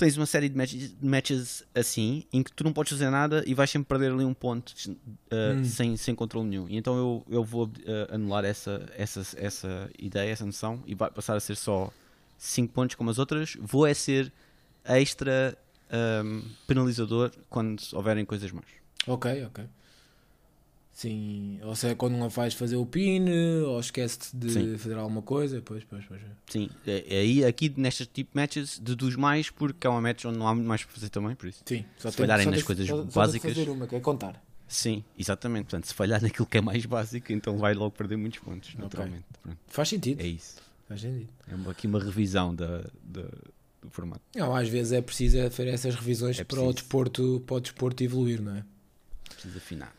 tens 0.01 0.17
uma 0.17 0.25
série 0.25 0.49
de 0.49 0.57
matches, 0.57 0.97
matches, 1.03 1.65
assim 1.75 2.25
em 2.33 2.43
que 2.43 2.51
tu 2.51 2.65
não 2.65 2.73
podes 2.73 2.91
fazer 2.91 3.11
nada 3.11 3.45
e 3.47 3.53
vais 3.53 3.69
sempre 3.69 3.87
perder 3.87 4.11
ali 4.11 4.25
um 4.25 4.33
ponto 4.33 4.71
uh, 4.71 4.97
hum. 5.31 5.65
sem, 5.65 5.95
sem 5.95 6.15
controle 6.15 6.49
nenhum. 6.49 6.67
E 6.71 6.79
então 6.79 6.97
eu, 6.97 7.27
eu 7.29 7.45
vou 7.45 7.67
uh, 7.67 8.15
anular 8.15 8.43
essa, 8.47 8.89
essa, 8.97 9.21
essa 9.37 9.91
ideia, 9.99 10.33
essa 10.33 10.47
noção 10.47 10.83
e 10.87 10.95
vai 10.95 11.11
passar 11.11 11.37
a 11.37 11.41
ser 11.41 11.55
só 11.55 11.93
5 12.39 12.73
pontos 12.73 12.97
como 12.97 13.11
as 13.11 13.19
outras. 13.19 13.59
Vou 13.61 13.87
é 13.87 13.93
ser 13.93 14.33
extra 14.87 15.55
um, 16.25 16.43
penalizador 16.67 17.31
quando 17.51 17.83
houverem 17.93 18.25
coisas 18.25 18.51
más. 18.51 18.65
Ok, 19.07 19.45
ok. 19.45 19.65
Sim, 21.01 21.59
ou 21.63 21.75
seja, 21.75 21.95
quando 21.95 22.19
não 22.19 22.29
faz 22.29 22.53
fazer 22.53 22.77
o 22.77 22.85
pin, 22.85 23.25
ou 23.65 23.81
esquece 23.81 24.37
de 24.37 24.51
Sim. 24.53 24.77
fazer 24.77 24.99
alguma 24.99 25.23
coisa, 25.23 25.63
pois, 25.63 25.83
pois, 25.83 26.05
pois. 26.05 26.21
Sim, 26.47 26.69
é, 26.87 27.07
é 27.09 27.21
aí 27.21 27.43
aqui 27.43 27.73
nestes 27.75 28.07
tipo 28.07 28.33
de 28.35 28.37
matches 28.39 28.79
deduz 28.79 29.17
mais 29.17 29.49
porque 29.49 29.87
é 29.87 29.91
uma 29.91 30.03
match 30.03 30.27
onde 30.27 30.37
não 30.39 30.47
há 30.47 30.55
muito 30.55 30.67
mais 30.67 30.85
para 30.85 30.93
fazer 30.93 31.09
também, 31.09 31.35
por 31.35 31.49
isso. 31.49 31.63
Sim, 31.65 31.87
só 31.97 32.11
se 32.11 32.19
tem, 32.19 32.27
falharem 32.27 32.45
nas 32.49 32.63
coisas 32.63 32.87
só, 32.87 33.03
básicas. 33.03 33.55
Só 33.55 33.61
fazer 33.61 33.71
uma, 33.71 33.87
que 33.87 33.97
é 33.97 34.01
contar. 34.01 34.45
Sim, 34.69 35.03
exatamente. 35.19 35.71
Portanto, 35.71 35.87
se 35.87 35.95
falhar 35.95 36.21
naquilo 36.23 36.45
que 36.45 36.59
é 36.59 36.61
mais 36.61 36.85
básico, 36.85 37.33
então 37.33 37.57
vai 37.57 37.73
logo 37.73 37.93
perder 37.93 38.17
muitos 38.17 38.41
pontos, 38.41 38.75
naturalmente. 38.75 39.25
Okay. 39.43 39.57
Faz 39.69 39.89
sentido. 39.89 40.21
É 40.21 40.27
isso. 40.27 40.57
Faz 40.87 41.01
sentido. 41.01 41.31
É 41.49 41.71
aqui 41.71 41.87
uma 41.87 41.99
revisão 41.99 42.55
da, 42.55 42.85
da, 43.03 43.23
do 43.81 43.89
formato. 43.89 44.21
Não, 44.37 44.55
às 44.55 44.69
vezes 44.69 44.93
é 44.93 45.01
preciso 45.01 45.51
fazer 45.51 45.71
essas 45.71 45.95
revisões 45.95 46.39
é 46.39 46.45
para, 46.45 46.61
o 46.61 46.75
desporto, 46.75 47.43
para 47.47 47.57
o 47.57 47.61
desporto 47.61 48.05
evoluir, 48.05 48.43
não 48.43 48.55
é? 48.55 48.65
Precisa 49.31 49.57
afinar. 49.57 49.95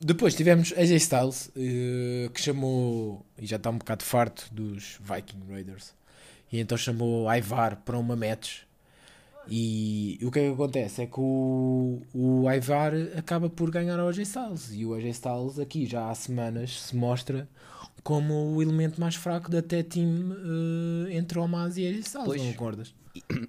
Depois 0.00 0.34
tivemos 0.34 0.72
AJ 0.76 0.90
Styles, 0.92 1.46
uh, 1.48 2.30
que 2.30 2.40
chamou, 2.40 3.26
e 3.36 3.46
já 3.46 3.56
está 3.56 3.68
um 3.70 3.78
bocado 3.78 4.04
farto 4.04 4.48
dos 4.52 4.98
Viking 5.00 5.42
Raiders, 5.48 5.92
e 6.52 6.60
então 6.60 6.78
chamou 6.78 7.32
Ivar 7.32 7.76
para 7.76 7.98
uma 7.98 8.14
match. 8.14 8.60
E, 9.50 10.18
o 10.22 10.30
que 10.30 10.40
é 10.40 10.46
que 10.46 10.52
acontece? 10.52 11.02
É 11.02 11.06
que 11.06 11.18
o, 11.18 12.02
o 12.14 12.50
Ivar 12.50 12.92
acaba 13.16 13.48
por 13.48 13.70
ganhar 13.70 13.98
ao 13.98 14.08
AJ 14.08 14.18
Styles, 14.20 14.70
e 14.72 14.86
o 14.86 14.94
AJ 14.94 15.06
Styles 15.06 15.58
aqui 15.58 15.84
já 15.84 16.08
há 16.08 16.14
semanas 16.14 16.80
se 16.80 16.94
mostra 16.94 17.48
como 18.04 18.54
o 18.54 18.62
elemento 18.62 19.00
mais 19.00 19.16
fraco 19.16 19.50
da 19.50 19.58
até 19.58 19.82
team 19.82 20.30
uh, 20.30 21.10
entre 21.10 21.38
Omaz 21.40 21.76
e 21.76 21.86
AJ 21.88 21.98
Styles, 21.98 22.26
pois, 22.26 22.40
não 22.42 22.52
concordas? 22.52 22.94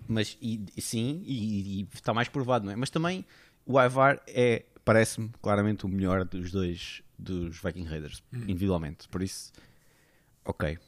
Mas 0.07 0.35
e, 0.41 0.65
sim, 0.79 1.21
e, 1.25 1.81
e 1.81 1.87
está 1.93 2.11
mais 2.11 2.27
provado, 2.27 2.65
não 2.65 2.71
é? 2.71 2.75
Mas 2.75 2.89
também 2.89 3.23
o 3.67 3.79
Ivar 3.79 4.19
é 4.27 4.63
parece-me 4.89 5.29
claramente 5.39 5.85
o 5.85 5.87
melhor 5.87 6.25
dos 6.25 6.51
dois 6.51 7.03
dos 7.15 7.61
Viking 7.61 7.83
Raiders, 7.83 8.23
hum. 8.33 8.41
individualmente. 8.47 9.07
Por 9.07 9.21
isso, 9.21 9.51
ok. 10.43 10.79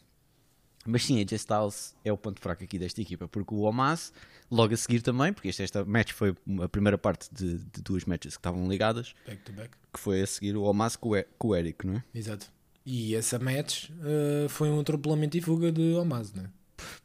Mas 0.87 1.05
sim, 1.05 1.21
a 1.21 1.23
J 1.23 1.35
Styles 1.35 1.95
é 2.03 2.11
o 2.11 2.17
ponto 2.17 2.41
fraco 2.41 2.63
aqui 2.63 2.79
desta 2.79 2.99
equipa, 2.99 3.27
porque 3.27 3.53
o 3.53 3.59
Omas, 3.59 4.11
logo 4.49 4.73
a 4.73 4.77
seguir 4.77 5.03
também, 5.03 5.31
porque 5.31 5.49
esta, 5.49 5.61
esta 5.61 5.85
match 5.85 6.13
foi 6.13 6.35
a 6.63 6.67
primeira 6.67 6.97
parte 6.97 7.29
de, 7.31 7.59
de 7.59 7.81
duas 7.83 8.03
matches 8.05 8.33
que 8.33 8.39
estavam 8.39 8.67
ligadas, 8.67 9.13
back 9.27 9.43
to 9.43 9.53
back. 9.53 9.77
que 9.93 9.99
foi 9.99 10.21
a 10.21 10.25
seguir 10.25 10.57
o 10.57 10.63
Omas 10.63 10.95
com, 10.95 11.11
com 11.37 11.49
o 11.49 11.55
Eric, 11.55 11.85
não 11.85 11.97
é? 11.97 12.03
Exato. 12.15 12.51
E 12.83 13.13
essa 13.13 13.37
match 13.37 13.91
uh, 13.91 14.49
foi 14.49 14.71
um 14.71 14.79
atropelamento 14.79 15.37
e 15.37 15.41
fuga 15.41 15.71
de 15.71 15.93
Omas, 15.93 16.33
não 16.33 16.45
é? 16.45 16.49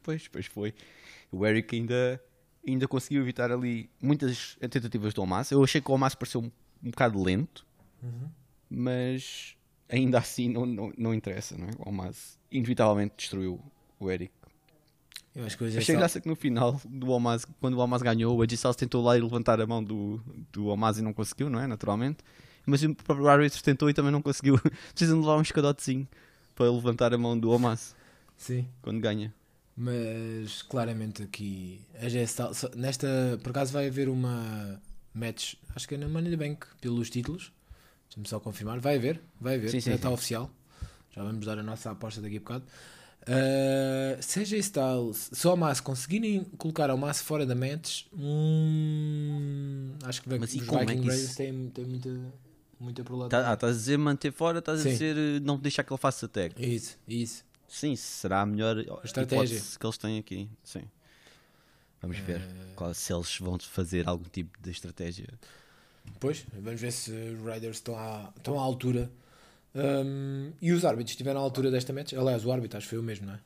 Pois, 0.01 0.27
pois 0.27 0.47
foi. 0.47 0.73
O 1.31 1.45
Eric 1.45 1.75
ainda, 1.75 2.19
ainda 2.67 2.87
conseguiu 2.87 3.21
evitar 3.21 3.51
ali 3.51 3.87
muitas 4.01 4.57
tentativas 4.59 5.13
do 5.13 5.21
Omas. 5.21 5.51
Eu 5.51 5.63
achei 5.63 5.79
que 5.79 5.91
o 5.91 5.93
Omas 5.93 6.15
pareceu 6.15 6.51
um 6.83 6.89
bocado 6.89 7.21
lento, 7.21 7.65
uhum. 8.01 8.29
mas 8.69 9.55
ainda 9.89 10.17
assim 10.19 10.49
não, 10.49 10.65
não, 10.65 10.93
não 10.97 11.13
interessa, 11.13 11.57
não 11.57 11.67
é? 11.67 11.71
O 11.79 11.83
Almaz 11.85 12.37
inevitavelmente 12.51 13.15
destruiu 13.17 13.59
o 13.99 14.11
Eric. 14.11 14.31
Eu 15.35 15.45
acho 15.45 15.55
que 15.55 15.65
Achei 15.65 15.81
só... 15.81 15.93
graça 15.93 16.19
que 16.19 16.27
no 16.27 16.35
final 16.35 16.81
do 16.83 17.11
Almaz, 17.13 17.45
quando 17.61 17.75
o 17.75 17.81
Almaz 17.81 18.01
ganhou, 18.01 18.35
o 18.35 18.43
Edgy 18.43 18.57
tentou 18.75 19.03
lá 19.03 19.15
e 19.15 19.21
levantar 19.21 19.61
a 19.61 19.67
mão 19.67 19.83
do, 19.83 20.19
do 20.51 20.71
Almaz 20.71 20.97
e 20.97 21.03
não 21.03 21.13
conseguiu, 21.13 21.47
não 21.47 21.59
é? 21.59 21.67
Naturalmente. 21.67 22.17
Mas 22.65 22.81
o 22.81 22.95
próprio 22.95 23.27
árbitro 23.27 23.63
tentou 23.63 23.87
e 23.87 23.93
também 23.93 24.11
não 24.11 24.21
conseguiu. 24.21 24.59
Precisam 24.93 25.19
levar 25.19 25.37
um 25.37 25.41
escadotezinho 25.41 26.07
para 26.55 26.69
levantar 26.71 27.13
a 27.13 27.17
mão 27.19 27.37
do 27.37 27.51
Almaz. 27.51 27.95
Sim. 28.35 28.67
Quando 28.81 28.99
ganha. 28.99 29.31
Mas 29.75 30.63
claramente 30.63 31.21
aqui 31.21 31.81
a 32.01 32.09
Gestal, 32.09 32.51
nesta 32.75 33.39
por 33.43 33.51
acaso 33.51 33.71
vai 33.71 33.87
haver 33.87 34.09
uma 34.09 34.81
match, 35.17 35.55
acho 35.75 35.87
que 35.87 35.95
é 35.95 35.97
na 35.97 36.07
Money 36.07 36.29
the 36.31 36.37
Bank, 36.37 36.65
pelos 36.79 37.09
títulos. 37.09 37.51
Deixa-me 38.07 38.27
só 38.27 38.39
confirmar. 38.39 38.79
Vai 38.79 38.95
haver, 38.95 39.21
vai 39.39 39.55
haver, 39.55 39.69
sim, 39.69 39.79
sim, 39.81 39.89
já 39.89 39.95
está 39.95 40.07
sim. 40.07 40.13
oficial. 40.13 40.51
Já 41.15 41.23
vamos 41.23 41.45
dar 41.45 41.57
a 41.59 41.63
nossa 41.63 41.91
aposta 41.91 42.21
daqui 42.21 42.37
a 42.37 42.39
bocado. 42.39 42.65
Uh, 43.23 44.21
seja 44.21 44.55
Styles, 44.57 45.29
se 45.33 45.45
o 45.47 45.51
Amasso 45.51 45.83
conseguirem 45.83 46.45
colocar 46.57 46.89
o 46.89 46.93
Amasso 46.93 47.23
fora 47.25 47.45
da 47.45 47.53
match, 47.55 48.03
hum, 48.13 49.89
acho 50.03 50.21
que 50.21 50.29
vai, 50.29 50.39
Mas 50.39 50.53
e 50.53 50.59
os 50.61 50.67
é 50.67 50.71
Viking 50.71 50.85
que 50.85 51.07
Raiders 51.07 51.19
isso- 51.23 51.35
têm, 51.37 51.69
têm 51.69 51.85
muita, 51.85 52.09
muita 52.79 53.03
probabilidade. 53.03 53.43
Tá, 53.43 53.51
ah, 53.51 53.53
estás 53.55 53.73
a 53.75 53.77
dizer 53.77 53.97
manter 53.97 54.31
fora, 54.31 54.59
estás 54.59 54.79
a 54.79 54.83
Sim. 54.83 54.89
dizer 54.91 55.17
eh, 55.17 55.39
não 55.41 55.57
deixar 55.57 55.83
que 55.83 55.91
ele 55.91 55.99
faça 55.99 56.27
tag. 56.27 56.53
Isso, 56.57 56.97
isso. 57.07 57.43
Sim, 57.67 57.95
será 57.97 58.41
a 58.41 58.45
melhor 58.45 58.77
Estratégia. 59.03 59.61
que 59.77 59.85
eles 59.85 59.97
têm 59.97 60.19
aqui. 60.19 60.49
Sim. 60.63 60.83
Vamos 62.01 62.17
ver 62.19 62.41
Eh, 62.41 62.73
qual, 62.75 62.93
se 62.93 63.11
eles 63.13 63.37
vão 63.39 63.57
fazer 63.59 64.07
algum 64.07 64.25
tipo 64.29 64.51
de 64.61 64.69
estratégia. 64.71 65.27
Pois, 66.19 66.45
vamos 66.53 66.79
ver 66.79 66.91
se 66.91 67.11
os 67.11 67.39
Raiders 67.43 67.77
estão 67.77 67.97
à, 67.97 68.31
estão 68.37 68.59
à 68.59 68.61
altura. 68.61 69.09
Um, 69.75 70.51
e 70.61 70.71
os 70.71 70.83
árbitros 70.85 71.11
estiveram 71.11 71.39
à 71.39 71.43
altura 71.43 71.69
desta 71.69 71.91
match? 71.93 72.13
Aliás, 72.13 72.45
o 72.45 72.51
árbitro 72.51 72.77
acho 72.77 72.85
que 72.87 72.89
foi 72.91 72.99
o 72.99 73.03
mesmo, 73.03 73.27
não 73.27 73.33
é? 73.33 73.39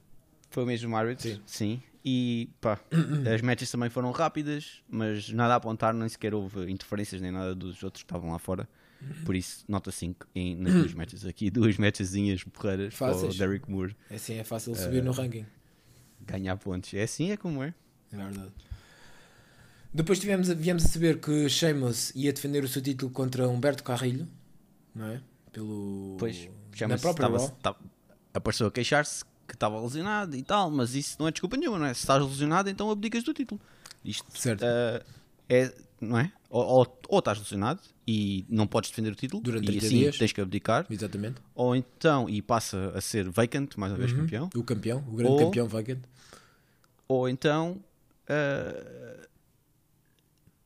Foi 0.50 0.64
o 0.64 0.66
mesmo 0.68 0.96
árbitro? 0.96 1.28
Sim. 1.30 1.42
Sim. 1.46 1.84
E 2.04 2.50
pá, 2.62 2.80
as 3.34 3.42
matches 3.42 3.70
também 3.72 3.90
foram 3.90 4.12
rápidas, 4.12 4.82
mas 4.90 5.30
nada 5.30 5.54
a 5.54 5.58
apontar, 5.58 5.94
nem 5.94 6.08
sequer 6.10 6.34
houve 6.34 6.70
interferências 6.72 7.22
nem 7.22 7.32
nada 7.32 7.54
dos 7.56 7.84
outros 7.84 8.04
que 8.04 8.08
estavam 8.08 8.32
lá 8.32 8.40
fora. 8.40 8.68
Por 9.26 9.36
isso, 9.36 9.66
nota 9.68 9.92
5 9.92 10.28
em, 10.36 10.56
nas 10.56 10.74
duas 10.74 10.94
matches 10.94 11.26
aqui. 11.26 11.50
Duas 11.52 11.76
matchezinhas 11.78 12.44
porreiras 12.44 12.94
para 12.94 13.16
o. 13.16 13.34
Derrick 13.34 13.70
Moore 13.70 13.96
É 14.10 14.16
assim, 14.16 14.36
é 14.36 14.44
fácil 14.44 14.76
subir 14.76 15.02
no 15.04 15.12
ranking. 15.12 15.44
ganhar 16.22 16.56
pontos. 16.58 16.94
É 16.94 17.02
assim, 17.04 17.32
é 17.32 17.38
como 17.38 17.64
é. 17.64 17.74
É 18.14 18.18
verdade. 18.18 18.52
Depois 19.94 20.20
tivemos, 20.20 20.48
viemos 20.50 20.86
a 20.86 20.88
saber 20.88 21.20
que 21.20 21.50
Sheamus 21.50 22.12
ia 22.16 22.32
defender 22.32 22.64
o 22.64 22.68
seu 22.68 22.82
título 22.82 23.12
contra 23.12 23.48
Humberto 23.50 23.84
Carrilho, 23.84 24.28
não 24.96 25.06
é? 25.08 25.22
Pelo. 25.52 26.16
Pois, 26.18 26.48
na 26.88 26.98
própria 26.98 27.28
tava- 27.30 27.50
tava- 27.62 27.80
apareceu 28.34 28.68
a 28.68 28.72
queixar-se 28.72 29.26
que 29.46 29.54
estava 29.54 29.82
lesionado 29.82 30.36
e 30.38 30.44
tal, 30.44 30.72
mas 30.72 30.96
isso 30.96 31.18
não 31.20 31.28
é 31.28 31.32
desculpa 31.32 31.58
nenhuma, 31.58 31.78
não 31.78 31.86
é? 31.88 31.94
Se 31.94 32.02
estás 32.02 32.24
lesionado, 32.24 32.70
então 32.70 32.90
abdicas 32.90 33.24
do 33.24 33.34
título. 33.34 33.60
Isto 34.06 34.26
Certo. 34.40 34.64
ah, 34.64 35.04
é, 35.50 35.74
não 36.00 36.18
é? 36.20 36.32
Ou, 36.50 36.64
ou, 36.66 37.00
ou 37.10 37.20
estás 37.20 37.38
lesionado 37.38 37.82
e 38.08 38.46
não 38.48 38.66
podes 38.66 38.90
defender 38.92 39.12
o 39.12 39.16
título 39.16 39.44
Durante 39.44 39.64
e 39.66 39.68
30 39.68 39.86
assim 39.88 39.98
dias. 40.00 40.18
tens 40.18 40.32
que 40.32 40.40
abdicar, 40.40 40.86
Exatamente. 40.90 41.42
ou 41.54 41.76
então 41.76 42.30
e 42.30 42.42
passa 42.42 42.94
a 42.96 43.02
ser 43.02 43.30
vacant, 43.30 43.68
mais 43.76 43.92
uma 43.92 44.00
vez 44.00 44.14
campeão, 44.14 44.50
O 44.56 44.64
campeão, 44.64 45.04
o 45.06 45.16
grande 45.18 45.34
Ou- 45.34 45.40
campeão 45.40 45.68
vacant. 45.68 46.00
ou 47.10 47.28
então 47.28 47.78
ah, 48.32 49.28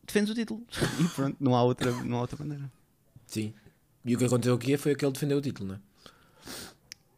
defendes 0.05 0.31
o 0.31 0.35
título 0.35 0.65
e 0.99 1.07
pronto, 1.15 1.37
não 1.39 1.55
há 1.55 1.63
outra, 1.63 1.91
não 2.03 2.17
há 2.17 2.21
outra 2.21 2.37
maneira. 2.37 2.71
Sim. 3.25 3.53
E 4.05 4.15
o 4.15 4.19
que 4.19 4.25
aconteceu 4.25 4.53
aqui 4.53 4.77
foi 4.77 4.95
que 4.95 5.03
ele 5.03 5.11
defendeu 5.13 5.37
o 5.37 5.41
título, 5.41 5.69
não 5.69 5.75
é? 5.75 5.79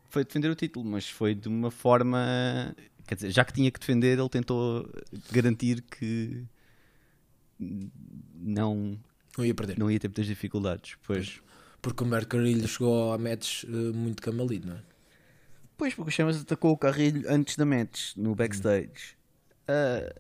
foi 0.10 0.24
defender 0.24 0.50
o 0.50 0.56
título, 0.56 0.86
mas 0.86 1.08
foi 1.10 1.36
de 1.36 1.48
uma 1.48 1.70
forma. 1.70 2.76
Quer 3.06 3.16
dizer, 3.16 3.32
já 3.32 3.46
que 3.46 3.54
tinha 3.54 3.70
que 3.70 3.80
defender, 3.80 4.18
ele 4.18 4.30
tentou 4.30 4.90
garantir 5.32 5.82
que 5.82 6.44
não, 7.60 8.98
Não 9.38 9.46
ia 9.46 9.54
perder. 9.54 9.78
não 9.78 9.92
ia 9.92 10.00
ter 10.00 10.08
muitas 10.08 10.26
dificuldades. 10.26 10.96
Pois, 11.06 11.42
Porque 11.82 12.04
o 12.04 12.26
Carrilho 12.26 12.68
chegou 12.68 13.14
a 13.14 13.18
match 13.18 13.64
eh, 13.64 13.68
muito 13.68 14.22
camalido, 14.22 14.68
não 14.70 14.76
é? 14.76 14.82
pois 15.78 15.94
porque 15.94 16.10
o 16.10 16.12
Chamas 16.12 16.42
atacou 16.42 16.72
o 16.72 16.78
Carrilho 16.78 17.24
antes 17.32 17.56
da 17.56 17.66
match, 17.66 18.16
no 18.16 18.34
backstage. 18.34 19.16
Ah, 19.68 20.12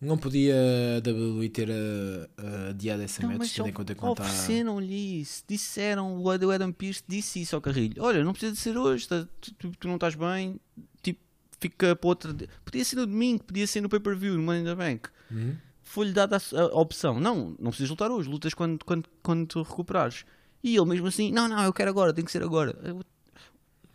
Não 0.00 0.16
podia 0.16 0.54
a 0.96 1.08
WWE 1.10 1.48
ter 1.48 1.68
uh, 1.68 2.68
adiado 2.70 3.02
essa 3.02 3.20
Não, 3.20 3.36
match, 3.36 3.52
tendo 3.56 3.68
em 3.68 3.72
conta 3.72 3.94
que 3.96 4.02
não 4.02 4.12
está. 4.12 4.22
ofereceram-lhe 4.24 5.20
isso, 5.22 5.42
disseram, 5.48 6.16
o 6.22 6.30
Ad- 6.30 6.44
o 6.46 6.50
Adam 6.52 6.70
Pearce 6.70 7.02
disse 7.06 7.40
isso 7.42 7.56
ao 7.56 7.60
Carrilho: 7.60 8.00
Olha, 8.02 8.22
não 8.22 8.32
precisa 8.32 8.52
de 8.52 8.58
ser 8.58 8.76
hoje, 8.76 9.08
tá- 9.08 9.26
tu, 9.40 9.72
tu- 9.76 9.88
não 9.88 9.96
estás 9.96 10.14
bem, 10.14 10.60
tipo, 11.02 11.20
fica 11.60 11.96
para 11.96 12.08
outra. 12.08 12.32
Podia 12.64 12.84
ser 12.84 12.94
no 12.96 13.06
domingo, 13.06 13.42
podia 13.42 13.66
ser 13.66 13.80
no 13.80 13.88
pay-per-view, 13.88 14.34
no 14.34 14.42
Money 14.42 14.60
in 14.62 14.64
the 14.66 14.74
Bank. 14.76 15.08
Uhum. 15.32 15.56
Foi-lhe 15.82 16.12
dada 16.12 16.36
a, 16.36 16.60
a 16.60 16.64
opção: 16.80 17.18
Não, 17.18 17.56
não 17.58 17.70
precisas 17.70 17.90
lutar 17.90 18.08
hoje, 18.10 18.28
lutas 18.28 18.54
quando, 18.54 18.84
quando, 18.84 19.08
quando 19.20 19.46
tu 19.48 19.62
recuperares. 19.62 20.24
E 20.62 20.76
ele 20.76 20.86
mesmo 20.86 21.08
assim: 21.08 21.32
Não, 21.32 21.48
não, 21.48 21.64
eu 21.64 21.72
quero 21.72 21.90
agora, 21.90 22.12
tem 22.12 22.24
que 22.24 22.30
ser 22.30 22.42
agora. 22.44 22.78
Eu- 22.84 23.00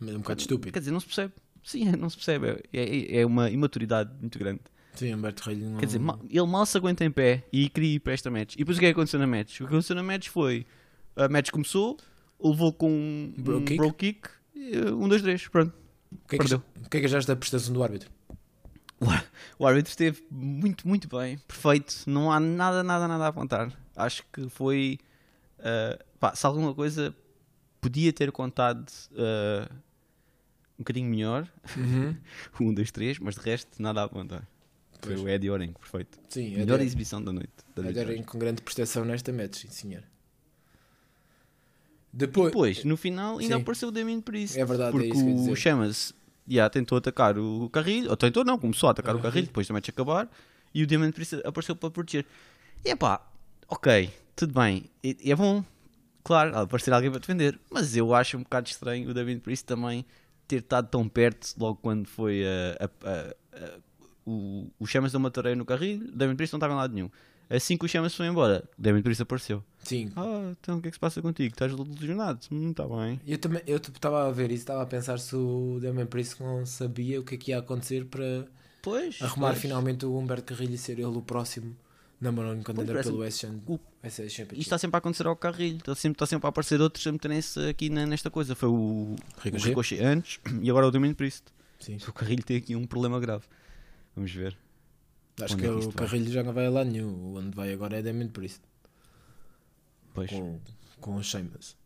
É 0.06 0.12
um 0.12 0.18
bocado 0.18 0.40
estúpido. 0.42 0.70
Quer 0.70 0.80
dizer, 0.80 0.90
não 0.90 1.00
se 1.00 1.06
percebe. 1.06 1.32
Sim, 1.62 1.84
não 1.92 2.10
se 2.10 2.16
percebe. 2.16 2.46
É, 2.48 3.16
é, 3.16 3.20
é 3.20 3.26
uma 3.26 3.48
imaturidade 3.50 4.10
muito 4.20 4.38
grande. 4.38 4.60
Sim, 4.94 5.14
Humberto 5.14 5.42
Carrilho 5.42 5.70
não. 5.70 5.78
Quer 5.78 5.86
dizer, 5.86 6.00
ele 6.30 6.46
mal 6.46 6.64
se 6.64 6.76
aguenta 6.76 7.04
em 7.04 7.10
pé 7.10 7.44
e 7.52 7.70
ir 7.74 8.00
para 8.00 8.12
esta 8.12 8.30
match. 8.30 8.54
E 8.54 8.58
depois 8.58 8.76
o 8.76 8.80
que 8.80 8.86
é 8.86 8.88
que 8.90 8.92
aconteceu 8.92 9.18
na 9.18 9.26
match? 9.26 9.56
O 9.56 9.64
que 9.64 9.64
aconteceu 9.64 9.96
na 9.96 10.02
match 10.02 10.28
foi: 10.28 10.66
a 11.16 11.28
match 11.28 11.50
começou, 11.50 11.96
levou 12.42 12.72
com 12.72 12.90
um 12.90 13.34
Bro 13.36 13.58
um 13.58 13.64
kick? 13.64 13.76
bro 13.76 13.92
kick, 13.92 14.28
e, 14.54 14.78
uh, 14.78 14.96
um, 14.96 15.08
dois, 15.08 15.22
três, 15.22 15.48
pronto. 15.48 15.74
o, 16.12 16.28
que 16.28 16.36
é 16.36 16.38
que, 16.38 16.48
perdeu. 16.48 16.62
o 16.84 16.88
que 16.88 16.96
é 16.96 17.00
que 17.00 17.06
achaste 17.06 17.28
da 17.28 17.36
prestação 17.36 17.74
do 17.74 17.82
árbitro? 17.82 18.10
O 19.58 19.66
árbitro 19.66 19.90
esteve 19.90 20.24
muito, 20.30 20.86
muito 20.88 21.08
bem, 21.08 21.38
perfeito. 21.38 22.04
Não 22.06 22.32
há 22.32 22.40
nada, 22.40 22.82
nada, 22.82 23.06
nada 23.06 23.24
a 23.24 23.28
apontar. 23.28 23.72
Acho 23.94 24.24
que 24.32 24.48
foi. 24.48 24.98
uh, 25.58 26.02
pá, 26.18 26.34
se 26.34 26.46
alguma 26.46 26.74
coisa 26.74 27.14
podia 27.80 28.12
ter 28.12 28.32
contado 28.32 28.88
uh, 29.12 29.70
um 30.78 30.78
bocadinho 30.78 31.10
melhor, 31.10 31.46
um, 32.60 32.72
dois, 32.72 32.90
três, 32.90 33.18
mas 33.18 33.34
de 33.34 33.42
resto, 33.42 33.82
nada 33.82 34.00
a 34.00 34.04
apontar. 34.04 34.48
Foi 35.04 35.16
o 35.16 35.28
Eddie 35.28 35.50
Oren, 35.50 35.72
perfeito. 35.72 36.18
Sim, 36.28 36.56
Melhor 36.56 36.80
é 36.80 36.84
exibição 36.84 37.22
da 37.22 37.32
noite. 37.32 37.52
Da 37.74 37.82
de 37.82 37.98
hoje. 38.00 38.22
com 38.24 38.38
grande 38.38 38.62
prestação 38.62 39.04
nesta 39.04 39.32
match, 39.32 39.62
sim 39.62 39.68
senhor. 39.70 40.02
Depois, 42.12 42.46
Depois, 42.52 42.84
no 42.84 42.96
final, 42.96 43.38
ainda 43.38 43.56
Sim. 43.56 43.62
apareceu 43.62 43.88
o 43.88 43.92
Damien 43.92 44.20
Priest. 44.20 44.58
É 44.58 44.64
verdade, 44.64 44.90
é 44.90 44.92
porque 44.92 45.08
isso 45.08 45.24
que 45.24 45.30
eu 45.30 45.46
ia 45.46 45.52
o. 45.52 45.56
Chamas 45.56 46.14
já 46.46 46.70
tentou 46.70 46.98
atacar 46.98 47.36
o 47.38 47.68
carrilho, 47.70 48.08
ou 48.10 48.16
tentou 48.16 48.44
não, 48.44 48.56
começou 48.58 48.88
a 48.88 48.92
atacar 48.92 49.16
o 49.16 49.18
Ah, 49.18 49.22
carrilho 49.22 49.42
sim. 49.46 49.48
depois 49.48 49.66
do 49.66 49.72
match 49.74 49.88
acabar, 49.88 50.30
e 50.72 50.82
o 50.82 50.86
Damien 50.86 51.10
Priest 51.10 51.34
apareceu 51.44 51.74
para 51.74 51.90
proteger. 51.90 52.24
E 52.84 52.90
é 52.90 52.96
pá, 52.96 53.20
ok, 53.68 54.10
tudo 54.36 54.52
bem, 54.54 54.84
e 55.02 55.32
é 55.32 55.34
bom, 55.34 55.64
claro, 56.22 56.56
aparecer 56.56 56.92
alguém 56.92 57.10
para 57.10 57.18
defender, 57.18 57.58
mas 57.70 57.96
eu 57.96 58.14
acho 58.14 58.36
um 58.36 58.42
bocado 58.44 58.68
estranho 58.68 59.10
o 59.10 59.14
Damien 59.14 59.40
Priest 59.40 59.64
também 59.64 60.04
ter 60.46 60.56
estado 60.56 60.86
tão 60.88 61.08
perto 61.08 61.52
logo 61.58 61.80
quando 61.82 62.06
foi 62.06 62.44
a, 62.44 62.84
a- 62.84 63.10
a- 63.10 63.34
a- 63.64 63.78
o, 64.26 64.70
o 64.78 64.86
Chamas 64.86 65.12
deu 65.12 65.18
uma 65.18 65.30
tareia 65.30 65.54
no 65.56 65.64
carrilho, 65.64 66.08
o 66.08 66.12
Damien 66.16 66.36
Priest 66.36 66.52
não 66.52 66.58
estava 66.58 66.72
em 66.72 66.76
lado 66.76 66.94
nenhum. 66.94 67.10
Assim 67.50 67.76
que 67.76 67.84
o 67.84 67.88
Chamas 67.88 68.14
foi 68.14 68.26
embora, 68.26 68.64
o 68.78 68.82
Damien 68.82 69.02
Priest 69.02 69.20
apareceu. 69.22 69.62
sim. 69.82 70.10
Ah, 70.16 70.52
então 70.60 70.78
o 70.78 70.80
que 70.82 70.88
é 70.88 70.90
que 70.90 70.96
se 70.96 71.00
passa 71.00 71.20
contigo? 71.20 71.52
Estás 71.52 71.70
lesionado? 71.72 72.40
Hum, 72.50 72.70
está 72.70 72.86
bem. 72.88 73.20
Eu 73.26 73.36
também 73.38 73.62
eu 73.66 73.76
estava 73.76 74.26
a 74.26 74.30
ver 74.30 74.46
isso, 74.50 74.62
estava 74.62 74.82
a 74.82 74.86
pensar 74.86 75.18
se 75.18 75.36
o 75.36 75.78
Damien 75.82 76.06
Priest 76.06 76.42
não 76.42 76.64
sabia 76.64 77.20
o 77.20 77.24
que 77.24 77.34
é 77.34 77.38
que 77.38 77.50
ia 77.50 77.58
acontecer 77.58 78.06
para 78.06 78.46
Pois. 78.82 79.20
arrumar 79.20 79.50
pois. 79.50 79.60
finalmente 79.60 80.06
o 80.06 80.16
Humberto 80.16 80.54
Carrilho 80.54 80.74
e 80.74 80.78
ser 80.78 80.94
ele 80.94 81.04
o 81.06 81.20
próximo 81.22 81.76
number 82.20 82.46
one 82.46 82.62
contender 82.64 83.02
pelo 83.02 83.18
West 83.18 83.40
Championship. 83.40 84.52
Isto 84.52 84.60
está 84.60 84.78
sempre 84.78 84.96
a 84.96 84.98
acontecer 84.98 85.26
ao 85.26 85.36
Carrilho. 85.36 85.76
Está 85.76 85.94
sempre, 85.94 86.16
está 86.16 86.26
sempre 86.26 86.46
a 86.46 86.48
aparecer 86.48 86.80
outros 86.80 87.06
a 87.06 87.12
meterem-se 87.12 87.60
aqui 87.68 87.90
na- 87.90 88.06
nesta 88.06 88.30
coisa. 88.30 88.54
Foi 88.54 88.68
o 88.70 89.16
Ricochet? 89.42 90.00
Antes 90.02 90.40
e 90.62 90.70
agora 90.70 90.86
o 90.86 90.90
Domínio 90.90 91.14
Priest. 91.16 91.44
Sim. 91.80 91.98
O 92.08 92.12
Carrilho 92.12 92.42
tem 92.42 92.56
aqui 92.56 92.74
um 92.74 92.86
problema 92.86 93.20
grave. 93.20 93.44
Vamos 94.14 94.32
ver. 94.32 94.56
Acho 95.40 95.54
Onde 95.54 95.62
que 95.62 95.68
é 95.68 95.72
que 95.72 95.76
o 95.76 95.90
vai? 95.90 96.06
Carrilho 96.06 96.32
já 96.32 96.42
não 96.42 96.52
vai 96.52 96.66
a 96.66 96.70
lá 96.70 96.84
nenhum. 96.84 97.36
Onde 97.36 97.56
vai 97.56 97.72
agora 97.72 97.98
é 97.98 98.02
Damien 98.02 98.28
Priest. 98.28 98.60
Pois. 100.12 100.30
com, 100.30 100.60
com 101.00 101.16
o 101.16 101.22
Sheamus. 101.22 101.76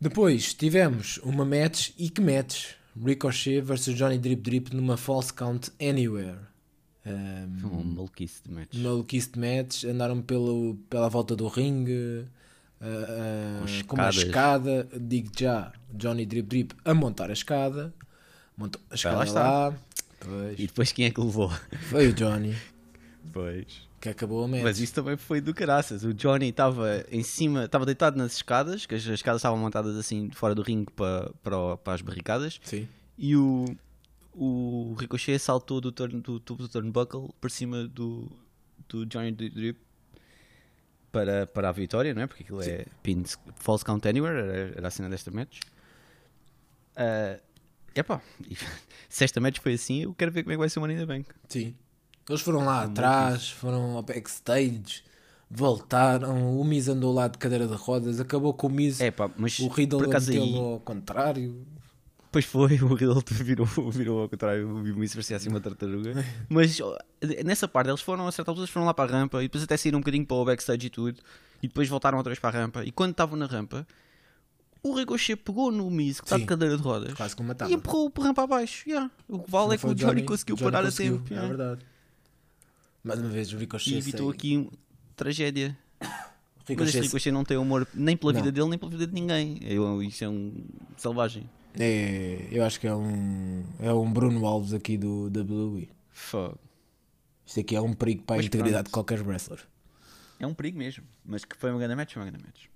Depois 0.00 0.54
tivemos 0.54 1.18
uma 1.18 1.44
match 1.44 1.90
e 1.98 2.08
que 2.10 2.20
match? 2.20 2.74
Ricochet 3.02 3.60
versus 3.62 3.94
Johnny 3.96 4.18
Drip 4.18 4.42
Drip 4.42 4.74
numa 4.74 4.96
false 4.96 5.32
count 5.32 5.70
anywhere. 5.80 6.38
Um, 7.06 7.58
Foi 7.58 7.70
um 7.70 7.84
maluquice 7.84 8.42
de 8.44 8.52
match. 8.52 8.74
maluquice 8.74 9.30
de 9.30 9.38
match, 9.40 9.84
andaram 9.84 10.20
pelo, 10.20 10.76
pela 10.90 11.08
volta 11.08 11.34
do 11.34 11.48
ringue, 11.48 12.26
uh, 12.80 12.84
uh, 12.84 13.84
Com 13.86 13.96
uma 13.96 14.10
escada. 14.10 14.86
Digo 15.00 15.30
já, 15.36 15.72
Johnny 15.92 16.26
Drip 16.26 16.46
Drip 16.48 16.74
a 16.84 16.92
montar 16.92 17.30
a 17.30 17.32
escada, 17.32 17.94
montou 18.56 18.80
a 18.90 18.94
escada 18.94 19.32
lá 19.32 19.70
lá. 19.70 19.78
Pois, 20.20 20.58
E 20.58 20.66
depois 20.66 20.92
quem 20.92 21.06
é 21.06 21.10
que 21.10 21.20
levou? 21.20 21.50
foi 21.90 22.08
o 22.08 22.12
Johnny 22.12 22.54
Pois. 23.32 23.88
que 24.00 24.08
acabou 24.08 24.44
a 24.44 24.48
match. 24.48 24.62
Mas 24.62 24.78
isso 24.80 24.94
também 24.94 25.16
foi 25.16 25.40
do 25.40 25.52
caraças. 25.54 26.02
O 26.04 26.12
Johnny 26.14 26.48
estava 26.48 27.04
em 27.10 27.22
cima, 27.22 27.64
estava 27.64 27.84
deitado 27.86 28.16
nas 28.16 28.34
escadas, 28.36 28.86
que 28.86 28.94
as 28.94 29.02
as 29.02 29.08
escadas 29.14 29.40
estavam 29.40 29.58
montadas 29.58 29.96
assim 29.96 30.30
fora 30.30 30.54
do 30.54 30.62
ringue 30.62 30.90
para, 30.92 31.30
para, 31.42 31.76
para 31.76 31.94
as 31.94 32.00
barricadas. 32.02 32.60
Sim. 32.62 32.88
E 33.16 33.34
o, 33.36 33.64
o 34.32 34.94
Ricochet 34.98 35.38
saltou 35.38 35.80
do, 35.80 35.90
turn, 35.92 36.20
do 36.20 36.38
tubo 36.40 36.62
do 36.62 36.68
turnbuckle 36.68 37.30
por 37.40 37.50
cima 37.50 37.86
do, 37.88 38.30
do 38.88 39.04
Johnny 39.06 39.32
Drip 39.32 39.78
para, 41.10 41.46
para 41.46 41.68
a 41.68 41.72
vitória, 41.72 42.14
não 42.14 42.22
é? 42.22 42.26
Porque 42.26 42.42
aquilo 42.44 42.62
é 42.62 42.86
pin, 43.02 43.24
false 43.56 43.84
count 43.84 44.06
anywhere, 44.08 44.38
era, 44.38 44.72
era 44.76 44.88
a 44.88 44.90
cena 44.90 45.08
desta 45.10 45.30
match. 45.30 45.60
Ah, 46.96 47.38
epá, 47.98 48.20
se 49.08 49.24
esta 49.24 49.40
match 49.40 49.58
foi 49.58 49.74
assim, 49.74 50.02
eu 50.02 50.14
quero 50.14 50.32
ver 50.32 50.42
como 50.42 50.52
é 50.52 50.54
que 50.54 50.58
vai 50.58 50.68
ser 50.68 50.78
o 50.78 50.82
Money 50.82 50.96
in 50.96 51.00
the 51.00 51.06
Bank. 51.06 51.28
Sim. 51.48 51.74
Eles 52.28 52.42
foram 52.42 52.64
lá 52.64 52.84
atrás, 52.84 53.50
foram 53.50 53.96
ao 53.96 54.02
backstage, 54.02 55.02
voltaram. 55.50 56.60
O 56.60 56.64
Miz 56.64 56.88
andou 56.88 57.12
lá 57.12 57.26
de 57.26 57.38
cadeira 57.38 57.66
de 57.66 57.74
rodas, 57.74 58.20
acabou 58.20 58.52
com 58.52 58.66
o 58.66 58.70
Miz. 58.70 59.00
É 59.00 59.10
pá, 59.10 59.30
mas 59.36 59.58
o 59.58 59.68
Riddle 59.68 60.06
meteu 60.06 60.42
aí, 60.42 60.56
ao 60.56 60.80
contrário. 60.80 61.66
Pois 62.30 62.44
foi, 62.44 62.76
o 62.82 62.94
Riddle 62.94 63.22
virou, 63.32 63.66
virou 63.90 64.22
ao 64.22 64.28
contrário, 64.28 64.68
o 64.68 64.78
Miz 64.80 65.12
parecia 65.12 65.36
assim 65.38 65.48
uma 65.48 65.60
tartaruga. 65.60 66.22
Mas 66.50 66.78
nessa 67.44 67.66
parte 67.66 67.88
eles 67.88 68.02
foram, 68.02 68.26
a 68.26 68.32
certa 68.32 68.50
altura, 68.50 68.66
foram 68.66 68.84
lá 68.84 68.92
para 68.92 69.10
a 69.10 69.18
rampa 69.20 69.42
e 69.42 69.46
depois 69.46 69.64
até 69.64 69.76
saíram 69.78 69.98
um 69.98 70.02
bocadinho 70.02 70.26
para 70.26 70.36
o 70.36 70.44
backstage 70.44 70.86
e 70.86 70.90
tudo. 70.90 71.20
E 71.62 71.68
depois 71.68 71.88
voltaram 71.88 72.18
outra 72.18 72.30
vez 72.30 72.38
para 72.38 72.56
a 72.58 72.60
rampa. 72.60 72.84
E 72.84 72.92
quando 72.92 73.12
estavam 73.12 73.38
na 73.38 73.46
rampa, 73.46 73.86
o 74.82 74.94
Ricochet 74.94 75.36
pegou 75.36 75.70
no 75.70 75.90
Miz, 75.90 76.20
que 76.20 76.26
está 76.26 76.38
de 76.38 76.44
cadeira 76.44 76.76
de 76.76 76.82
rodas, 76.82 77.14
Quase 77.14 77.34
como 77.34 77.52
e 77.52 77.72
empurrou 77.72 78.12
o 78.16 78.20
rampa 78.20 78.42
abaixo. 78.42 78.88
Yeah. 78.88 79.10
O 79.28 79.40
que 79.40 79.50
vale 79.50 79.74
é 79.74 79.78
que 79.78 79.86
o 79.86 79.94
Johnny, 79.94 80.22
conseguiu 80.22 80.56
Johnny 80.56 80.70
parar 80.70 80.84
conseguiu, 80.84 81.14
a 81.14 81.18
tempo. 81.18 81.28
É 81.32 81.34
yeah. 81.34 81.48
verdade. 81.48 81.86
Mais 83.02 83.20
uma 83.20 83.28
vez, 83.28 83.52
o 83.52 83.58
Ricochet. 83.58 83.94
E 83.94 83.98
evitou 83.98 84.30
aqui 84.30 84.70
tragédia. 85.16 85.76
Ricochet 86.66 86.76
Mas 86.76 86.88
este 86.88 87.00
Ricochet 87.00 87.32
não 87.32 87.44
tem 87.44 87.56
humor 87.56 87.86
nem 87.94 88.16
pela 88.16 88.32
não. 88.32 88.40
vida 88.40 88.52
dele, 88.52 88.68
nem 88.68 88.78
pela 88.78 88.90
vida 88.90 89.06
de 89.06 89.14
ninguém. 89.14 89.58
Eu, 89.62 90.02
isso 90.02 90.24
é 90.24 90.28
um 90.28 90.64
selvagem. 90.96 91.48
É, 91.78 92.48
eu 92.50 92.64
acho 92.64 92.78
que 92.78 92.86
é 92.86 92.94
um, 92.94 93.64
é 93.80 93.92
um 93.92 94.10
Bruno 94.12 94.44
Alves 94.46 94.72
aqui 94.72 94.96
do 94.96 95.26
WWE. 95.26 95.88
Fuck. 96.10 96.56
Isto 97.46 97.60
aqui 97.60 97.76
é 97.76 97.80
um 97.80 97.94
perigo 97.94 98.22
para 98.24 98.40
a 98.40 98.44
integridade 98.44 98.86
de 98.86 98.90
qualquer 98.90 99.22
wrestler. 99.22 99.60
É 100.38 100.46
um 100.46 100.52
perigo 100.52 100.78
mesmo, 100.78 101.04
mas 101.24 101.44
que 101.44 101.56
foi 101.56 101.70
uma 101.70 101.78
grande 101.78 101.94
match, 101.96 102.12
foi 102.12 102.22
uma 102.22 102.30
grande 102.30 102.44
match. 102.44 102.66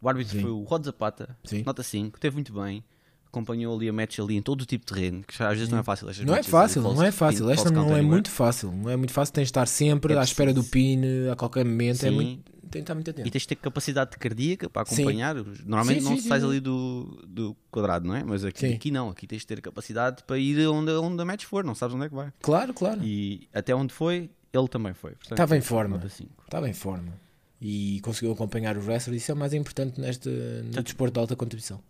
O 0.00 0.08
árbitro 0.08 0.36
Sim. 0.36 0.42
foi 0.42 0.50
o 0.50 0.62
Rod 0.62 0.84
Zapata, 0.84 1.36
Sim. 1.44 1.62
nota 1.66 1.82
5, 1.82 2.18
teve 2.20 2.34
muito 2.34 2.52
bem. 2.52 2.84
Acompanhou 3.26 3.76
ali 3.76 3.88
a 3.88 3.92
match 3.92 4.18
ali 4.20 4.36
em 4.36 4.42
todo 4.42 4.62
o 4.62 4.64
tipo 4.64 4.86
de 4.86 4.94
terreno, 4.94 5.22
que 5.22 5.42
às 5.42 5.54
vezes 5.54 5.68
não 5.68 5.78
é 5.78 5.82
fácil. 5.82 6.06
Não 6.24 6.34
é 6.34 6.42
fácil, 6.42 6.82
não 6.82 7.02
é 7.02 7.10
fácil. 7.10 7.50
Esta 7.50 7.70
não 7.70 7.94
é 7.94 8.00
muito 8.00 8.30
fácil. 8.30 8.72
Não 8.72 8.88
é 8.88 8.96
muito 8.96 9.12
fácil. 9.12 9.34
Tens 9.34 9.44
de 9.44 9.50
estar 9.50 9.66
sempre 9.66 10.14
é 10.14 10.18
à 10.18 10.22
espera 10.22 10.54
do 10.54 10.64
pin 10.64 11.02
a 11.30 11.36
qualquer 11.36 11.62
momento. 11.62 12.06
É 12.06 12.10
muito, 12.10 12.50
tem 12.70 12.80
de 12.80 12.84
estar 12.84 12.94
muito 12.94 13.10
atento. 13.10 13.28
E 13.28 13.30
tens 13.30 13.42
de 13.42 13.48
ter 13.48 13.56
capacidade 13.56 14.16
cardíaca 14.16 14.70
para 14.70 14.82
acompanhar. 14.82 15.34
Normalmente 15.66 16.02
não 16.02 16.16
sais 16.16 16.42
ali 16.42 16.58
do, 16.58 17.22
do 17.26 17.54
quadrado, 17.70 18.08
não 18.08 18.14
é? 18.14 18.24
Mas 18.24 18.46
aqui, 18.46 18.64
aqui 18.66 18.90
não. 18.90 19.10
Aqui 19.10 19.26
tens 19.26 19.40
de 19.40 19.46
ter 19.46 19.60
capacidade 19.60 20.22
para 20.24 20.38
ir 20.38 20.66
onde, 20.66 20.92
onde 20.92 21.20
a 21.20 21.24
match 21.24 21.44
for. 21.44 21.62
Não 21.62 21.74
sabes 21.74 21.96
onde 21.96 22.06
é 22.06 22.08
que 22.08 22.14
vai. 22.14 22.32
Claro, 22.40 22.72
claro. 22.72 23.00
E 23.02 23.46
até 23.52 23.74
onde 23.74 23.92
foi, 23.92 24.30
ele 24.54 24.68
também 24.68 24.94
foi. 24.94 25.10
Portanto, 25.12 25.32
Estava 25.32 25.54
em 25.54 25.60
forma. 25.60 26.00
Estava 26.46 26.68
em 26.68 26.74
forma 26.74 27.27
e 27.60 28.00
conseguiu 28.02 28.32
acompanhar 28.32 28.76
os 28.76 28.86
wrestlers. 28.86 29.22
Isso 29.22 29.32
é 29.32 29.34
o 29.34 29.38
mais 29.38 29.52
importante 29.52 30.00
neste, 30.00 30.28
no 30.28 30.82
desporto 30.82 31.14
de 31.14 31.20
alta 31.20 31.36
contribuição. 31.36 31.80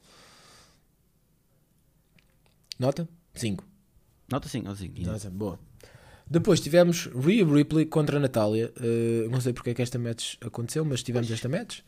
Nota? 2.79 3.09
5. 3.35 3.65
Nota 4.31 4.49
5, 4.49 4.67
nota 4.67 4.79
5. 4.79 5.01
Nota, 5.03 5.31
boa. 5.31 5.59
Depois 6.31 6.61
tivemos 6.61 7.07
Rhea 7.07 7.45
Ripley 7.45 7.87
contra 7.87 8.21
Natália. 8.21 8.73
Uh, 8.77 9.31
não 9.31 9.41
sei 9.41 9.53
porque 9.53 9.71
é 9.71 9.75
que 9.75 9.83
esta 9.83 9.99
match 9.99 10.35
aconteceu, 10.41 10.85
mas 10.85 11.03
tivemos 11.03 11.31
esta 11.31 11.49
match. 11.49 11.81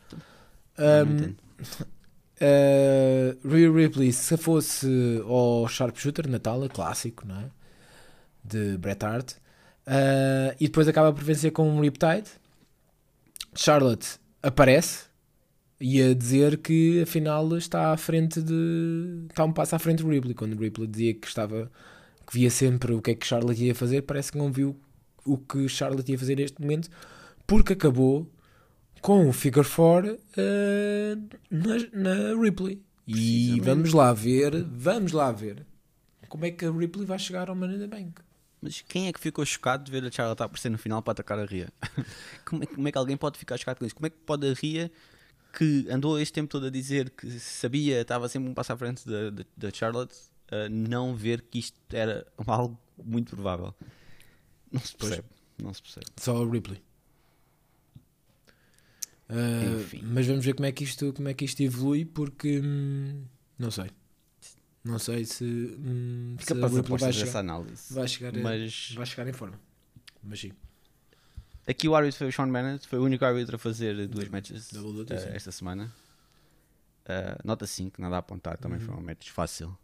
Um, 0.78 1.34
uh, 2.40 3.36
Rhea 3.48 3.70
Ripley, 3.70 4.12
se 4.12 4.36
fosse 4.36 4.88
ao 5.26 5.68
Sharpshooter, 5.68 6.28
Natália, 6.28 6.68
clássico, 6.68 7.26
não 7.26 7.38
é? 7.38 7.50
De 8.42 8.78
Bret 8.78 9.04
Hart. 9.04 9.32
Uh, 9.86 10.56
e 10.58 10.66
depois 10.66 10.88
acaba 10.88 11.12
por 11.12 11.22
vencer 11.22 11.52
com 11.52 11.68
um 11.68 11.80
Riptide. 11.80 12.30
Charlotte 13.54 14.18
aparece 14.42 15.10
e 15.80 16.02
a 16.02 16.14
dizer 16.14 16.58
que 16.58 17.02
afinal 17.02 17.56
está 17.56 17.92
à 17.92 17.96
frente 17.96 18.42
de. 18.42 19.24
está 19.30 19.44
um 19.44 19.52
passo 19.52 19.74
à 19.74 19.78
frente 19.78 20.04
de 20.04 20.08
Ripley. 20.08 20.34
Quando 20.34 20.58
Ripley 20.58 20.86
dizia 20.86 21.14
que 21.14 21.26
estava. 21.26 21.70
que 22.26 22.34
via 22.34 22.50
sempre 22.50 22.92
o 22.92 23.00
que 23.00 23.12
é 23.12 23.14
que 23.14 23.26
Charlotte 23.26 23.64
ia 23.64 23.74
fazer, 23.74 24.02
parece 24.02 24.32
que 24.32 24.38
não 24.38 24.52
viu 24.52 24.78
o 25.24 25.38
que 25.38 25.68
Charlotte 25.68 26.10
ia 26.10 26.18
fazer 26.18 26.36
neste 26.36 26.60
momento, 26.60 26.88
porque 27.46 27.72
acabou 27.72 28.30
com 29.00 29.28
o 29.28 29.32
Figure 29.32 29.66
4 29.66 30.14
uh, 30.14 30.18
na, 31.50 32.34
na 32.34 32.40
Ripley. 32.40 32.82
E 33.06 33.58
vamos 33.60 33.92
lá 33.92 34.12
ver, 34.12 34.62
vamos 34.64 35.12
lá 35.12 35.32
ver 35.32 35.66
como 36.28 36.44
é 36.44 36.50
que 36.50 36.64
a 36.64 36.70
Ripley 36.70 37.04
vai 37.04 37.18
chegar 37.18 37.48
ao 37.48 37.56
Money 37.56 37.76
in 37.76 37.80
the 37.80 37.86
Bank. 37.88 38.20
Mas 38.60 38.82
quem 38.82 39.08
é 39.08 39.12
que 39.12 39.20
ficou 39.20 39.44
chocado 39.44 39.84
de 39.84 39.90
ver 39.90 40.04
a 40.04 40.10
Charlotte 40.10 40.42
aparecer 40.42 40.70
no 40.70 40.78
final 40.78 41.02
para 41.02 41.12
atacar 41.12 41.38
a 41.38 41.44
Ria? 41.44 41.72
como, 42.44 42.62
é, 42.62 42.66
como, 42.66 42.88
é, 42.88 42.92
que 42.92 42.98
alguém 42.98 43.16
pode 43.16 43.38
ficar 43.38 43.56
chocado 43.56 43.78
com 43.78 43.86
isso? 43.86 43.94
Como 43.94 44.06
é 44.06 44.10
que 44.10 44.16
pode 44.18 44.48
a 44.48 44.52
Ria, 44.52 44.90
que 45.56 45.86
andou 45.90 46.20
este 46.20 46.34
tempo 46.34 46.50
todo 46.50 46.66
a 46.66 46.70
dizer 46.70 47.10
que 47.10 47.30
sabia, 47.38 48.02
estava 48.02 48.28
sempre 48.28 48.50
um 48.50 48.54
passo 48.54 48.72
à 48.72 48.76
frente 48.76 49.08
da, 49.08 49.30
da, 49.30 49.44
da 49.56 49.70
Charlotte, 49.72 50.14
uh, 50.52 50.68
não 50.70 51.14
ver 51.14 51.42
que 51.42 51.58
isto 51.58 51.78
era 51.90 52.26
algo 52.46 52.78
muito 53.02 53.34
provável? 53.34 53.74
Não 54.70 54.80
se 54.80 54.94
percebe. 54.96 55.24
Pois. 55.28 55.66
Não 55.66 55.74
se 55.74 55.82
percebe. 55.82 56.06
Só 56.16 56.36
o 56.36 56.50
Ripley. 56.50 56.82
Uh, 59.30 60.00
mas 60.02 60.26
vamos 60.26 60.44
ver 60.44 60.54
como 60.54 60.66
é 60.66 60.72
que 60.72 60.82
isto, 60.82 61.12
como 61.12 61.28
é 61.28 61.34
que 61.34 61.44
isto 61.44 61.62
evolui, 61.62 62.04
porque 62.04 62.60
hum, 62.60 63.24
não 63.58 63.70
sei. 63.70 63.90
Não 64.82 64.98
sei 64.98 65.24
se, 65.26 65.44
hum, 65.44 66.36
se 66.38 66.46
capaz 66.46 66.72
de 66.72 66.80
vai 66.80 67.12
chegar, 67.12 67.40
análise. 67.40 67.92
Vai 67.92 68.08
chegar, 68.08 68.32
mas... 68.32 68.92
vai 68.96 69.06
chegar 69.06 69.28
em 69.28 69.32
forma. 69.32 69.60
Mas 70.22 70.40
sim. 70.40 70.52
Aqui 71.66 71.86
o 71.86 71.94
árbitro 71.94 72.18
foi 72.18 72.28
o 72.28 72.32
Sean 72.32 72.50
Bennett, 72.50 72.88
foi 72.88 72.98
o 72.98 73.04
único 73.04 73.24
árbitro 73.24 73.56
a 73.56 73.58
fazer 73.58 74.08
duas 74.08 74.28
matches 74.28 74.72
uh, 74.72 75.06
esta 75.32 75.52
semana. 75.52 75.92
Uh, 77.04 77.38
nota 77.44 77.66
5, 77.66 78.00
nada 78.00 78.16
a 78.16 78.18
apontar, 78.18 78.56
também 78.56 78.78
uhum. 78.78 78.86
foi 78.86 78.94
um 78.94 79.02
match 79.02 79.28
fácil. 79.30 79.76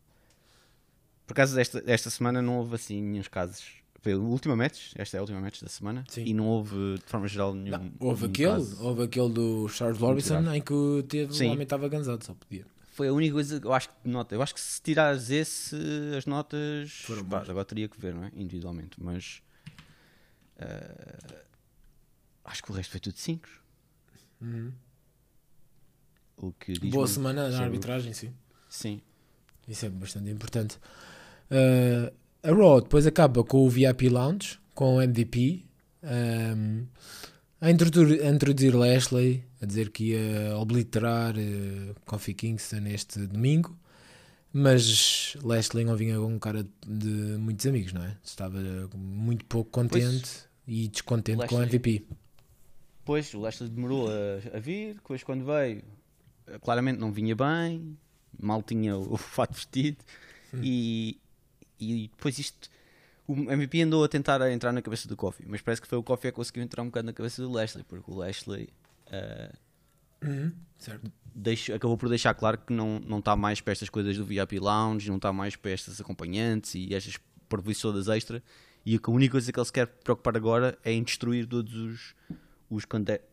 Por 1.26 1.34
causa 1.34 1.54
desta, 1.54 1.80
desta 1.80 2.08
semana 2.08 2.40
não 2.40 2.58
houve 2.58 2.76
assim 2.76 3.02
nenhum 3.02 3.22
casos. 3.30 3.64
Foi 4.00 4.12
a 4.12 4.16
última 4.16 4.56
match, 4.56 4.92
esta 4.96 5.16
é 5.16 5.18
a 5.18 5.22
última 5.22 5.40
match 5.40 5.60
da 5.60 5.68
semana, 5.68 6.04
Sim. 6.08 6.24
e 6.24 6.32
não 6.32 6.46
houve 6.46 6.94
de 6.94 7.04
forma 7.04 7.28
geral 7.28 7.54
nenhum. 7.54 7.76
Não, 7.76 7.92
houve, 8.00 8.22
nenhum 8.22 8.32
aquele, 8.32 8.50
caso. 8.50 8.82
houve 8.82 9.02
aquele 9.02 9.28
do 9.30 9.68
Charles 9.68 9.98
Robinson 9.98 10.54
em 10.54 10.62
que 10.62 11.04
teve, 11.08 11.34
Sim. 11.34 11.48
o 11.48 11.52
homem 11.52 11.64
estava 11.64 11.88
gansado, 11.88 12.24
só 12.24 12.32
podia 12.32 12.64
foi 12.96 13.08
a 13.08 13.12
única 13.12 13.34
coisa 13.34 13.60
que 13.60 13.66
eu 13.66 13.74
acho 13.74 13.90
que 13.90 14.08
nota. 14.08 14.34
Eu 14.34 14.40
acho 14.40 14.54
que 14.54 14.60
se 14.60 14.80
tirares 14.80 15.28
esse, 15.28 15.76
as 16.16 16.24
notas. 16.24 16.90
Foram 17.02 17.24
pá, 17.26 17.44
agora 17.46 17.64
teria 17.64 17.88
que 17.88 18.00
ver, 18.00 18.14
não 18.14 18.24
é? 18.24 18.32
Individualmente, 18.34 18.96
mas. 18.98 19.42
Uh, 20.56 21.36
acho 22.42 22.62
que 22.62 22.70
o 22.70 22.74
resto 22.74 22.92
foi 22.92 23.00
tudo 23.00 23.18
5. 23.18 23.46
Uhum. 24.40 24.72
O 26.38 26.52
que 26.52 26.78
Boa 26.88 27.06
semana 27.06 27.50
na 27.50 27.60
arbitragem, 27.60 28.14
sim. 28.14 28.32
Sim. 28.70 29.02
Isso 29.68 29.84
é 29.84 29.90
bastante 29.90 30.30
importante. 30.30 30.78
Uh, 31.50 32.10
a 32.42 32.50
Raw 32.50 32.80
depois 32.80 33.06
acaba 33.06 33.44
com 33.44 33.66
o 33.66 33.68
VIP 33.68 34.08
Lounge, 34.08 34.58
com 34.74 34.96
o 34.96 35.02
MVP. 35.02 35.66
Um, 36.02 36.86
a 37.60 37.70
introduzir, 37.70 38.22
a 38.22 38.30
introduzir 38.30 38.74
Lashley, 38.74 39.44
a 39.60 39.66
dizer 39.66 39.90
que 39.90 40.12
ia 40.12 40.56
obliterar 40.58 41.34
uh, 41.36 41.94
Kofi 42.04 42.34
Kingston 42.34 42.86
este 42.86 43.26
domingo, 43.26 43.76
mas 44.52 45.36
Lashley 45.42 45.84
não 45.84 45.96
vinha 45.96 46.16
com 46.16 46.26
um 46.26 46.38
cara 46.38 46.66
de 46.86 47.08
muitos 47.38 47.66
amigos, 47.66 47.92
não 47.92 48.02
é? 48.02 48.16
Estava 48.22 48.58
muito 48.94 49.44
pouco 49.46 49.70
contente 49.70 50.22
pois, 50.22 50.48
e 50.66 50.88
descontente 50.88 51.38
Lashley, 51.40 51.48
com 51.48 51.62
o 51.62 51.66
MVP. 51.66 52.06
Pois, 53.04 53.32
o 53.34 53.40
Lashley 53.40 53.70
demorou 53.70 54.08
a, 54.08 54.56
a, 54.56 54.60
vir, 54.60 54.94
depois 54.94 55.22
quando 55.22 55.44
veio, 55.44 55.82
claramente 56.60 56.98
não 56.98 57.12
vinha 57.12 57.36
bem, 57.36 57.96
mal 58.38 58.62
tinha 58.62 58.96
o, 58.96 59.12
o 59.14 59.16
fato 59.16 59.54
vestido, 59.54 59.98
hum. 60.52 60.60
e, 60.62 61.18
e 61.80 62.08
depois 62.08 62.38
isto 62.38 62.68
o 63.26 63.34
MVP 63.50 63.82
andou 63.82 64.04
a 64.04 64.08
tentar 64.08 64.40
entrar 64.50 64.72
na 64.72 64.80
cabeça 64.80 65.08
do 65.08 65.16
Kofi, 65.16 65.44
mas 65.46 65.60
parece 65.60 65.82
que 65.82 65.88
foi 65.88 65.98
o 65.98 66.02
Kofi 66.02 66.28
que 66.28 66.32
conseguiu 66.32 66.62
entrar 66.62 66.82
um 66.82 66.86
bocado 66.86 67.06
na 67.06 67.12
cabeça 67.12 67.42
do 67.42 67.50
Lashley, 67.50 67.84
porque 67.84 68.10
o 68.10 68.14
Lashley 68.14 68.68
uh, 69.08 69.56
uhum, 70.24 70.52
deixo, 71.34 71.74
acabou 71.74 71.98
por 71.98 72.08
deixar 72.08 72.34
claro 72.34 72.58
que 72.58 72.72
não, 72.72 73.00
não 73.00 73.18
está 73.18 73.34
mais 73.34 73.60
para 73.60 73.72
estas 73.72 73.88
coisas 73.88 74.16
do 74.16 74.24
VIP 74.24 74.58
Lounge, 74.60 75.08
não 75.08 75.16
está 75.16 75.32
mais 75.32 75.56
para 75.56 75.72
estas 75.72 76.00
acompanhantes 76.00 76.74
e 76.74 76.94
estas 76.94 77.18
provisões 77.48 78.08
extra. 78.08 78.42
E 78.84 78.96
a 79.02 79.10
única 79.10 79.32
coisa 79.32 79.52
que 79.52 79.58
ele 79.58 79.66
se 79.66 79.72
quer 79.72 79.86
preocupar 79.86 80.36
agora 80.36 80.78
é 80.84 80.92
em 80.92 81.02
destruir 81.02 81.46
todos 81.46 81.74
os, 81.74 82.14
os 82.70 82.84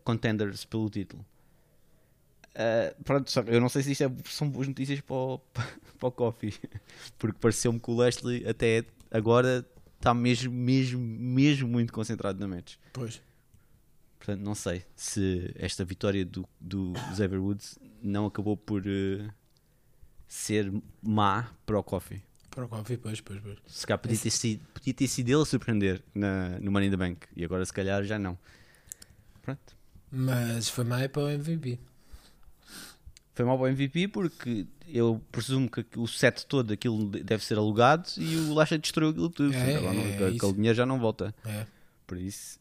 contenders 0.04 0.66
pelo 0.66 0.89
título. 0.89 1.24
Uh, 2.54 3.04
pronto, 3.04 3.32
eu 3.48 3.62
não 3.62 3.70
sei 3.70 3.84
se 3.84 3.91
isto 3.91 4.04
é, 4.04 4.12
são 4.26 4.50
boas 4.50 4.68
notícias 4.68 5.02
para 5.02 5.16
o, 5.16 5.39
para 6.00 6.08
o 6.08 6.12
Coffee, 6.12 6.54
porque 7.18 7.38
pareceu-me 7.39 7.80
que 7.80 7.89
o 7.89 7.96
Lashley 7.96 8.48
até 8.48 8.84
agora 9.12 9.66
está 10.04 10.14
mesmo, 10.14 10.54
mesmo, 10.54 10.99
mesmo 10.99 11.68
muito 11.70 11.93
concentrado 11.93 12.38
na 12.38 12.47
match. 12.47 12.76
Pois. 12.91 13.22
Portanto, 14.18 14.41
não 14.41 14.54
sei 14.54 14.84
se 14.95 15.54
esta 15.56 15.86
vitória 15.86 16.26
do, 16.26 16.47
do 16.60 16.93
Xavier 17.16 17.41
Woods 17.41 17.80
não 18.01 18.26
acabou 18.26 18.58
por 18.58 18.82
uh, 18.82 19.34
ser 20.28 20.72
má 21.01 21.49
para 21.66 21.80
o 21.80 21.84
Coffee. 21.84 22.22
Para 22.51 22.66
o 22.66 22.68
Coffee, 22.68 22.97
pois, 22.97 23.22
pois, 23.22 23.39
pois. 23.39 23.58
Se 23.66 23.88
calhar 23.88 23.99
podia 23.99 24.18
ter, 24.18 24.30
sido, 24.30 24.66
podia 24.74 24.93
ter 24.93 25.08
sido 25.08 25.30
ele 25.30 25.41
a 25.41 25.45
surpreender 25.45 26.04
na, 26.14 26.60
no 26.60 26.72
Money 26.72 26.89
in 26.89 26.91
the 26.91 26.97
Bank 26.97 27.28
e 27.36 27.43
agora 27.43 27.66
se 27.66 27.74
calhar 27.74 28.04
já 28.04 28.20
não. 28.20 28.38
Pronto. 29.41 29.76
Mas 30.12 30.70
foi 30.70 30.84
má 30.84 31.08
para 31.10 31.24
o 31.24 31.30
MVP. 31.30 31.80
Foi 33.34 33.46
mal 33.46 33.58
para 33.58 33.66
o 33.66 33.68
MVP 33.68 34.10
porque 34.10 34.68
eu 34.88 35.20
presumo 35.32 35.70
que 35.70 35.86
o 35.98 36.08
set 36.08 36.46
todo 36.46 36.72
aquilo 36.72 37.08
deve 37.10 37.44
ser 37.44 37.58
alugado 37.58 38.08
e 38.18 38.36
o 38.36 38.54
Lasha 38.54 38.78
destruiu 38.78 39.10
aquilo 39.10 39.30
tudo. 39.30 39.54
É, 39.54 39.82
não, 39.82 39.92
é, 39.92 40.28
aquele 40.28 40.54
dinheiro 40.54 40.76
já 40.76 40.86
não 40.86 41.00
volta. 41.00 41.34
É. 41.44 41.66
Por 42.06 42.18
isso, 42.18 42.60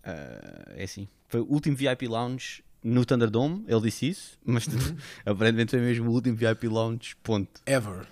uh, 0.00 0.72
é 0.76 0.84
assim. 0.84 1.06
Foi 1.28 1.40
o 1.40 1.44
último 1.44 1.76
VIP 1.76 2.08
Lounge 2.08 2.64
no 2.82 3.04
Thunderdome, 3.04 3.64
ele 3.66 3.80
disse 3.82 4.08
isso, 4.08 4.38
mas 4.44 4.66
uhum. 4.66 4.96
aparentemente 5.26 5.70
foi 5.70 5.80
mesmo 5.80 6.10
o 6.10 6.12
último 6.14 6.36
VIP 6.36 6.68
Lounge, 6.68 7.16
ponto. 7.22 7.60
Ever. 7.66 8.06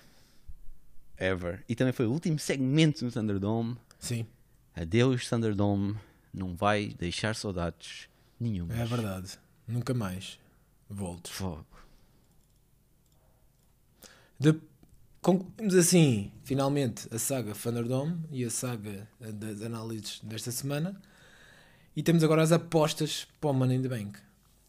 Ever. 1.17 1.63
E 1.67 1.75
também 1.75 1.93
foi 1.93 2.05
o 2.05 2.11
último 2.11 2.37
segmento 2.37 3.03
no 3.05 3.11
Thunderdome. 3.11 3.75
Sim. 3.97 4.25
Adeus, 4.75 5.27
Thunderdome. 5.29 5.95
Não 6.33 6.55
vai 6.55 6.95
deixar 6.97 7.35
saudades 7.35 8.09
nenhuma. 8.39 8.73
É 8.73 8.85
verdade. 8.85 9.37
Nunca 9.67 9.93
mais. 9.93 10.39
Voltes. 10.93 11.31
Fogo. 11.31 11.65
De... 14.39 14.59
Concluímos 15.21 15.75
assim, 15.75 16.31
finalmente, 16.43 17.07
a 17.09 17.17
saga 17.17 17.53
Thunderdome 17.53 18.25
e 18.29 18.43
a 18.43 18.49
saga 18.49 19.07
das 19.19 19.61
análises 19.61 20.19
desta 20.21 20.51
semana. 20.51 21.01
E 21.95 22.03
temos 22.03 22.23
agora 22.23 22.41
as 22.41 22.51
apostas 22.51 23.25
para 23.39 23.51
o 23.51 23.53
Money 23.53 23.77
in 23.77 23.81
the 23.83 23.87
Bank. 23.87 24.19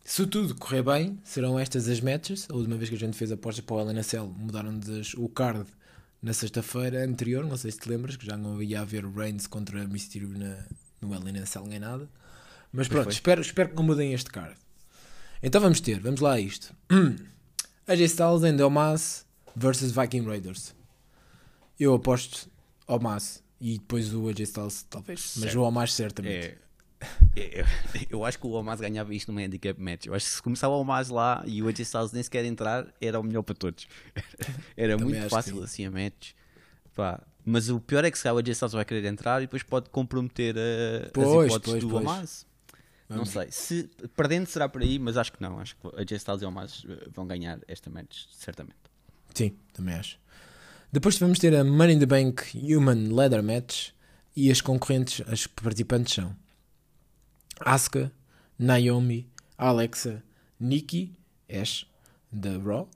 Se 0.04 0.26
tudo 0.26 0.54
correr 0.54 0.82
bem, 0.82 1.18
serão 1.24 1.58
estas 1.58 1.88
as 1.88 2.00
matches. 2.00 2.46
A 2.50 2.54
última 2.54 2.76
vez 2.76 2.88
que 2.88 2.94
a 2.94 2.98
gente 2.98 3.16
fez 3.16 3.32
apostas 3.32 3.64
para 3.64 3.76
o 3.76 3.80
LNSL, 3.80 4.26
mudaram-nos 4.28 5.14
o 5.14 5.28
card 5.28 5.66
na 6.22 6.32
sexta-feira 6.32 7.04
anterior. 7.04 7.44
Não 7.44 7.56
sei 7.56 7.70
se 7.70 7.80
te 7.80 7.88
lembras, 7.88 8.16
que 8.16 8.26
já 8.26 8.36
não 8.36 8.62
ia 8.62 8.82
haver 8.82 9.04
Reigns 9.06 9.46
contra 9.46 9.86
Mysterio 9.88 10.28
na, 10.28 10.66
no 11.00 11.14
LNSL 11.14 11.66
nem 11.66 11.78
nada. 11.78 12.08
Mas 12.72 12.86
pronto, 12.86 13.10
espero, 13.10 13.40
espero 13.40 13.70
que 13.70 13.76
não 13.76 13.82
mudem 13.82 14.12
este 14.12 14.30
card. 14.30 14.54
Então 15.46 15.60
vamos 15.60 15.78
ter, 15.80 16.00
vamos 16.00 16.20
lá 16.20 16.32
a 16.32 16.40
isto. 16.40 16.74
AJ 17.86 18.00
Styles 18.00 18.42
and 18.44 18.64
Omas 18.64 19.26
versus 19.54 19.92
Viking 19.92 20.24
Raiders. 20.24 20.74
Eu 21.78 21.94
aposto 21.94 22.48
Omas 22.88 23.42
e 23.60 23.78
depois 23.78 24.14
o 24.14 24.26
AJ 24.28 24.40
Styles 24.40 24.86
talvez, 24.88 25.20
certo. 25.20 25.44
mas 25.44 25.54
o 25.54 25.60
Omas 25.60 25.92
certamente. 25.92 26.46
É 26.46 26.64
eu, 27.36 27.66
eu, 28.10 28.24
acho 28.24 28.38
que 28.38 28.46
o 28.46 28.50
Omaz 28.52 28.80
ganhava 28.80 29.14
isto 29.14 29.30
numa 29.30 29.42
handicap 29.42 29.78
match. 29.78 30.06
Eu 30.06 30.14
acho 30.14 30.24
que 30.24 30.32
se 30.32 30.42
começava 30.42 30.72
o 30.72 30.80
Omaz 30.80 31.10
lá 31.10 31.42
e 31.46 31.62
o 31.62 31.68
AJ 31.68 31.80
Styles 31.80 32.12
nem 32.12 32.22
sequer 32.22 32.44
entrar, 32.46 32.86
era 32.98 33.20
o 33.20 33.22
melhor 33.22 33.42
para 33.42 33.54
todos. 33.54 33.86
Era 34.74 34.96
muito 34.96 35.28
fácil 35.28 35.62
assim 35.62 35.84
a 35.84 35.90
match. 35.90 36.32
Pá. 36.94 37.20
Mas 37.44 37.68
o 37.68 37.78
pior 37.78 38.02
é 38.04 38.10
que 38.10 38.18
se 38.18 38.26
o 38.30 38.38
AJ 38.38 38.48
Styles 38.48 38.72
vai 38.72 38.84
querer 38.84 39.04
entrar 39.06 39.42
e 39.42 39.46
depois 39.46 39.62
pode 39.62 39.90
comprometer 39.90 40.56
a, 40.56 41.10
pois, 41.12 41.28
as 41.28 41.34
hipóteses 41.34 41.60
pois, 41.62 41.80
do 41.82 41.90
pois. 41.90 42.02
Omaz. 42.02 42.46
Não 43.16 43.24
sei. 43.24 43.48
Se, 43.50 43.90
perdendo 44.16 44.46
será 44.46 44.68
por 44.68 44.82
aí, 44.82 44.98
mas 44.98 45.16
acho 45.16 45.32
que 45.32 45.42
não. 45.42 45.58
Acho 45.58 45.76
que 45.76 45.86
a 45.88 46.00
AJ 46.00 46.12
Styles 46.12 46.42
e 46.42 46.44
o 46.44 46.48
Omaz 46.48 46.84
eh, 46.88 47.08
vão 47.12 47.26
ganhar 47.26 47.58
esta 47.68 47.90
match, 47.90 48.24
certamente. 48.30 48.76
Sim, 49.34 49.56
também 49.72 49.94
acho. 49.94 50.18
Depois 50.92 51.18
vamos 51.18 51.38
ter 51.38 51.54
a 51.54 51.64
Money 51.64 51.96
in 51.96 51.98
the 51.98 52.06
Bank 52.06 52.56
Human 52.56 53.12
Leather 53.12 53.42
Match 53.42 53.90
e 54.36 54.50
as 54.50 54.60
concorrentes, 54.60 55.26
as 55.28 55.46
participantes 55.46 56.14
são 56.14 56.36
Asuka, 57.60 58.12
Naomi, 58.58 59.28
Alexa, 59.58 60.22
Nikki, 60.58 61.12
Ash, 61.48 61.86
da 62.30 62.58
Raw, 62.58 62.88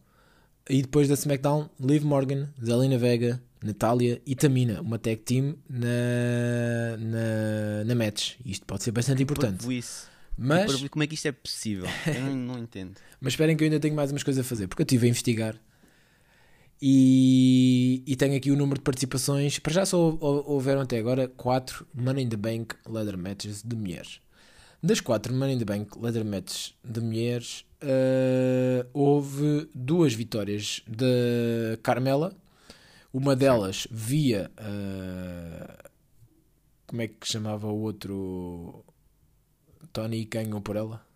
e 0.69 0.83
depois 0.83 1.09
da 1.09 1.15
SmackDown, 1.15 1.69
Liv 1.81 2.05
Morgan, 2.05 2.49
Zelina 2.63 2.99
Vega, 2.99 3.43
Natália 3.63 4.21
e 4.25 4.35
Tamina, 4.35 4.81
uma 4.81 4.99
tag 4.99 5.17
team 5.17 5.57
na, 5.69 6.97
na, 6.99 7.85
na 7.85 7.95
match. 7.95 8.37
Isto 8.45 8.67
pode 8.67 8.83
ser 8.83 8.93
bastante 8.93 9.23
importante. 9.23 9.77
Isso. 9.77 10.09
Mas 10.37 10.89
como 10.89 11.03
é 11.03 11.07
que 11.07 11.15
isto 11.15 11.27
é 11.27 11.33
possível? 11.33 11.87
Eu 12.07 12.21
não, 12.23 12.35
não 12.37 12.59
entendo. 12.59 12.95
Mas 13.21 13.33
esperem 13.33 13.57
que 13.57 13.65
eu 13.65 13.67
ainda 13.67 13.81
tenho 13.81 13.97
mais 13.97 14.13
umas 14.13 14.23
coisas 14.23 14.45
a 14.45 14.49
fazer, 14.49 14.69
porque 14.69 14.83
eu 14.83 14.85
estive 14.85 15.07
a 15.07 15.11
investigar 15.11 15.61
e, 16.81 18.05
e 18.07 18.15
tenho 18.15 18.37
aqui 18.37 18.51
o 18.51 18.57
número 18.57 18.79
de 18.79 18.85
participações. 18.85 19.59
Para 19.59 19.73
já 19.73 19.87
só 19.87 19.99
houveram 20.21 20.81
até 20.83 20.99
agora 20.99 21.29
4 21.29 21.87
Money 21.93 22.25
in 22.25 22.29
the 22.29 22.37
Bank 22.37 22.77
Leather 22.89 23.19
Matches 23.19 23.63
de 23.65 23.75
mulheres. 23.75 24.21
Das 24.81 25.01
quatro 25.01 25.35
Money 25.35 25.57
in 25.57 25.59
the 25.59 25.65
Bank 25.65 25.99
Leather 26.01 26.25
Matches 26.25 26.73
de 26.85 27.01
mulheres, 27.01 27.65
uh, 27.83 28.89
houve 28.93 29.69
duas 29.75 30.15
vitórias 30.15 30.83
de 30.87 31.77
Carmela. 31.83 32.33
Uma 33.13 33.35
delas 33.35 33.87
via. 33.91 34.51
Uh, 34.59 35.89
como 36.87 37.03
é 37.03 37.09
que 37.09 37.27
chamava 37.27 37.67
o 37.67 37.81
outro? 37.81 38.85
Tony 39.93 40.25
ganhou 40.25 40.61
por 40.61 40.77
ela? 40.77 41.07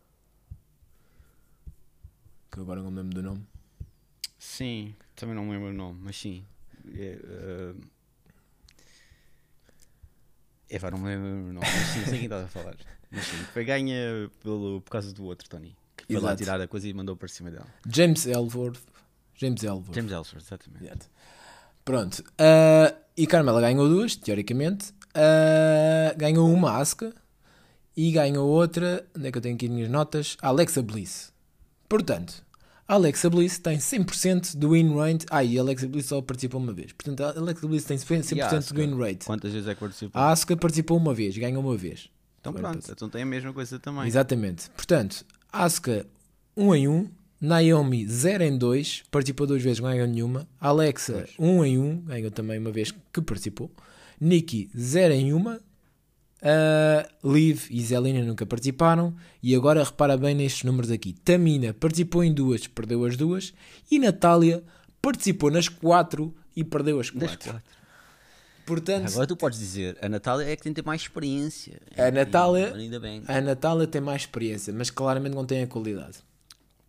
Que 2.51 2.61
agora 2.61 2.83
não 2.83 2.91
me 2.91 2.99
lembro 2.99 3.15
do 3.15 3.23
nome. 3.23 3.47
Sim, 4.39 4.95
também 5.15 5.35
não 5.35 5.45
me 5.45 5.53
lembro 5.53 5.69
o 5.69 5.73
nome, 5.73 6.01
mas 6.03 6.17
sim. 6.17 6.45
É, 6.95 7.19
uh... 7.23 7.81
É, 10.69 10.91
não 10.91 10.99
me 10.99 11.07
lembro 11.07 11.29
o 11.29 11.53
nome, 11.53 11.67
mas 11.67 11.87
sim, 11.89 12.05
sei 12.05 12.15
quem 12.15 12.25
estás 12.25 12.45
a 12.45 12.49
falar. 12.49 12.77
Mas 13.11 13.25
sim, 13.25 13.37
foi 13.53 13.65
ganha 13.65 14.31
pelo, 14.43 14.81
por 14.81 14.91
causa 14.91 15.13
do 15.13 15.25
outro 15.25 15.49
Tony. 15.49 15.77
Que 15.97 16.07
foi 16.07 16.17
Exato. 16.17 16.27
lá 16.27 16.37
tirar 16.37 16.61
a 16.61 16.67
coisa 16.67 16.89
e 16.89 16.95
mandou 16.95 17.17
para 17.17 17.29
cima 17.29 17.51
dela. 17.51 17.67
James 17.87 18.27
Elworth. 18.27 18.83
James 19.35 19.63
Elworth. 19.63 19.95
James 19.95 20.13
Ellsworth, 20.13 20.45
exatamente. 20.45 20.85
Exato. 20.85 21.11
Pronto. 21.85 22.21
Uh, 22.21 22.95
e 23.17 23.27
Carmela 23.27 23.61
ganhou 23.61 23.89
duas, 23.89 24.17
teoricamente. 24.17 24.91
Uh, 25.11 26.17
ganhou 26.17 26.51
uma 26.51 26.79
Asuka. 26.79 27.13
E 27.97 28.11
ganhou 28.11 28.49
outra. 28.49 29.05
Onde 29.17 29.29
é 29.29 29.33
que 29.33 29.39
eu 29.39 29.43
tenho 29.43 29.55
aqui 29.55 29.67
as 29.67 29.73
minhas 29.73 29.91
notas? 29.91 30.37
Alexa 30.41 30.83
Bliss. 30.83 31.33
Portanto, 31.89 32.43
Alexa 32.89 33.29
Bliss 33.29 33.59
tem 33.59 33.79
100% 33.79 34.57
do 34.57 34.71
win 34.71 34.95
rate. 34.97 35.27
Ah, 35.31 35.45
e 35.45 35.59
Alexa 35.59 35.87
Bliss 35.89 36.07
só 36.07 36.21
participou 36.23 36.61
uma 36.61 36.73
vez. 36.73 36.93
Portanto, 36.93 37.23
Alexa 37.39 37.67
Bliss 37.67 37.85
tem 37.85 37.97
100% 37.97 38.73
do 38.73 38.81
win 38.81 38.99
rate. 38.99 39.27
Quantas 39.27 39.53
vezes 39.53 39.69
é 39.69 39.75
que 39.75 39.81
participou? 39.81 40.21
A 40.21 40.31
Asuka 40.31 40.57
participou 40.57 40.97
uma 40.97 41.15
vez, 41.15 41.37
ganhou 41.37 41.63
uma 41.63 41.77
vez. 41.77 42.09
Então 42.41 42.53
pronto, 42.53 42.91
então 42.91 43.09
tem 43.09 43.23
a 43.23 43.27
mesma 43.27 43.53
coisa 43.53 43.79
também. 43.79 44.07
Exatamente. 44.07 44.69
Portanto, 44.71 45.25
Asuka 45.53 46.05
1 46.57 46.75
em 46.75 46.89
1, 46.89 47.11
Naomi 47.43 48.07
0 48.07 48.45
em 48.45 48.57
2, 48.57 49.03
participou 49.11 49.49
duas 49.49 49.61
vezes, 49.61 49.81
não 49.81 49.91
ganhou 49.91 50.07
nenhuma. 50.07 50.47
Alexa 50.61 51.27
1 51.37 51.65
em 51.65 51.77
1, 51.77 52.01
ganhou 52.03 52.31
também 52.31 52.57
uma 52.57 52.71
vez 52.71 52.95
que 53.13 53.21
participou. 53.21 53.69
Nikki 54.21 54.71
0 54.79 55.13
em 55.13 55.35
1. 55.35 55.57
Uh, 56.45 57.33
Liv 57.33 57.67
e 57.69 57.81
Zelina 57.83 58.25
nunca 58.25 58.47
participaram. 58.47 59.13
E 59.43 59.57
agora 59.57 59.83
repara 59.83 60.17
bem 60.17 60.37
nestes 60.37 60.63
números 60.63 60.93
aqui. 60.93 61.13
Tamina 61.13 61.75
participou 61.75 62.23
em 62.23 62.33
duas, 62.33 62.69
perdeu 62.69 63.05
as 63.05 63.17
duas. 63.17 63.53
E 63.91 63.99
Natália 63.99 64.63
participou 65.01 65.51
nas 65.51 65.69
quatro 65.69 66.33
e 66.55 66.63
perdeu 66.63 67.01
as 67.01 67.11
quatro. 67.11 67.61
Portanto, 68.65 69.09
Agora 69.09 69.27
tu 69.27 69.37
podes 69.37 69.59
dizer, 69.59 69.99
a 70.01 70.09
Natália 70.09 70.45
é 70.45 70.55
que 70.55 70.63
tem 70.63 70.73
que 70.73 70.81
ter 70.81 70.87
mais 70.87 71.03
experiência. 71.03 71.81
A 71.99 72.09
Natália, 72.13 72.73
ainda 72.73 73.01
bem. 73.01 73.25
a 73.27 73.41
Natália 73.41 73.89
tem 73.89 74.01
mais 74.01 74.23
experiência, 74.23 74.73
mas 74.73 74.91
claramente 74.91 75.35
não 75.35 75.45
tem 75.45 75.65
a 75.65 75.67
qualidade. 75.67 76.19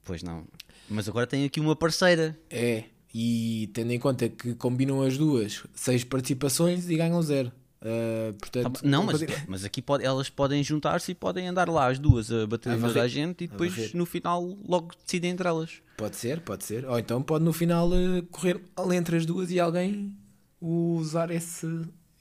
Pois 0.04 0.24
não. 0.24 0.46
Mas 0.90 1.08
agora 1.08 1.26
tem 1.26 1.46
aqui 1.46 1.60
uma 1.60 1.76
parceira. 1.76 2.38
É, 2.50 2.86
e 3.14 3.70
tendo 3.74 3.92
em 3.92 4.00
conta 4.00 4.28
que 4.28 4.56
combinam 4.56 5.02
as 5.02 5.18
duas, 5.18 5.64
seis 5.76 6.04
participações 6.04 6.90
e 6.90 6.98
ganham 6.98 7.22
zero. 7.22 7.52
Uh, 7.84 8.34
portanto, 8.40 8.80
ah, 8.82 8.88
não, 8.88 9.04
mas, 9.04 9.22
mas 9.46 9.66
aqui 9.66 9.82
pode, 9.82 10.06
elas 10.06 10.30
podem 10.30 10.64
juntar-se 10.64 11.12
e 11.12 11.16
podem 11.16 11.50
andar 11.50 11.68
lá 11.68 11.92
as 11.92 12.00
duas 12.00 12.32
a 12.32 12.48
bater 12.48 12.72
a 12.72 13.08
gente 13.10 13.44
e 13.44 13.48
depois 13.48 13.94
no 13.94 14.06
final 14.06 14.58
logo 14.66 14.94
decidem 15.04 15.32
entre 15.32 15.48
elas. 15.48 15.82
Pode 15.98 16.16
ser, 16.16 16.40
pode 16.40 16.64
ser. 16.64 16.86
Ou 16.86 16.98
então 16.98 17.22
pode 17.22 17.44
no 17.44 17.52
final 17.52 17.90
uh, 17.90 18.24
correr 18.32 18.62
entre 18.94 19.18
as 19.18 19.26
duas 19.26 19.52
e 19.52 19.60
alguém 19.60 20.16
usar 20.62 21.30
esse, 21.30 21.68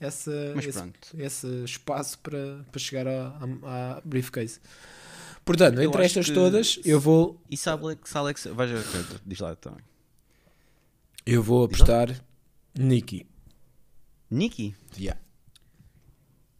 essa, 0.00 0.32
esse, 0.58 0.92
esse, 1.16 1.64
espaço 1.64 2.18
para, 2.18 2.64
para 2.70 2.80
chegar 2.80 3.06
à, 3.06 4.02
briefcase. 4.04 4.58
Portanto, 5.44 5.80
eu 5.80 5.88
entre 5.88 6.04
estas 6.04 6.30
todas, 6.30 6.78
eu 6.84 7.00
vou. 7.00 7.40
E 7.50 7.56
sabe 7.56 7.98
se 8.04 8.16
Alex. 8.16 8.46
Vais 8.52 8.70
diz 9.26 9.40
lá 9.40 9.56
também. 9.56 9.80
Eu 11.26 11.42
vou 11.42 11.64
apostar 11.64 12.08
Nikki. 12.76 13.26
Nikki? 14.30 14.74
Yeah. 14.98 15.20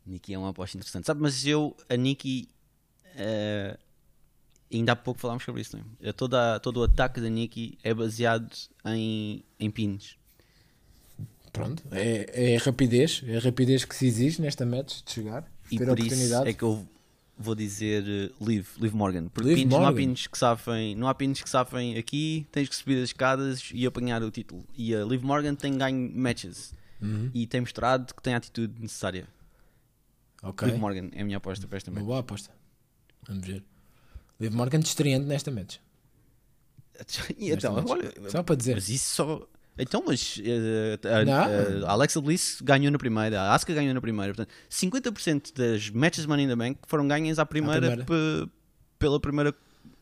Nikki 0.07 0.35
é 0.35 0.39
uma 0.39 0.51
aposta 0.51 0.77
interessante. 0.77 1.07
Sabe, 1.07 1.21
mas 1.21 1.47
eu, 1.47 1.77
a 1.89 1.97
Nikki. 1.97 2.49
Uh, 3.15 3.79
ainda 4.73 4.93
há 4.93 4.97
pouco 4.97 5.21
falámos 5.21 5.45
sobre 5.45 5.61
isso, 5.61 5.77
não 5.77 5.85
é? 6.01 6.13
Toda, 6.13 6.59
todo 6.61 6.79
o 6.79 6.85
ataque 6.85 7.21
da 7.21 7.29
Nikki 7.29 7.79
é 7.83 7.93
baseado 7.93 8.51
em, 8.87 9.45
em 9.61 9.71
pins. 9.71 10.17
Pronto, 11.53 11.83
é, 11.91 12.55
é 12.55 12.57
rapidez, 12.57 13.23
é 13.27 13.37
a 13.37 13.41
rapidez 13.41 13.85
que 13.85 13.95
se 13.95 14.07
exige 14.07 14.41
nesta 14.41 14.65
match 14.65 15.03
de 15.05 15.13
chegar, 15.13 15.47
e 15.71 15.77
ter 15.77 15.85
por 15.85 15.93
oportunidade. 15.93 16.43
Isso 16.43 16.49
é 16.49 16.53
que 16.55 16.63
eu 16.63 16.89
vou 17.43 17.55
dizer 17.55 18.03
uh, 18.03 18.45
Liv, 18.45 18.67
Liv 18.79 18.95
Morgan. 18.95 19.29
Porque 19.29 19.49
Liv 19.49 19.59
pins, 19.59 19.71
Morgan. 19.71 19.85
não 19.85 19.93
há 19.93 19.95
pins 19.95 20.27
que 20.27 20.39
safem, 20.39 20.95
não 20.95 21.09
há 21.09 21.15
pins 21.15 21.43
que 21.43 21.51
safem 21.51 21.99
aqui, 21.99 22.47
tens 22.51 22.69
que 22.69 22.77
subir 22.77 22.97
as 22.97 23.11
escadas 23.11 23.71
e 23.75 23.85
apanhar 23.87 24.23
o 24.23 24.31
título. 24.31 24.65
E 24.77 24.95
a 24.95 25.05
Liv 25.05 25.23
Morgan 25.23 25.55
tem 25.55 25.77
ganho 25.77 26.11
matches 26.15 26.73
uhum. 27.01 27.31
e 27.35 27.47
tem 27.47 27.61
mostrado 27.61 28.15
que 28.15 28.23
tem 28.23 28.35
a 28.35 28.37
atitude 28.39 28.81
necessária. 28.81 29.27
Okay. 30.43 30.69
Liv 30.69 30.79
Morgan 30.79 31.09
é 31.13 31.23
a 31.23 31.25
minha 31.25 31.37
aposta 31.37 31.67
para 31.67 31.77
esta 31.77 31.91
match. 31.91 32.01
Uma 32.01 32.07
boa 32.07 32.21
aposta. 32.21 32.51
Vamos 33.29 33.47
ver. 33.47 33.63
Liv 34.41 34.55
Morgan 34.55 34.81
estreante 34.81 35.27
nesta 35.27 35.51
match. 35.51 35.79
e 37.37 37.51
então. 37.51 37.85
Olha, 37.89 38.13
só 38.31 38.43
para 38.43 38.57
dizer. 38.57 38.75
Mas 38.75 38.89
isso 38.89 39.15
só 39.15 39.49
então, 39.79 40.03
mas 40.07 40.37
uh, 40.39 41.85
a, 41.85 41.89
a, 41.89 41.93
Alexa 41.93 42.21
Bliss 42.21 42.61
ganhou 42.63 42.91
na 42.91 42.99
primeira, 42.99 43.41
a 43.41 43.55
Asuka 43.55 43.73
ganhou 43.73 43.95
na 43.95 44.01
primeira. 44.01 44.35
Portanto, 44.35 44.55
50% 44.71 45.53
das 45.55 45.89
matches 45.91 46.27
Money 46.27 46.45
in 46.45 46.49
the 46.49 46.57
Bank 46.57 46.79
foram 46.87 47.09
ganhas 47.09 47.39
à 47.39 47.47
primeira, 47.47 48.05
primeira. 48.05 48.51
pela 48.99 49.19
primeira 49.19 49.55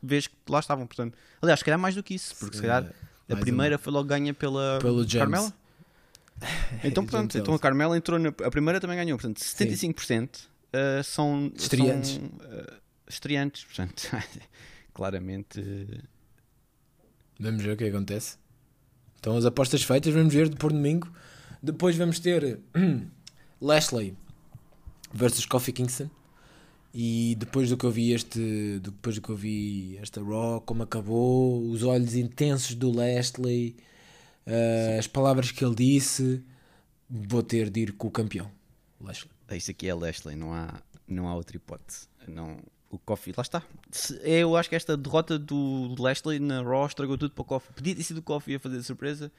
vez 0.02 0.26
que 0.26 0.34
lá 0.48 0.58
estavam. 0.58 0.86
Portanto, 0.86 1.16
aliás, 1.40 1.60
se 1.60 1.64
calhar 1.64 1.78
mais 1.78 1.94
do 1.94 2.02
que 2.02 2.14
isso, 2.14 2.34
porque 2.36 2.56
se 2.56 2.62
calhar 2.62 2.92
a 3.28 3.36
primeira 3.36 3.78
foi 3.78 3.92
logo 3.92 4.08
ganha 4.08 4.34
pela 4.34 4.78
Pelo 4.80 5.06
James. 5.06 5.18
Carmela. 5.18 5.60
Então, 6.82 7.04
portanto, 7.04 7.36
então 7.36 7.52
a 7.52 7.58
Carmela 7.58 7.98
entrou 7.98 8.18
na. 8.18 8.30
A 8.30 8.50
primeira 8.50 8.80
também 8.80 8.96
ganhou, 8.96 9.18
portanto, 9.18 9.40
75% 9.40 10.38
uh, 10.38 11.04
são. 11.04 11.52
Estreantes. 11.54 12.12
São, 12.12 12.24
uh, 12.24 12.80
estreantes, 13.06 13.64
portanto, 13.64 14.08
claramente. 14.94 15.60
uh, 15.60 16.02
Vamos 17.38 17.62
ver 17.62 17.72
o 17.72 17.76
que 17.76 17.84
acontece. 17.84 18.38
Então 19.20 19.36
as 19.36 19.44
apostas 19.44 19.82
feitas, 19.82 20.12
vamos 20.12 20.32
ver 20.32 20.54
por 20.56 20.72
domingo. 20.72 21.06
Depois 21.62 21.94
vamos 21.94 22.18
ter 22.18 22.58
Lashley 23.60 24.16
versus 25.12 25.44
Kofi 25.44 25.72
Kingston. 25.72 26.08
E 26.92 27.36
depois 27.38 27.68
do 27.68 27.76
que 27.76 27.84
eu 27.84 27.90
vi 27.90 28.12
este. 28.12 28.80
Depois 28.82 29.14
do 29.14 29.22
que 29.22 29.28
eu 29.28 29.36
vi 29.36 29.96
esta 29.98 30.22
Raw, 30.22 30.60
como 30.62 30.82
acabou, 30.82 31.62
os 31.70 31.82
olhos 31.82 32.14
intensos 32.16 32.74
do 32.74 32.90
Lashley, 32.90 33.76
uh, 34.46 34.98
as 34.98 35.06
palavras 35.06 35.52
que 35.52 35.64
ele 35.64 35.74
disse, 35.74 36.42
vou 37.08 37.42
ter 37.42 37.70
de 37.70 37.80
ir 37.80 37.92
com 37.92 38.08
o 38.08 38.10
campeão. 38.10 38.50
Lashley. 39.00 39.30
Isso 39.52 39.70
aqui 39.70 39.88
é 39.88 39.94
Lashley, 39.94 40.34
não 40.34 40.52
há, 40.52 40.80
não 41.06 41.28
há 41.28 41.34
outra 41.34 41.56
hipótese. 41.56 42.08
Não, 42.26 42.56
o 42.90 42.98
Kofi, 42.98 43.32
lá 43.36 43.42
está. 43.42 43.62
Eu 44.22 44.56
acho 44.56 44.68
que 44.68 44.74
esta 44.74 44.96
derrota 44.96 45.38
do 45.38 45.94
Lashley 45.98 46.38
na 46.40 46.60
Raw 46.62 46.86
estragou 46.86 47.16
tudo 47.16 47.32
para 47.32 47.42
o 47.42 47.44
Kofi. 47.44 47.72
Podia 47.72 47.94
ter 47.94 48.02
sido 48.02 48.18
o 48.18 48.22
Kofi 48.22 48.56
a 48.56 48.60
fazer 48.60 48.78
a 48.78 48.82
surpresa, 48.82 49.30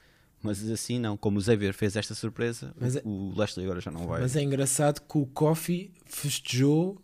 mas 0.42 0.68
assim 0.70 0.98
não. 0.98 1.16
Como 1.16 1.38
o 1.38 1.42
Xavier 1.42 1.74
fez 1.74 1.94
esta 1.94 2.14
surpresa, 2.14 2.74
Mas 2.80 2.96
é- 2.96 3.02
o 3.04 3.32
Lashley 3.36 3.64
agora 3.66 3.80
já 3.80 3.90
não 3.90 4.06
vai. 4.06 4.22
Mas 4.22 4.34
é 4.36 4.42
engraçado 4.42 5.00
que 5.00 5.18
o 5.18 5.26
Kofi 5.26 5.92
festejou 6.06 7.00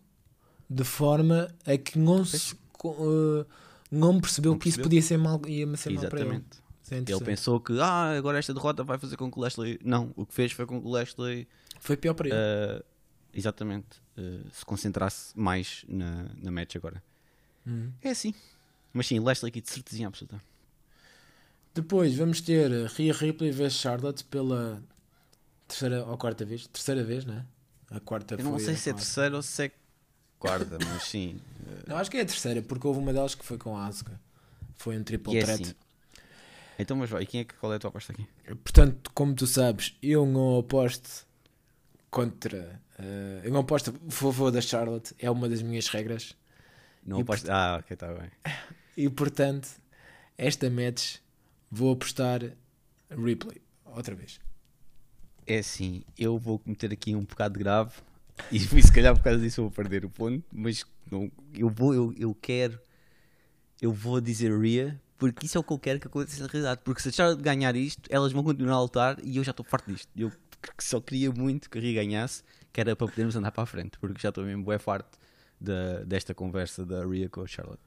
de 0.69 0.85
forma 0.85 1.49
a 1.67 1.77
que 1.77 1.99
não, 1.99 2.25
se, 2.25 2.55
uh, 2.85 3.47
não 3.91 4.21
percebeu 4.21 4.53
Não 4.53 4.59
que 4.59 4.69
isso 4.69 4.79
percebeu. 4.79 4.85
podia 4.85 5.03
ser 5.03 5.17
mal, 5.19 5.41
ia 5.47 5.77
ser 5.77 5.91
mal 5.91 6.07
para 6.09 6.21
ele. 6.21 6.43
Isso 6.83 6.95
é 6.95 6.99
Ele 6.99 7.21
pensou 7.25 7.61
que 7.61 7.79
ah, 7.81 8.17
agora 8.17 8.39
esta 8.39 8.55
derrota 8.55 8.83
vai 8.83 8.99
fazer 8.99 9.17
com 9.17 9.31
que 9.31 9.39
o 9.39 9.43
Lashley. 9.43 9.79
Não, 9.85 10.13
o 10.17 10.25
que 10.25 10.33
fez 10.35 10.53
foi 10.53 10.65
com 10.65 10.81
que 10.81 10.87
o 10.87 10.91
Lashley 10.91 11.47
Foi 11.81 11.97
pior 11.97 12.15
para 12.15 12.29
ele. 12.29 12.37
ah, 12.37 12.83
exatamente 13.33 14.01
ah, 14.17 14.49
se 14.53 14.65
concentrasse 14.65 15.39
mais 15.39 15.85
na, 15.89 16.27
na 16.37 16.51
match 16.51 16.77
agora. 16.77 17.03
Hum. 17.67 17.91
É 18.03 18.11
assim. 18.11 18.35
Mas 18.93 19.07
sim, 19.07 19.19
Lashley 19.21 19.51
aqui 19.51 19.61
de 19.61 19.71
certeza 19.71 20.07
absoluta. 20.07 20.41
Depois 21.75 22.15
vamos 22.17 22.41
ter 22.41 22.71
Rhea 22.87 23.13
Ripley 23.13 23.51
vs 23.53 23.75
Charlotte 23.75 24.25
pela 24.25 24.83
terceira 25.69 26.05
ou 26.05 26.17
quarta 26.17 26.45
vez. 26.45 26.67
Terceira 26.67 27.05
vez, 27.05 27.25
né? 27.25 27.45
A 27.91 28.01
quarta 28.01 28.35
Eu 28.35 28.45
não 28.45 28.59
sei 28.59 28.75
se 28.75 28.91
é 28.91 28.93
terceira 28.93 29.37
ou 29.37 29.43
se 29.43 29.67
é 29.67 29.71
quarta, 30.39 30.79
mas 30.85 31.03
sim. 31.05 31.41
Não, 31.87 31.97
acho 31.97 32.11
que 32.11 32.17
é 32.17 32.23
a 32.23 32.27
terceira, 32.27 32.63
porque 32.63 32.87
houve 32.87 32.99
uma 33.01 33.13
delas 33.13 33.35
que 33.35 33.45
foi 33.45 33.59
com 33.59 33.77
a 33.77 33.87
Asuka. 33.87 34.19
Foi 34.77 34.99
um 34.99 35.05
triple 35.05 35.35
E 35.35 35.39
é 35.39 35.43
threat. 35.43 35.63
assim. 35.63 35.75
Então, 36.79 36.97
mas 36.97 37.11
vai, 37.11 37.23
e 37.23 37.27
quem 37.27 37.41
é 37.41 37.45
que, 37.45 37.55
qual 37.55 37.73
é 37.73 37.77
a 37.77 37.79
tua 37.79 37.89
aposta 37.89 38.13
aqui? 38.13 38.27
Portanto, 38.63 39.11
como 39.13 39.35
tu 39.35 39.47
sabes, 39.47 39.97
eu 40.03 40.25
não 40.25 40.59
aposto 40.59 41.27
contra. 42.11 42.81
Eh, 42.99 43.43
eu 43.45 43.53
não 43.53 43.61
aposto 43.61 43.95
a 44.07 44.11
favor 44.11 44.51
da 44.51 44.61
Charlotte, 44.61 45.15
é 45.19 45.31
uma 45.31 45.49
das 45.49 45.63
minhas 45.63 45.89
regras. 45.89 46.37
Não 47.05 47.21
aposto. 47.21 47.49
Ah, 47.51 47.79
ok, 47.81 47.95
está 47.95 48.13
bem. 48.13 48.31
E 48.97 49.09
portanto, 49.09 49.69
esta 50.37 50.69
match 50.69 51.19
vou 51.71 51.93
apostar 51.93 52.41
Ripley. 53.09 53.63
Outra 53.85 54.13
vez. 54.13 54.41
É 55.47 55.59
assim, 55.59 56.03
eu 56.19 56.37
vou 56.37 56.59
cometer 56.59 56.93
aqui 56.93 57.15
um 57.15 57.23
bocado 57.25 57.61
grave 57.61 57.93
e 58.51 58.59
se 58.59 58.93
calhar 58.93 59.15
por 59.15 59.23
causa 59.23 59.39
disso 59.39 59.61
eu 59.61 59.65
vou 59.67 59.71
perder 59.71 60.05
o 60.05 60.11
ponto, 60.11 60.45
mas 60.53 60.85
não, 61.11 61.31
eu 61.55 61.69
vou, 61.69 61.95
eu, 61.95 62.13
eu 62.19 62.35
quero, 62.35 62.79
eu 63.81 63.93
vou 63.93 64.21
dizer 64.21 64.53
Rhea, 64.59 65.01
porque 65.17 65.47
isso 65.47 65.57
é 65.59 65.61
o 65.61 65.65
que 65.65 65.73
eu 65.73 65.79
quero 65.79 66.01
que 66.01 66.07
aconteça 66.07 66.43
na 66.43 66.49
realidade, 66.49 66.81
porque 66.85 67.01
se 67.01 67.09
a 67.09 67.13
Charlotte 67.13 67.43
ganhar 67.43 67.75
isto, 67.77 68.03
elas 68.11 68.33
vão 68.33 68.43
continuar 68.43 68.77
a 68.77 68.83
lutar 68.83 69.19
e 69.23 69.37
eu 69.37 69.45
já 69.45 69.53
estou 69.53 69.65
farto 69.65 69.93
disto. 69.93 70.09
Eu 70.17 70.33
só 70.81 71.01
queria 71.01 71.31
muito 71.31 71.71
que 71.71 71.79
a 71.79 71.81
Rhea 71.81 71.95
ganhasse, 71.95 72.43
que 72.79 72.83
era 72.83 72.95
para 72.95 73.09
podermos 73.09 73.35
andar 73.35 73.51
para 73.51 73.65
a 73.65 73.67
frente, 73.67 73.99
porque 73.99 74.21
já 74.23 74.29
estou 74.29 74.45
mesmo 74.45 74.63
bué 74.63 74.79
farto 74.79 75.19
da, 75.61 76.05
desta 76.05 76.33
conversa 76.33 76.87
da 76.87 77.05
Rhea 77.05 77.29
com 77.29 77.43
a 77.43 77.47
Charlotte. 77.47 77.83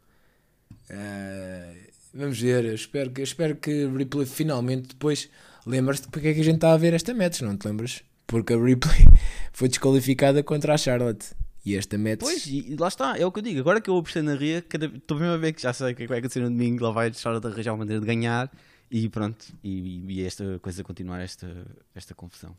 Eh, 0.90 1.92
vamos 2.14 2.38
ver, 2.42 2.66
eu 2.66 2.76
espero 2.76 3.10
que, 3.10 3.22
espero 3.22 3.56
que 3.56 3.88
Ripley 3.88 4.26
finalmente 4.26 4.90
depois 4.90 5.30
lembras-te 5.66 6.10
porque 6.10 6.28
é 6.28 6.34
que 6.34 6.42
a 6.42 6.44
gente 6.44 6.56
está 6.56 6.74
a 6.74 6.78
ver 6.78 6.94
esta 6.94 7.14
match, 7.14 7.40
não 7.40 7.56
te 7.56 7.66
lembras? 7.68 8.04
Porque 8.28 8.52
a 8.52 8.58
Ripley 8.62 9.06
foi 9.54 9.70
desqualificada 9.70 10.44
contra 10.44 10.74
a 10.74 10.78
Charlotte. 10.78 11.28
E 11.66 11.76
esta 11.78 11.98
match. 11.98 12.20
Pois, 12.20 12.46
e, 12.48 12.76
lá 12.78 12.90
está, 12.90 13.18
é 13.18 13.26
o 13.26 13.32
que 13.32 13.40
eu 13.40 13.44
digo. 13.44 13.60
Agora 13.62 13.80
que 13.80 13.90
eu 13.90 13.96
apostei 13.98 14.22
na 14.24 14.36
Ria, 14.36 14.62
cada- 14.62 14.88
estou 14.88 15.18
mesmo 15.18 15.34
a 15.34 15.38
ver 15.38 15.54
que 15.54 15.62
já 15.62 15.72
sei 15.72 15.94
o 15.94 15.96
que 15.96 16.04
é 16.04 16.06
que 16.06 16.10
vai 16.10 16.20
acontecer 16.20 16.42
no 16.42 16.50
domingo. 16.50 16.84
Lá 16.84 16.92
vai 16.92 17.08
a 17.10 17.14
Charlotte 17.14 17.48
arranjar 17.48 17.72
uma 17.72 17.78
maneira 17.80 18.02
de 18.02 18.06
ganhar 18.08 18.52
e 18.90 19.08
pronto. 19.08 19.46
E, 19.64 20.04
e 20.12 20.26
esta 20.26 20.60
coisa 20.60 20.84
continuar, 20.84 21.22
esta, 21.22 21.48
esta 21.96 22.14
confusão. 22.16 22.58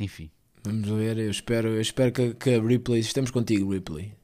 Enfim, 0.00 0.30
Vamos 0.64 0.88
ver, 0.88 1.18
eu 1.18 1.30
espero, 1.30 1.68
eu 1.68 1.80
espero 1.80 2.12
que, 2.12 2.34
que 2.34 2.54
a 2.54 2.62
Ripley. 2.62 3.00
Estamos 3.00 3.30
contigo, 3.30 3.72
Ripley. 3.72 4.12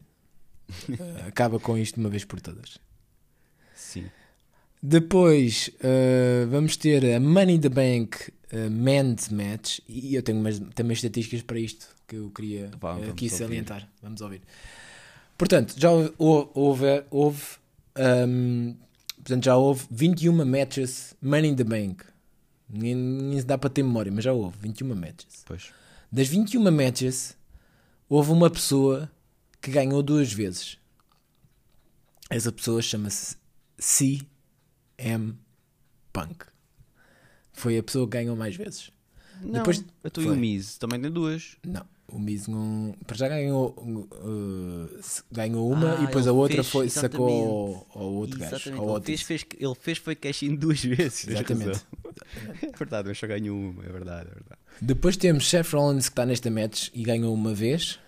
Eh, 0.91 1.27
acaba 1.27 1.59
com 1.59 1.79
isto 1.79 1.95
de 1.95 2.01
uma 2.01 2.11
vez 2.11 2.27
por 2.27 2.43
todas. 2.43 2.79
sim. 3.75 4.05
Depois 4.83 5.71
eh, 5.81 6.47
vamos 6.51 6.77
ter 6.77 7.15
a 7.15 7.19
Money 7.19 7.57
in 7.57 7.61
the 7.61 7.69
Bank 7.71 8.31
uh, 8.53 8.71
Men's 8.71 9.29
Match. 9.29 9.81
E 9.89 10.15
eu 10.15 10.23
tenho 10.23 10.39
umas, 10.39 10.59
também 10.75 10.93
estatísticas 10.93 11.43
para 11.43 11.59
isto 11.59 11.87
que 12.07 12.17
eu 12.17 12.31
queria 12.31 12.67
eh, 12.67 12.71
vamos 12.81 13.09
aqui 13.09 13.25
ouvir. 13.25 13.37
salientar. 13.37 13.89
Vamos 14.03 14.21
ouvir. 14.21 14.43
Portanto, 15.37 15.75
já 15.77 15.91
houve, 15.91 16.13
houve, 16.55 17.05
houve, 17.11 17.43
ehm, 17.95 18.75
portanto, 19.17 19.45
já 19.45 19.57
houve 19.57 19.87
21 19.91 20.45
matches 20.45 21.15
Money 21.21 21.51
in 21.51 21.57
the 21.57 21.65
Bank. 21.65 22.05
Nem, 22.69 22.95
nem 22.95 23.41
se 23.41 23.47
dá 23.47 23.57
para 23.57 23.71
ter 23.71 23.83
memória, 23.83 24.11
mas 24.13 24.25
já 24.25 24.33
houve 24.33 24.57
21 24.61 24.95
matches. 24.95 25.45
Pois. 25.47 25.73
Das 26.11 26.29
21 26.29 26.71
matches, 26.71 27.37
houve 28.09 28.31
uma 28.33 28.49
pessoa 28.51 29.11
que 29.61 29.71
ganhou 29.71 30.03
duas 30.03 30.33
vezes. 30.33 30.79
Essa 32.31 32.53
pessoa 32.53 32.81
chama-se 32.83 33.37
CM 33.79 35.35
Punk. 36.13 36.45
Foi 37.53 37.77
a 37.79 37.83
pessoa 37.83 38.07
que 38.07 38.13
ganhou 38.13 38.37
mais 38.37 38.55
vezes. 38.57 38.91
Não, 39.41 39.53
Depois- 39.53 39.85
eu 40.03 40.09
estou 40.09 40.25
e 40.25 40.29
o 40.29 40.37
Miz 40.37 40.79
também 40.79 41.01
tem 41.01 41.11
duas. 41.11 41.57
Não, 41.65 41.85
o 42.09 42.19
Miz 42.19 42.47
não. 42.49 42.95
Para 43.07 43.17
já 43.17 43.29
ganhou, 43.29 43.71
uh, 43.79 44.89
ganhou 45.31 45.71
uma 45.71 45.93
Ah, 45.97 46.03
e 46.03 46.07
depois 46.07 46.27
a 46.27 46.33
outra 46.33 46.57
fez, 46.57 46.69
foi, 46.69 46.89
sacou 46.91 47.87
ao, 47.95 48.03
ao 48.03 48.13
outro 48.15 48.39
gajo. 48.39 48.55
Exatamente. 48.57 48.81
Ao 48.81 48.85
Ele 48.89 48.93
Otis. 48.97 49.23
fez, 49.23 49.43
fez, 49.43 49.61
ele 49.63 49.75
fez 49.77 49.99
foi 49.99 50.15
cash-in 50.17 50.57
duas 50.57 50.83
vezes. 50.85 51.29
Exatamente. 51.29 51.81
É 52.63 52.77
verdade, 52.77 53.09
mas 53.09 53.17
só 53.19 53.27
ganhou 53.27 53.57
uma. 53.57 53.85
É 53.85 53.89
verdade, 53.91 54.29
é 54.31 54.35
verdade. 54.35 54.61
Depois 54.81 55.17
temos 55.17 55.49
Seth 55.49 55.73
Rollins 55.73 56.05
que 56.09 56.13
está 56.13 56.25
nesta 56.27 56.51
match 56.51 56.89
e 56.95 57.03
ganhou 57.03 57.35
uma 57.35 57.53
vez. 57.55 57.99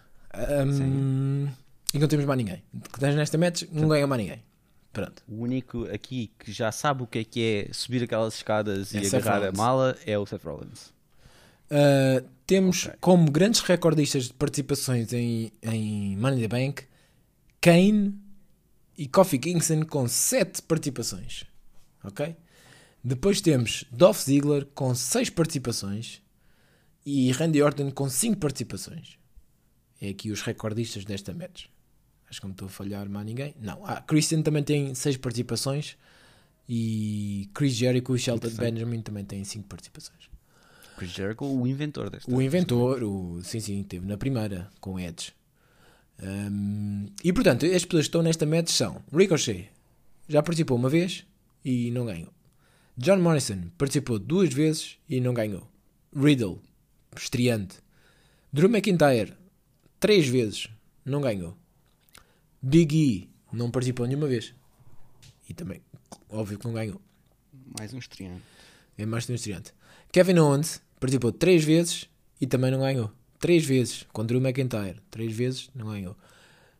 Um, 0.67 1.49
e 1.93 1.99
não 1.99 2.07
temos 2.09 2.25
mais 2.27 2.39
ninguém. 2.39 2.63
Que 2.93 2.97
estás 2.99 3.15
nesta 3.17 3.37
match, 3.37 3.65
não 3.73 3.89
ganha 3.89 4.07
mais 4.07 4.23
ninguém. 4.23 4.43
Pronto. 4.93 5.23
O 5.29 5.43
único 5.43 5.85
aqui 5.93 6.31
que 6.39 6.53
já 6.53 6.71
sabe 6.73 7.03
o 7.03 7.07
que 7.07 7.21
é 7.21 7.25
que 7.25 7.43
é 7.43 7.73
subir 7.73 8.03
aquelas 8.03 8.35
escadas 8.35 8.95
É 8.95 9.01
e 9.01 9.05
Seth 9.05 9.21
agarrar 9.23 9.39
Rollins. 9.41 9.59
a 9.59 9.63
mala 9.63 9.97
é 10.07 10.19
o 10.19 10.27
Seth 10.27 10.43
Rollins. 10.45 10.93
Uh, 11.71 12.27
temos 12.47 12.87
Ok. 12.87 12.97
como 13.01 13.31
grandes 13.31 13.61
recordistas 13.61 14.25
de 14.25 14.33
participações 14.35 15.13
em, 15.13 15.53
em 15.63 16.17
Money 16.17 16.39
in 16.39 16.43
the 16.43 16.49
Bank 16.49 16.85
Kane 17.61 18.19
e 18.99 19.07
Kofi 19.07 19.39
Kingston 19.39 19.85
com 19.87 20.09
7 20.09 20.63
participações. 20.63 21.45
Ok? 22.03 22.35
Depois 23.03 23.41
temos 23.41 23.85
Dolph 23.93 24.21
Ziggler 24.23 24.67
com 24.75 24.95
6 24.95 25.31
participações 25.31 26.21
e 27.05 27.31
Randy 27.33 27.63
Orton 27.63 27.91
com 27.91 28.09
5 28.09 28.39
participações. 28.39 29.19
É 30.01 30.09
aqui 30.09 30.31
os 30.31 30.43
recordistas 30.43 31.05
desta 31.05 31.33
match. 31.35 31.67
Acho 32.29 32.41
que 32.41 32.47
não 32.47 32.53
estou 32.53 32.67
a 32.67 32.71
falhar 32.71 33.09
mais 33.09 33.27
ninguém. 33.27 33.55
Não. 33.61 33.85
Ah, 33.85 34.01
Christian 34.01 34.43
também 34.43 34.63
tem 34.63 34.95
6 34.95 35.17
participações 35.17 35.97
e 36.69 37.51
Chris 37.53 37.75
Jericho 37.75 38.15
e 38.15 38.19
Shelton. 38.19 38.51
Benjamin 38.51 39.03
também 39.03 39.25
têm 39.25 39.45
5 39.45 39.67
participações. 39.67 40.31
Chris 40.97 41.11
Jericho, 41.11 41.45
o 41.45 41.67
inventor 41.67 42.11
desta. 42.11 42.31
O 42.31 42.41
inventor, 42.41 43.03
o, 43.03 43.43
sim, 43.43 43.59
sim, 43.59 43.83
teve 43.83 44.07
na 44.07 44.17
primeira 44.17 44.71
com 44.81 45.01
Edge. 45.01 45.33
Um, 46.23 47.07
e 47.25 47.33
portanto, 47.33 47.65
as 47.65 47.85
pessoas 47.85 48.03
que 48.05 48.09
estão 48.09 48.23
nesta 48.23 48.45
match 48.45 48.69
são 48.69 49.03
Ricochet, 49.13 49.71
já 50.29 50.43
participou 50.43 50.77
uma 50.77 50.91
vez 50.91 51.25
e 51.65 51.91
não 51.91 52.07
ganhou. 52.07 52.33
John 52.97 53.19
Morrison 53.19 53.71
participou 53.79 54.19
duas 54.19 54.53
vezes 54.53 54.99
e 55.09 55.21
não 55.21 55.33
ganhou. 55.33 55.67
Riddle, 56.15 56.61
estreante. 57.17 57.79
Drew 58.53 58.69
McIntyre, 58.69 59.35
três 59.99 60.27
vezes, 60.27 60.69
não 61.05 61.21
ganhou. 61.21 61.57
Big 62.61 62.97
E, 62.97 63.29
não 63.53 63.71
participou 63.71 64.07
nenhuma 64.07 64.27
vez. 64.27 64.55
E 65.49 65.55
também, 65.55 65.81
óbvio 66.29 66.59
que 66.59 66.67
não 66.67 66.75
ganhou. 66.75 67.01
Mais 67.79 67.93
um 67.93 67.99
estreante. 67.99 68.43
É 68.99 69.07
mais 69.07 69.29
um 69.29 69.35
estreante. 69.35 69.73
Kevin 70.13 70.39
Owens 70.39 70.83
participou 70.99 71.33
três 71.33 71.65
vezes 71.65 72.09
e 72.41 72.47
também 72.47 72.71
não 72.71 72.81
ganhou. 72.81 73.11
Três 73.39 73.65
vezes. 73.65 74.07
Com 74.13 74.25
Drew 74.27 74.41
McIntyre. 74.41 75.01
Três 75.11 75.33
vezes, 75.33 75.71
não 75.75 75.87
ganhou. 75.87 76.17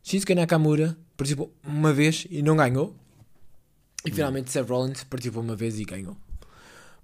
Shinsuke 0.03 0.35
Nakamura 0.35 0.97
participou 1.17 1.55
uma 1.65 1.93
vez 1.93 2.27
e 2.31 2.43
não 2.43 2.57
ganhou. 2.57 2.95
E 4.05 4.11
finalmente 4.11 4.51
Seth 4.51 4.69
Rollins 4.69 5.05
participou 5.05 5.43
uma 5.43 5.55
vez 5.55 5.79
e 5.79 5.85
ganhou. 5.85 6.17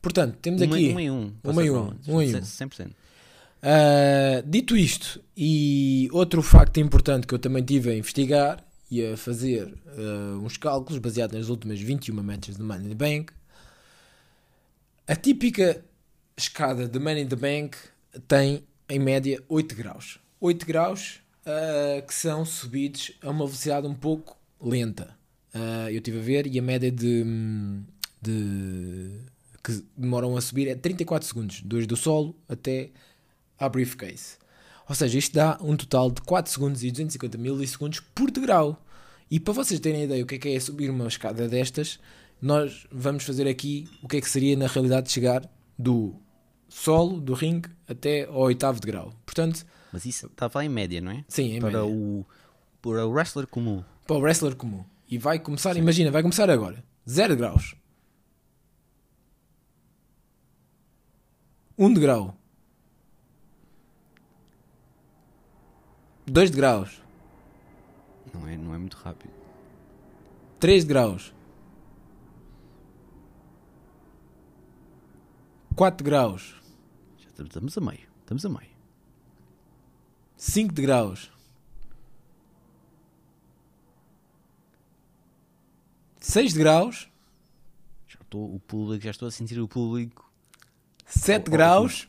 Portanto, 0.01 0.37
temos 0.41 0.63
aqui. 0.63 0.93
um 0.93 1.01
em 1.01 1.11
um. 1.11 1.35
Um 1.45 1.61
em 1.61 1.71
um, 1.71 1.95
um 2.09 2.23
em 2.23 2.37
um. 2.37 2.41
100%. 2.41 2.91
Uh, 3.63 4.47
dito 4.47 4.77
isto, 4.77 5.21
e 5.37 6.09
outro 6.13 6.43
facto 6.43 6.79
importante 6.79 7.27
que 7.27 7.35
eu 7.35 7.39
também 7.39 7.65
tive 7.65 7.91
a 7.91 7.97
investigar 7.97 8.65
e 8.91 9.05
a 9.05 9.17
fazer 9.17 9.67
uh, 9.67 10.39
uns 10.45 10.57
cálculos 10.57 10.99
baseados 10.99 11.37
nas 11.37 11.49
últimas 11.49 11.81
21 11.81 12.23
matches 12.23 12.57
de 12.57 12.63
Money 12.63 12.87
in 12.87 12.89
the 12.91 12.95
Bank, 12.95 13.33
a 15.07 15.17
típica 15.17 15.85
escada 16.37 16.87
de 16.87 16.99
Money 16.99 17.23
in 17.23 17.29
the 17.29 17.37
Bank 17.37 17.77
tem 18.29 18.63
em 18.89 18.99
média 18.99 19.43
8 19.49 19.75
graus. 19.75 20.21
8 20.41 20.67
graus 20.67 21.21
uh, 21.47 22.07
que 22.07 22.15
são 22.15 22.45
subidos 22.45 23.13
a 23.23 23.31
uma 23.31 23.47
velocidade 23.47 23.87
um 23.87 23.95
pouco 23.95 24.37
lenta. 24.61 25.17
Eu 25.89 25.97
estive 25.97 26.19
a 26.19 26.23
ver 26.23 26.47
e 26.47 26.59
a 26.59 26.63
média 26.63 26.93
de, 26.93 27.25
de 28.21 29.11
que 29.65 29.83
demoram 29.97 30.37
a 30.37 30.41
subir 30.43 30.69
é 30.69 30.75
34 30.75 31.27
segundos, 31.27 31.63
dois 31.63 31.87
do 31.87 31.97
solo 31.97 32.37
até 32.47 32.91
à 33.59 33.69
briefcase. 33.69 34.37
Ou 34.89 34.95
seja, 34.95 35.19
isto 35.19 35.35
dá 35.35 35.59
um 35.61 35.77
total 35.77 36.11
de 36.11 36.21
4 36.23 36.53
segundos 36.53 36.83
e 36.85 36.91
250 36.91 37.39
milissegundos 37.39 38.01
por 38.01 38.31
degrau. 38.31 38.81
E 39.31 39.41
para 39.41 39.53
vocês 39.55 39.81
terem 39.81 40.05
ideia 40.05 40.23
o 40.23 40.27
que 40.27 40.37
é 40.37 40.39
que 40.39 40.49
é 40.49 40.61
subir 40.61 40.89
uma 40.91 41.09
escada 41.09 41.49
destas, 41.49 41.99
nós 42.41 42.87
vamos 42.93 43.25
fazer 43.25 43.49
aqui 43.49 43.89
o 44.03 44.09
que 44.09 44.19
é 44.19 44.21
que 44.21 44.31
seria 44.31 44.57
na 44.57 44.67
realidade 44.69 45.11
chegar 45.11 45.43
do 45.77 46.15
solo, 46.69 47.21
do 47.21 47.35
ringue, 47.35 47.69
até 47.89 48.27
ao 48.27 48.43
oitavo 48.43 48.81
degrau. 48.81 49.13
Portanto, 49.25 49.67
Mas 49.93 50.05
isso 50.07 50.27
estava 50.27 50.65
em 50.65 50.69
média, 50.69 51.01
não 51.01 51.11
é? 51.11 51.25
sim, 51.29 51.57
em 51.57 51.61
para, 51.61 51.71
média. 51.71 51.85
o, 51.85 52.25
para 52.81 53.07
o 53.07 53.11
wrestler 53.11 53.47
comum. 53.47 53.83
para 54.07 54.17
o 54.17 54.21
wrestler 54.21 54.55
comum. 54.55 54.85
E 55.09 55.19
vai 55.19 55.39
começar, 55.39 55.77
imagina, 55.77 56.11
vai 56.11 56.23
começar 56.23 56.49
agora. 56.51 56.85
0 57.09 57.37
graus. 57.37 57.75
1 61.79 61.87
um 61.87 61.93
degrau. 61.93 62.37
2 66.27 66.51
graus. 66.51 67.01
Não 68.35 68.47
é, 68.47 68.57
não 68.57 68.75
é 68.75 68.79
muito 68.79 68.97
rápido. 68.97 69.33
3 70.59 70.85
graus. 70.85 71.33
4 75.75 76.05
graus. 76.05 76.55
Já 77.19 77.45
estamos- 77.45 77.77
a 77.79 77.81
meio. 77.81 78.09
Estamos 78.23 78.45
a 78.45 78.49
meio. 78.49 78.71
5 80.37 80.75
graus. 80.75 81.31
6 86.21 86.55
graus. 86.55 87.09
Já 88.09 88.19
estou, 88.21 88.55
o 88.55 88.59
público, 88.61 89.05
já 89.05 89.11
estou 89.11 89.29
a 89.29 89.31
sentir 89.31 89.61
o 89.61 89.69
público. 89.69 90.31
7 91.05 91.45
Oh, 91.45 91.49
oh, 91.49 91.53
graus. 91.53 92.09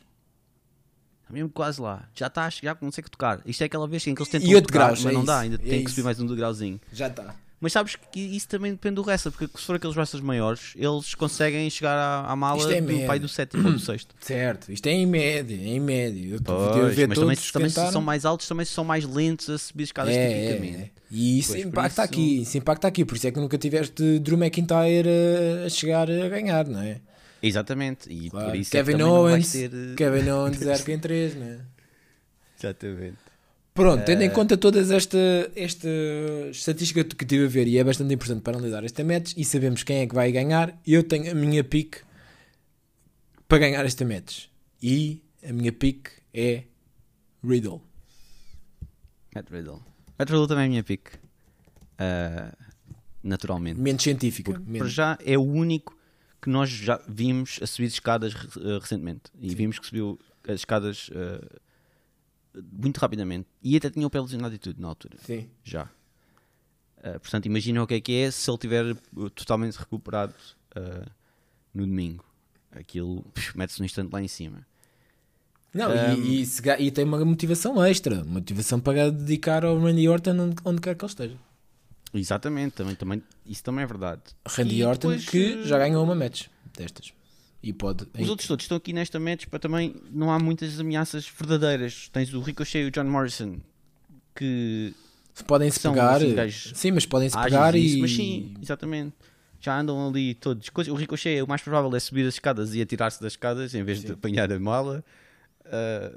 Está 1.28 1.34
mesmo 1.34 1.50
quase 1.50 1.78
lá. 1.80 2.08
Já 2.14 2.26
está, 2.28 2.48
já 2.48 2.74
consegue 2.74 3.10
tocar. 3.10 3.40
Isto 3.44 3.62
é 3.62 3.66
aquela 3.66 3.86
vez 3.86 4.06
em 4.06 4.14
que 4.14 4.22
eles 4.22 4.30
tentam 4.30 4.48
E 4.48 4.62
tocar, 4.62 4.78
graus, 4.86 5.04
mas 5.04 5.12
é 5.12 5.16
não 5.16 5.24
dá. 5.24 5.40
Ainda 5.40 5.56
é 5.56 5.58
tem 5.58 5.84
que 5.84 5.90
subir 5.90 6.02
mais 6.04 6.18
um 6.18 6.26
degrauzinho. 6.26 6.80
Já 6.92 7.08
está. 7.08 7.34
Mas 7.60 7.72
sabes 7.72 7.96
que 8.12 8.20
isso 8.20 8.46
também 8.48 8.70
depende 8.70 8.94
do 8.94 9.02
wrestler, 9.02 9.32
porque 9.36 9.58
se 9.58 9.64
for 9.64 9.74
aqueles 9.76 9.96
wrestlers 9.96 10.24
maiores, 10.24 10.72
eles 10.76 11.12
conseguem 11.16 11.68
chegar 11.68 11.96
à, 11.98 12.30
à 12.30 12.36
mala 12.36 12.72
é 12.72 12.80
do 12.80 13.06
pai 13.06 13.18
do 13.18 13.28
sétimo 13.28 13.66
ou 13.66 13.72
do 13.74 13.80
sexto. 13.80 14.14
Certo. 14.22 14.70
Isto 14.72 14.86
é 14.86 14.92
em 14.92 15.04
média. 15.06 15.54
É 15.56 15.66
em 15.66 15.80
média. 15.80 16.24
Eu 16.24 16.36
a 16.36 16.40
Pois, 16.40 16.94
ver 16.94 17.08
mas 17.08 17.18
também, 17.18 17.36
também 17.52 17.68
se 17.68 17.92
são 17.92 18.00
mais 18.00 18.24
altos, 18.24 18.46
também 18.46 18.64
são 18.64 18.84
mais 18.84 19.04
lentos 19.04 19.50
a 19.50 19.58
subir 19.58 19.82
escadas 19.82 20.14
É, 20.14 20.28
tipicamente. 20.46 20.82
é. 20.82 20.90
E 21.10 21.38
isso 21.40 21.52
Pois, 21.52 21.64
impacta 21.66 21.88
isso- 21.90 22.00
aqui, 22.12 22.42
isso 22.42 22.58
impacta 22.58 22.86
aqui, 22.88 23.04
por 23.04 23.16
isso 23.16 23.26
é 23.26 23.32
que 23.32 23.40
nunca 23.40 23.58
tiveste 23.58 24.18
Drew 24.20 24.38
McIntyre 24.38 25.08
a, 25.62 25.66
a 25.66 25.68
chegar 25.68 26.08
a 26.08 26.28
ganhar, 26.28 26.66
não 26.68 26.80
é? 26.80 27.00
Exatamente. 27.42 28.10
E 28.12 28.30
Claro. 28.30 28.46
por 28.50 28.56
isso 28.56 28.70
Kevin 28.70 28.94
é 28.94 28.96
que 28.96 29.02
Owens, 29.02 29.52
ter. 29.52 29.70
eh, 29.72 29.94
Kevin 29.96 30.30
Owens 30.30 30.56
0 30.58 30.90
em 30.92 30.98
3, 30.98 31.34
não 31.36 31.46
é? 31.46 31.60
Exatamente. 32.58 33.16
Pronto, 33.74 34.04
tendo 34.04 34.22
Eh, 34.22 34.26
em 34.26 34.30
conta 34.30 34.56
todas 34.56 34.90
esta, 34.90 35.16
esta 35.54 35.88
estatística 36.50 37.04
que 37.04 37.24
tive 37.24 37.44
a 37.44 37.48
ver 37.48 37.68
e 37.68 37.78
é 37.78 37.84
bastante 37.84 38.12
importante 38.12 38.42
para 38.42 38.56
analisar 38.56 38.82
esta 38.84 39.04
match 39.04 39.34
e 39.36 39.44
sabemos 39.44 39.84
quem 39.84 39.98
é 39.98 40.06
que 40.06 40.14
vai 40.14 40.32
ganhar, 40.32 40.76
eu 40.84 41.04
tenho 41.04 41.30
a 41.30 41.34
minha 41.34 41.62
pick 41.62 41.98
para 43.46 43.58
ganhar 43.58 43.84
esta 43.84 44.04
match. 44.04 44.46
E 44.82 45.22
a 45.48 45.52
minha 45.52 45.72
pick 45.72 46.08
é 46.34 46.64
Riddle. 47.44 47.80
Matt 49.34 49.48
Riddle. 49.50 49.80
Matt 50.18 50.28
Riddle 50.30 50.48
também 50.48 50.64
é 50.64 50.66
a 50.66 50.70
minha 50.70 50.82
pick. 50.84 51.10
Ah, 51.98 52.52
naturalmente. 53.22 53.80
Menos 53.80 54.02
científica. 54.02 54.60
Menos- 54.66 54.92
já 54.92 55.16
é 55.24 55.38
o 55.38 55.42
único 55.42 55.96
que 56.40 56.48
nós 56.48 56.70
já 56.70 57.00
vimos 57.08 57.58
a 57.62 57.66
subir 57.66 57.86
escadas 57.86 58.34
eh, 58.34 58.78
recentemente. 58.80 59.24
E 59.40 59.54
vimos 59.54 59.78
que 59.78 59.86
subiu 59.86 60.18
as 60.46 60.56
escadas 60.56 61.10
eh, 61.12 61.58
muito 62.72 62.98
rapidamente. 62.98 63.48
E 63.62 63.76
até 63.76 63.90
tinha 63.90 64.06
o 64.06 64.10
pé 64.10 64.20
lesionado 64.20 64.54
e 64.54 64.58
tudo 64.58 64.80
na 64.80 64.88
altura. 64.88 65.18
Sim. 65.24 65.48
Já. 65.64 65.88
Eh, 67.02 67.18
portanto, 67.18 67.46
imagina 67.46 67.82
o 67.82 67.86
que 67.86 67.94
é 67.94 68.00
que 68.00 68.12
é 68.14 68.30
se 68.30 68.48
ele 68.50 68.58
tiver 68.58 68.96
totalmente 69.34 69.76
recuperado 69.76 70.34
no 71.74 71.84
domingo. 71.84 72.24
Aquilo 72.70 73.24
mete-se 73.56 73.80
no 73.80 73.86
instante 73.86 74.12
lá 74.12 74.22
em 74.22 74.28
cima. 74.28 74.66
Não, 75.74 75.90
Um, 75.90 76.14
e, 76.14 76.42
e, 76.42 76.46
se 76.46 76.62
e 76.78 76.90
tem 76.90 77.04
uma 77.04 77.22
motivação 77.24 77.84
extra, 77.84 78.24
motivação 78.24 78.80
para 78.80 79.10
dedicar 79.10 79.64
ao 79.64 79.78
Randy 79.78 80.08
Orton 80.08 80.38
onde, 80.38 80.56
onde 80.64 80.80
quer 80.80 80.94
que 80.94 81.04
ele 81.04 81.10
esteja. 81.10 81.36
Exatamente, 82.14 82.74
também, 82.74 82.94
também, 82.94 83.22
isso 83.44 83.62
também 83.62 83.84
é 83.84 83.86
verdade. 83.86 84.22
Randy 84.46 84.76
E 84.76 84.84
Orton 84.84 85.08
depois, 85.10 85.28
que 85.28 85.60
eh, 85.60 85.62
já 85.64 85.78
ganhou 85.78 86.02
uma 86.02 86.14
match 86.14 86.46
destas. 86.76 87.12
E 87.62 87.72
pode. 87.72 88.06
Os 88.18 88.28
outros 88.28 88.46
todos 88.46 88.64
estão 88.64 88.76
aqui 88.76 88.92
nesta 88.92 89.18
match 89.18 89.46
para 89.46 89.58
também 89.58 89.96
não 90.10 90.30
há 90.30 90.38
muitas 90.38 90.78
ameaças 90.78 91.28
verdadeiras. 91.28 92.08
Tens 92.12 92.32
o 92.32 92.40
Ricochet 92.40 92.84
e 92.84 92.86
o 92.86 92.90
John 92.90 93.04
Morrison 93.04 93.56
que 94.34 94.94
podem-se 95.46 95.80
são, 95.80 95.92
pegar. 95.92 96.16
assim, 96.16 96.74
sim, 96.74 96.90
mas 96.92 97.04
podem-se 97.04 97.36
ágeis 97.36 97.52
pegar 97.52 97.74
e 97.74 97.84
isso, 97.84 97.98
mas 97.98 98.14
sim, 98.14 98.54
exatamente. 98.62 99.14
Já 99.60 99.78
andam 99.78 100.08
ali 100.08 100.34
todos. 100.34 100.70
O 100.88 100.94
Ricochet, 100.94 101.42
o 101.42 101.48
mais 101.48 101.60
provável 101.60 101.94
é 101.96 102.00
subir 102.00 102.26
as 102.26 102.34
escadas 102.34 102.74
e 102.74 102.80
atirar-se 102.80 103.20
das 103.20 103.32
escadas 103.32 103.74
em 103.74 103.82
vez 103.82 104.00
de 104.00 104.06
Sim. 104.06 104.12
apanhar 104.12 104.52
a 104.52 104.58
mala. 104.60 105.04
Ah, 105.64 106.12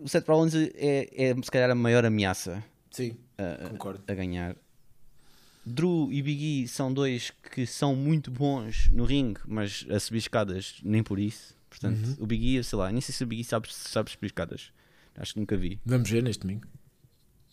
o 0.00 0.08
Seth 0.08 0.26
Rollins 0.26 0.54
é, 0.54 1.08
é 1.14 1.34
se 1.34 1.50
calhar 1.50 1.70
a 1.70 1.74
maior 1.74 2.04
ameaça 2.06 2.64
Sim, 2.90 3.16
a- 3.38 3.68
concordo. 3.68 4.02
a 4.08 4.14
ganhar. 4.14 4.56
Drew 5.64 6.08
e 6.10 6.22
Big 6.22 6.64
E 6.64 6.68
são 6.68 6.92
dois 6.92 7.30
que 7.52 7.66
são 7.66 7.94
muito 7.94 8.30
bons 8.30 8.88
no 8.88 9.04
ringue, 9.04 9.40
mas 9.46 9.86
a 9.90 10.00
subir 10.00 10.18
escadas 10.18 10.80
nem 10.82 11.02
por 11.02 11.18
isso. 11.18 11.54
Portanto, 11.68 12.04
Uhum. 12.04 12.16
o 12.20 12.26
Big 12.26 12.56
E, 12.56 12.64
sei 12.64 12.78
lá, 12.78 12.90
nem 12.90 13.00
sei 13.00 13.14
se 13.14 13.22
o 13.22 13.26
Big 13.26 13.42
E 13.42 13.44
sabe, 13.44 13.72
sabe 13.72 14.10
subir 14.10 14.26
escadas. 14.26 14.72
Acho 15.14 15.34
que 15.34 15.40
nunca 15.40 15.56
vi. 15.56 15.78
Vamos 15.84 16.08
ver 16.10 16.22
neste 16.22 16.40
domingo. 16.42 16.66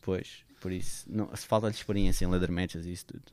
Pois, 0.01 0.45
por 0.61 0.71
isso, 0.71 1.05
não, 1.09 1.27
falta-lhe 1.35 1.73
experiência 1.75 2.23
em 2.25 2.29
leather 2.29 2.51
matches 2.51 2.85
e 2.85 2.91
isso 2.93 3.05
tudo. 3.07 3.23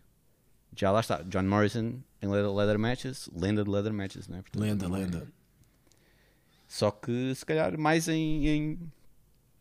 Já 0.77 0.91
lá 0.91 1.01
está, 1.01 1.23
John 1.23 1.45
Morrison 1.45 2.01
em 2.21 2.29
leather, 2.29 2.53
leather 2.53 2.79
matches, 2.79 3.31
lenda 3.33 3.63
de 3.63 3.71
leather 3.71 3.93
matches, 3.93 4.27
não 4.27 4.39
é? 4.39 4.43
Portanto, 4.43 4.61
Lenda, 4.63 4.89
não 4.89 4.97
é- 4.97 5.01
lenda. 5.01 5.29
Só 6.67 6.91
que 6.91 7.33
se 7.35 7.47
calhar 7.47 7.79
mais 7.79 8.09
em, 8.09 8.49
em 8.49 8.79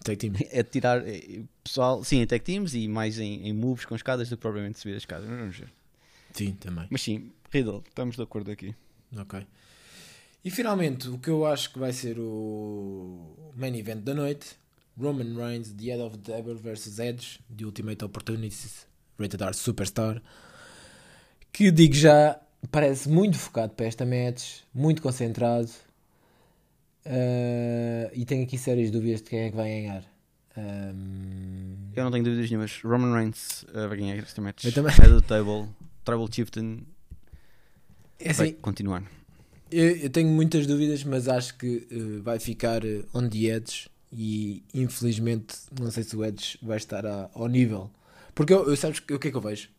Take 0.04 0.18
team. 0.18 0.34
é 0.52 0.64
tirar 0.64 1.08
é, 1.08 1.42
pessoal, 1.64 2.04
sim, 2.04 2.22
em 2.22 2.28
tech 2.28 2.44
teams 2.44 2.74
e 2.74 2.88
mais 2.88 3.20
em, 3.20 3.48
em 3.48 3.54
moves 3.54 3.86
com 3.86 3.96
escadas 3.96 4.30
do 4.30 4.38
que 4.38 4.42
propriamente 4.42 4.80
subir 4.80 4.96
as 4.96 5.04
escadas. 5.04 5.28
Vamos 5.28 5.58
ver. 5.58 5.70
Sim, 6.34 6.54
também. 6.54 6.88
Mas 6.90 7.02
sim, 7.02 7.32
Riddle, 7.52 7.84
estamos 7.88 8.16
de 8.16 8.22
acordo 8.22 8.52
aqui. 8.52 8.76
Ok. 9.16 9.46
E 10.44 10.52
finalmente, 10.52 11.08
o 11.08 11.18
que 11.18 11.30
eu 11.30 11.46
acho 11.46 11.72
que 11.72 11.80
vai 11.80 11.94
ser 11.94 12.18
o 12.20 13.52
main 13.56 13.78
event 13.78 14.02
da 14.02 14.14
noite: 14.14 14.58
Roman 15.00 15.36
Reigns, 15.36 15.72
The 15.72 15.84
Head 15.86 16.02
of 16.02 16.18
the 16.18 16.34
Table 16.34 16.56
vs 16.56 17.00
Edge, 17.00 17.40
The 17.56 17.66
Ultimate 17.66 18.04
Opportunities, 18.04 18.86
Rated 19.18 19.42
R 19.42 19.54
Superstar. 19.54 20.22
Que 21.52 21.72
digo 21.72 21.94
já, 21.94 22.42
parece 22.72 23.08
muito 23.08 23.38
focado 23.38 23.74
para 23.74 23.86
esta 23.86 24.06
match, 24.06 24.62
muito 24.74 25.02
concentrado. 25.02 25.70
Ah, 27.06 28.10
e 28.14 28.26
tenho 28.26 28.44
aqui 28.44 28.58
sérias 28.58 28.90
dúvidas 28.92 29.22
de 29.22 29.30
quem 29.30 29.40
é 29.40 29.50
que 29.50 29.56
vai 29.56 29.70
ganhar. 29.70 30.04
Ahm, 30.56 31.92
Eu 31.96 32.04
não 32.04 32.12
tenho 32.12 32.24
dúvidas 32.24 32.50
nenhumas. 32.50 32.80
Roman 32.84 33.14
Reigns 33.14 33.64
uh, 33.64 33.88
vai 33.88 33.98
ganhar 33.98 34.16
esta 34.18 34.42
match. 34.42 34.64
Eu 34.66 34.72
também. 34.72 34.94
Head 34.94 35.12
of 35.14 35.22
the 35.22 35.28
table, 35.28 35.68
Tribal 36.06 36.28
Chieftain 36.32 36.86
é 38.20 38.32
vai 38.34 38.48
assim, 38.50 38.58
continuar. 38.62 39.04
Eu, 39.72 39.96
eu 39.98 40.10
tenho 40.10 40.30
muitas 40.30 40.68
dúvidas, 40.68 41.04
mas 41.04 41.28
acho 41.28 41.58
que 41.58 41.88
eh, 41.92 42.22
vai 42.22 42.38
ficar 42.40 42.82
on 43.14 43.28
the 43.28 43.46
edge 43.48 43.90
e 44.12 44.64
infelizmente 44.74 45.56
não 45.82 45.90
sei 45.90 46.04
se 46.04 46.16
o 46.16 46.24
Edge 46.24 46.60
vai 46.62 46.78
estar 46.78 47.04
a- 47.08 47.30
ao 47.34 47.48
nível. 47.48 47.90
Porque 48.36 48.54
eu, 48.54 48.70
eu 48.70 48.78
sabes 48.78 49.00
o 49.00 49.02
que 49.20 49.28
é 49.28 49.32
que 49.32 49.36
eu 49.36 49.42
vejo? 49.42 49.70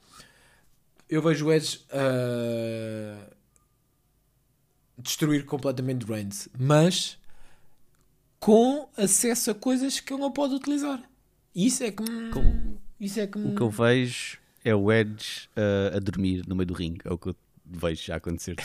Eu 1.08 1.22
vejo 1.22 1.46
o 1.46 1.52
Edge 1.52 1.80
destruir 4.98 5.44
completamente 5.44 6.04
Reigns, 6.06 6.48
mas 6.58 7.18
com 8.38 8.88
acesso 8.96 9.50
a 9.50 9.54
coisas 9.54 10.00
que 10.00 10.12
ele 10.12 10.20
não 10.20 10.30
pode 10.30 10.54
utilizar. 10.54 11.02
Isso 11.54 11.82
é 11.82 11.90
que 11.90 12.02
me, 12.02 12.30
Com- 12.30 12.76
Isso 13.00 13.20
é 13.20 13.26
que... 13.26 13.38
O 13.38 13.54
que 13.54 13.60
eu 13.60 13.70
vejo 13.70 14.38
é 14.64 14.74
o 14.74 14.92
Edge 14.92 15.48
uh, 15.56 15.96
a 15.96 15.98
dormir 16.00 16.44
no 16.46 16.56
meio 16.56 16.66
do 16.66 16.74
ringue. 16.74 17.00
É 17.04 17.12
o 17.12 17.18
que 17.18 17.28
eu 17.28 17.36
vejo 17.64 18.02
já 18.02 18.16
acontecer. 18.16 18.56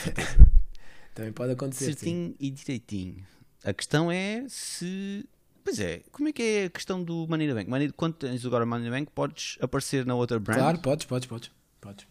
Também 1.14 1.32
pode 1.32 1.52
acontecer. 1.52 1.86
Certinho 1.86 2.30
sim. 2.30 2.36
e 2.38 2.50
direitinho. 2.50 3.26
A 3.64 3.72
questão 3.72 4.10
é 4.10 4.44
se. 4.48 5.28
Pois 5.62 5.78
é, 5.78 6.02
como 6.10 6.28
é 6.28 6.32
que 6.32 6.42
é 6.42 6.64
a 6.64 6.70
questão 6.70 7.02
do 7.04 7.26
Money 7.28 7.46
in 7.46 7.50
the 7.50 7.54
Bank? 7.54 7.70
Money, 7.70 7.92
quando 7.92 8.14
tens 8.14 8.44
agora 8.46 8.64
Money 8.64 8.86
in 8.86 8.90
the 8.90 8.98
Bank, 8.98 9.12
podes 9.14 9.58
aparecer 9.60 10.06
na 10.06 10.14
outra 10.14 10.38
brand? 10.40 10.58
Claro, 10.58 10.78
podes, 10.78 11.04
podes, 11.04 11.28
podes. 11.28 11.50
podes. 11.80 12.06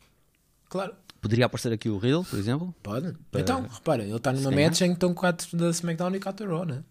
Claro. 0.69 0.95
Poderia 1.21 1.45
aparecer 1.45 1.71
aqui 1.73 1.89
o 1.89 1.97
Riddle, 1.97 2.23
por 2.23 2.39
exemplo? 2.39 2.73
Pode. 2.81 3.15
Então, 3.33 3.67
repara, 3.67 4.03
ele 4.03 4.15
está 4.15 4.31
numa 4.31 4.51
match 4.51 4.81
em 4.81 4.87
que 4.89 4.93
estão 4.93 5.13
4 5.13 5.57
da 5.57 5.69
SmackDown 5.69 6.15
e 6.15 6.19
4 6.19 6.45
da 6.45 6.53
Raw, 6.53 6.65
né? 6.65 6.83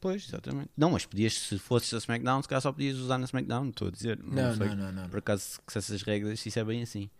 Pois, 0.00 0.26
exatamente. 0.28 0.70
Não, 0.76 0.90
mas 0.90 1.04
podias, 1.06 1.34
se 1.34 1.58
fosses 1.58 1.92
a 1.92 1.98
SmackDown, 1.98 2.42
se 2.42 2.48
calhar 2.48 2.62
só 2.62 2.72
podias 2.72 2.96
usar 2.96 3.18
na 3.18 3.24
SmackDown, 3.24 3.68
estou 3.68 3.88
a 3.88 3.90
dizer. 3.90 4.18
Não, 4.22 4.54
não, 4.54 4.66
não, 4.66 4.76
não, 4.76 4.92
não. 4.92 5.08
Por 5.08 5.18
acaso, 5.18 5.60
que 5.66 5.72
se 5.72 5.78
essas 5.78 6.02
regras, 6.02 6.40
se 6.40 6.48
isso 6.48 6.58
é 6.58 6.64
bem 6.64 6.82
assim. 6.82 7.10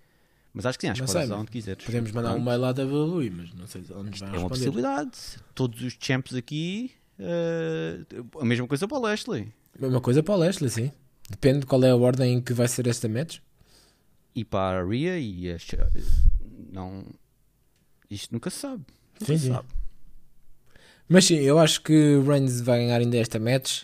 Mas 0.53 0.66
acho 0.66 0.79
que 0.79 0.87
sim, 0.87 0.91
acho 0.91 1.03
que 1.03 1.07
podes 1.07 1.25
usar 1.25 1.37
onde 1.37 1.51
quiseres. 1.51 1.85
Podemos 1.85 2.11
mandar 2.11 2.35
um 2.35 2.41
mail 2.41 2.61
lá 2.61 2.73
da 2.73 2.85
WWE, 2.85 3.31
mas 3.31 3.55
não 3.55 3.66
sei 3.66 3.85
onde 3.95 4.19
vai 4.19 4.35
É 4.35 4.39
uma 4.39 4.49
possibilidade. 4.49 5.11
Todos 5.55 5.81
os 5.83 5.97
champs 6.01 6.35
aqui, 6.35 6.93
uh, 7.19 8.41
a 8.41 8.45
mesma 8.45 8.66
coisa 8.66 8.89
para 8.89 8.99
o 8.99 9.01
Lashley. 9.01 9.53
A 9.77 9.83
mesma 9.83 10.01
coisa 10.01 10.23
para 10.23 10.35
o 10.35 10.39
Lashley, 10.39 10.71
sim. 10.71 10.93
Depende 11.29 11.61
de 11.61 11.66
qual 11.66 11.85
é 11.85 11.91
a 11.91 11.97
ordem 11.97 12.35
em 12.35 12.41
que 12.41 12.53
vai 12.53 12.66
ser 12.66 12.87
esta 12.87 13.09
match. 13.09 13.39
E 14.39 14.45
para 14.45 14.80
a 14.80 14.84
Rhea 14.84 15.18
e 15.18 15.51
a... 15.51 15.57
Não... 16.72 17.05
Isto 18.09 18.32
nunca 18.32 18.51
se 18.51 18.59
sabe. 18.59 18.84
Nunca 19.20 19.32
sim, 19.32 19.36
se 19.36 19.47
sim. 19.47 19.53
sabe. 19.53 19.66
Mas 21.09 21.24
sim, 21.24 21.39
eu 21.39 21.59
acho 21.59 21.82
que 21.82 22.14
o 22.14 22.22
Reigns 22.22 22.61
vai 22.61 22.78
ganhar 22.78 23.01
ainda 23.01 23.16
esta 23.16 23.41
match. 23.41 23.82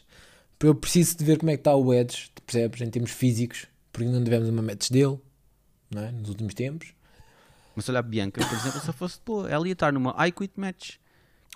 Eu 0.60 0.76
preciso 0.76 1.18
de 1.18 1.24
ver 1.24 1.38
como 1.38 1.50
é 1.50 1.56
que 1.56 1.60
está 1.60 1.74
o 1.74 1.92
Edge, 1.92 2.30
percebes? 2.46 2.80
Em 2.82 2.88
termos 2.88 3.10
físicos, 3.10 3.66
porque 3.92 4.08
não 4.08 4.22
tivemos 4.22 4.48
uma 4.48 4.62
match 4.62 4.90
dele 4.90 5.18
é? 5.96 6.12
nos 6.12 6.28
últimos 6.28 6.54
tempos. 6.54 6.94
Mas 7.74 7.88
olha 7.88 7.98
a 7.98 8.02
Bianca, 8.02 8.46
por 8.46 8.56
exemplo, 8.56 8.80
se 8.80 8.92
fosse 8.92 9.18
boa, 9.26 9.50
ela 9.50 9.66
ia 9.66 9.72
estar 9.72 9.92
numa 9.92 10.14
I 10.24 10.30
Quit 10.30 10.52
match. 10.56 10.92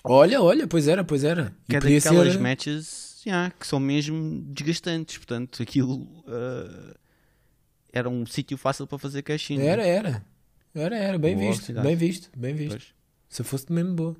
Olha, 0.02 0.42
olha, 0.42 0.66
pois 0.66 0.88
era, 0.88 1.04
pois 1.04 1.22
era. 1.22 1.54
Que 1.68 1.76
é 1.76 1.80
daquelas 1.80 2.32
ser... 2.32 2.40
matches 2.40 3.22
yeah, 3.24 3.52
que 3.58 3.64
são 3.64 3.78
mesmo 3.78 4.42
desgastantes, 4.52 5.18
portanto 5.18 5.62
aquilo 5.62 6.02
uh, 6.26 6.94
era 7.92 8.08
um 8.08 8.26
sítio 8.26 8.56
fácil 8.56 8.86
para 8.86 8.98
fazer 8.98 9.22
cash 9.22 9.50
Era, 9.52 9.86
era. 9.86 10.24
Era, 10.74 10.96
era, 10.96 11.18
bem 11.18 11.36
boa 11.36 11.50
visto, 11.50 11.72
bem 11.72 11.96
visto, 11.96 12.30
bem 12.36 12.54
visto. 12.54 12.70
Pois. 12.70 12.94
Se 13.28 13.42
fosse 13.42 13.72
mesmo 13.72 13.94
boa. 13.94 14.16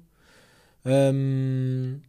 Um, 0.85 2.01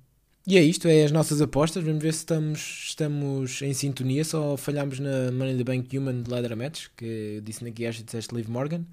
e 0.48 0.58
é 0.58 0.64
isto, 0.64 0.88
é 0.88 1.04
as 1.04 1.12
nossas 1.12 1.42
apostas. 1.42 1.84
Vamos 1.84 2.02
ver 2.02 2.14
se 2.14 2.20
estamos, 2.20 2.88
estamos 2.88 3.62
em 3.62 3.74
sintonia. 3.74 4.24
Só 4.24 4.58
falhámos 4.58 5.00
na 5.00 5.32
Money 5.32 5.54
in 5.54 5.58
the 5.58 5.64
Bank 5.64 5.96
Human 5.96 6.24
de 6.24 6.32
Ladder 6.32 6.56
Match, 6.56 6.88
que 6.98 7.36
eu 7.36 7.42
disse 7.42 7.64
na 7.64 7.72
que 7.72 7.90
disseste 7.90 8.34
Liv 8.34 8.48
Morgan. 8.48 8.86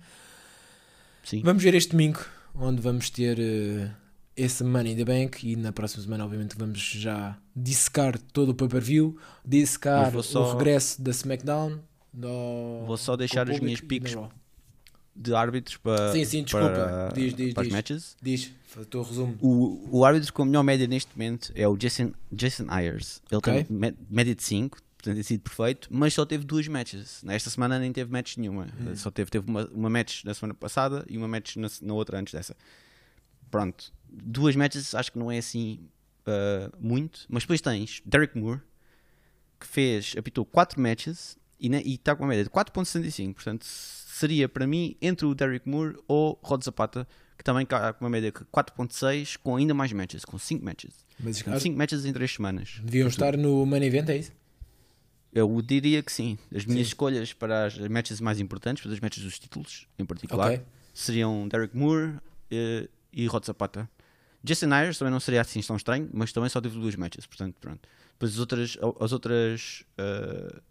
Sim. 1.24 1.40
Vamos 1.42 1.62
ver 1.62 1.74
este 1.74 1.92
domingo, 1.92 2.20
onde 2.54 2.80
vamos 2.82 3.10
ter 3.10 3.38
uh, 3.38 3.90
esse 4.36 4.62
Money 4.62 4.92
in 4.92 4.96
the 4.96 5.04
Bank. 5.04 5.50
E 5.50 5.56
na 5.56 5.72
próxima 5.72 6.02
semana, 6.02 6.24
obviamente, 6.24 6.56
vamos 6.58 6.78
já 6.78 7.38
dissecar 7.54 8.18
todo 8.18 8.50
o 8.50 8.54
pay-per-view, 8.54 9.16
dissecar 9.44 10.12
só... 10.22 10.42
o 10.42 10.58
regresso 10.58 11.00
da 11.00 11.10
SmackDown. 11.12 11.80
Do... 12.16 12.84
Vou 12.86 12.96
só 12.96 13.14
deixar 13.14 13.50
as 13.50 13.60
minhas 13.60 13.80
picks 13.80 14.16
de 15.14 15.34
árbitros 15.34 15.76
para, 15.76 16.12
sim, 16.12 16.24
sim, 16.24 16.42
desculpa. 16.42 16.70
para, 16.70 17.12
diz, 17.14 17.34
diz, 17.34 17.52
para 17.54 17.64
diz. 17.64 17.72
matches. 17.72 18.16
Diz, 18.22 18.52
o 18.94 19.02
resumo. 19.02 19.38
O, 19.40 19.98
o 19.98 20.04
árbitro 20.04 20.32
com 20.32 20.42
a 20.42 20.46
melhor 20.46 20.62
média 20.62 20.86
neste 20.86 21.10
momento 21.14 21.52
é 21.54 21.68
o 21.68 21.76
Jason, 21.76 22.12
Jason 22.32 22.66
Ayers. 22.68 23.22
Ele 23.30 23.38
okay. 23.38 23.64
tem 23.64 23.94
média 24.08 24.34
de 24.34 24.42
5, 24.42 24.78
portanto 24.96 25.14
tem 25.14 25.22
sido 25.22 25.42
perfeito, 25.42 25.88
mas 25.90 26.14
só 26.14 26.24
teve 26.24 26.44
duas 26.44 26.66
matches. 26.68 27.22
Nesta 27.22 27.50
semana 27.50 27.78
nem 27.78 27.92
teve 27.92 28.10
match 28.10 28.38
nenhuma. 28.38 28.66
Hum. 28.80 28.96
Só 28.96 29.10
teve, 29.10 29.30
teve 29.30 29.48
uma, 29.48 29.66
uma 29.66 29.90
match 29.90 30.24
na 30.24 30.32
semana 30.32 30.54
passada 30.54 31.04
e 31.08 31.18
uma 31.18 31.28
match 31.28 31.56
na, 31.56 31.68
na 31.82 31.94
outra 31.94 32.18
antes 32.18 32.32
dessa. 32.32 32.56
Pronto. 33.50 33.92
Duas 34.08 34.56
matches 34.56 34.94
acho 34.94 35.12
que 35.12 35.18
não 35.18 35.30
é 35.30 35.38
assim 35.38 35.80
uh, 36.26 36.72
muito, 36.80 37.26
mas 37.28 37.42
depois 37.42 37.60
tens 37.60 38.02
Derek 38.06 38.38
Moore, 38.38 38.60
que 39.60 39.66
fez, 39.66 40.14
apitou 40.16 40.44
4 40.44 40.80
matches 40.80 41.38
e 41.61 41.94
está 41.94 42.14
com 42.14 42.22
uma 42.22 42.28
média 42.28 42.44
de 42.44 42.50
4.65, 42.50 43.34
portanto 43.34 43.64
seria 43.64 44.48
para 44.48 44.66
mim 44.66 44.96
entre 45.00 45.26
o 45.26 45.34
Derrick 45.34 45.68
Moore 45.68 45.96
ou 46.09 46.38
Rod 46.42 46.62
Zapata, 46.62 47.07
que 47.36 47.44
também 47.44 47.64
está 47.64 47.92
com 47.92 48.04
uma 48.04 48.11
média 48.11 48.32
de 48.32 48.38
4.6, 48.38 49.38
com 49.42 49.57
ainda 49.57 49.74
mais 49.74 49.92
matches, 49.92 50.24
com 50.24 50.38
5 50.38 50.64
matches. 50.64 50.94
Mas, 51.20 51.36
5 51.38 51.76
matches 51.76 52.04
em 52.04 52.12
3 52.12 52.32
semanas. 52.32 52.80
Deviam 52.82 53.09
estar 53.09 53.36
no 53.36 53.64
Main 53.66 53.82
Event, 53.82 54.09
é 54.09 54.16
isso? 54.16 54.32
Eu 55.32 55.61
diria 55.61 56.02
que 56.02 56.11
sim. 56.11 56.38
As 56.54 56.64
minhas 56.64 56.86
sim. 56.86 56.92
escolhas 56.92 57.34
para 57.34 57.66
as 57.66 57.76
matches 57.76 58.20
mais 58.20 58.40
importantes, 58.40 58.82
para 58.82 58.92
as 58.92 59.00
matches 59.00 59.22
dos 59.22 59.38
títulos 59.38 59.86
em 59.98 60.04
particular, 60.07 60.46
okay. 60.46 60.64
seriam 60.94 61.46
Derrick 61.46 61.76
Moore 61.76 62.12
uh, 62.12 62.88
e 63.12 63.26
Rod 63.26 63.44
Zapata. 63.44 63.88
Jason 64.42 64.72
Ayers 64.72 64.96
também 64.96 65.12
não 65.12 65.20
seria 65.20 65.42
assim 65.42 65.61
tão 65.61 65.76
estranho, 65.76 66.09
mas 66.12 66.32
também 66.32 66.48
só 66.48 66.61
teve 66.61 66.78
duas 66.78 66.96
matches, 66.96 67.26
portanto, 67.26 67.57
pronto. 67.61 67.86
Depois 68.12 68.32
as 68.32 68.38
outras, 68.38 68.78
as 69.00 69.12
outras 69.12 69.84
uh, 69.98 70.62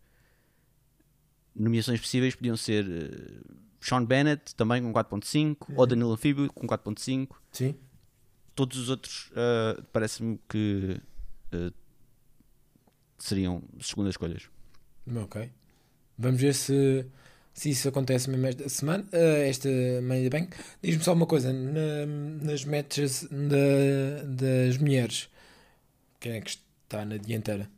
nomeações 1.55 1.99
possíveis 1.99 2.35
podiam 2.35 2.57
ser 2.57 2.85
uh, 2.85 3.55
Sean 3.79 4.03
Bennett, 4.03 4.55
também 4.55 4.81
com 4.81 4.91
4.5, 4.91 5.69
uhum. 5.69 5.75
ou 5.77 5.87
Danilo 5.87 6.11
Anfíbio 6.11 6.51
com 6.51 6.67
4.5. 6.67 7.29
Sim. 7.51 7.75
Todos 8.53 8.77
os 8.77 8.89
outros 8.89 9.31
uh, 9.31 9.81
parece-me 9.91 10.39
que 10.49 10.99
uh, 11.53 11.73
seriam 13.17 13.63
segundas 13.79 14.13
escolhas. 14.13 14.49
Ok. 15.15 15.49
Vamos 16.17 16.41
ver 16.41 16.53
se, 16.53 17.05
se 17.53 17.69
isso 17.69 17.89
acontece 17.89 18.29
mesmo 18.29 18.47
esta 18.47 18.69
semana, 18.69 19.05
esta 19.11 19.69
manhã 20.01 20.29
bem. 20.29 20.49
Diz-me 20.81 21.03
só 21.03 21.13
uma 21.13 21.25
coisa, 21.25 21.51
na, 21.51 22.05
nas 22.41 22.63
matches 22.65 23.27
da, 23.29 24.23
das 24.25 24.77
mulheres, 24.77 25.29
quem 26.19 26.33
é 26.33 26.41
que 26.41 26.51
está 26.51 27.03
na 27.03 27.17
dianteira? 27.17 27.69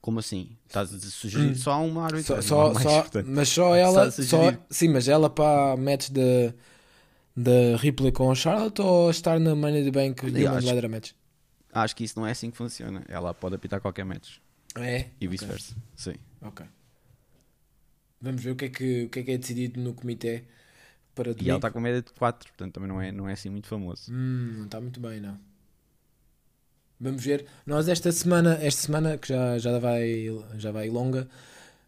Como 0.00 0.18
assim? 0.18 0.56
Estás 0.66 0.94
a 0.94 0.98
sugerir 0.98 1.50
hum. 1.50 1.54
só 1.54 1.84
uma 1.84 2.04
árbitra? 2.04 2.40
Só, 2.40 2.72
só, 2.72 2.80
só 2.80 3.22
mas 3.24 3.48
só 3.48 3.74
ela. 3.74 4.10
Só, 4.10 4.52
sim, 4.70 4.88
mas 4.88 5.08
ela 5.08 5.28
para 5.28 5.76
match 5.76 6.08
de, 6.08 6.54
de 7.36 7.76
Ripley 7.76 8.10
com 8.10 8.34
Charlotte 8.34 8.80
ou 8.80 9.10
estar 9.10 9.38
na 9.38 9.54
Money 9.54 9.84
the 9.84 9.90
Bank 9.90 10.30
de 10.30 10.46
uma 10.46 10.54
Ladder 10.54 10.88
Match? 10.88 11.12
Acho 11.72 11.94
que 11.94 12.04
isso 12.04 12.18
não 12.18 12.26
é 12.26 12.30
assim 12.30 12.50
que 12.50 12.56
funciona. 12.56 13.04
Ela 13.08 13.34
pode 13.34 13.54
apitar 13.54 13.80
qualquer 13.80 14.04
match. 14.04 14.38
É? 14.76 15.06
E 15.20 15.26
vice-versa. 15.26 15.72
Okay. 15.72 16.14
Sim. 16.14 16.18
Ok. 16.40 16.66
Vamos 18.20 18.42
ver 18.42 18.50
o 18.50 18.56
que, 18.56 18.64
é 18.66 18.68
que, 18.68 19.04
o 19.04 19.08
que 19.08 19.20
é 19.20 19.22
que 19.22 19.30
é 19.32 19.38
decidido 19.38 19.80
no 19.80 19.94
comitê 19.94 20.44
para 21.14 21.32
domingo. 21.32 21.46
E 21.46 21.50
ela 21.50 21.58
está 21.58 21.70
com 21.70 21.80
média 21.80 22.02
de 22.02 22.12
4, 22.12 22.48
portanto 22.48 22.74
também 22.74 22.88
não 22.88 23.00
é, 23.00 23.12
não 23.12 23.28
é 23.28 23.32
assim 23.32 23.50
muito 23.50 23.66
famoso. 23.66 24.12
Hum, 24.12 24.54
não 24.58 24.64
está 24.64 24.80
muito 24.80 25.00
bem, 25.00 25.20
não. 25.20 25.38
Vamos 27.00 27.24
ver. 27.24 27.46
Nós 27.64 27.88
esta 27.88 28.12
semana, 28.12 28.58
esta 28.60 28.82
semana 28.82 29.16
que 29.16 29.28
já, 29.28 29.58
já, 29.58 29.78
vai, 29.78 30.26
já 30.56 30.70
vai 30.70 30.90
longa, 30.90 31.26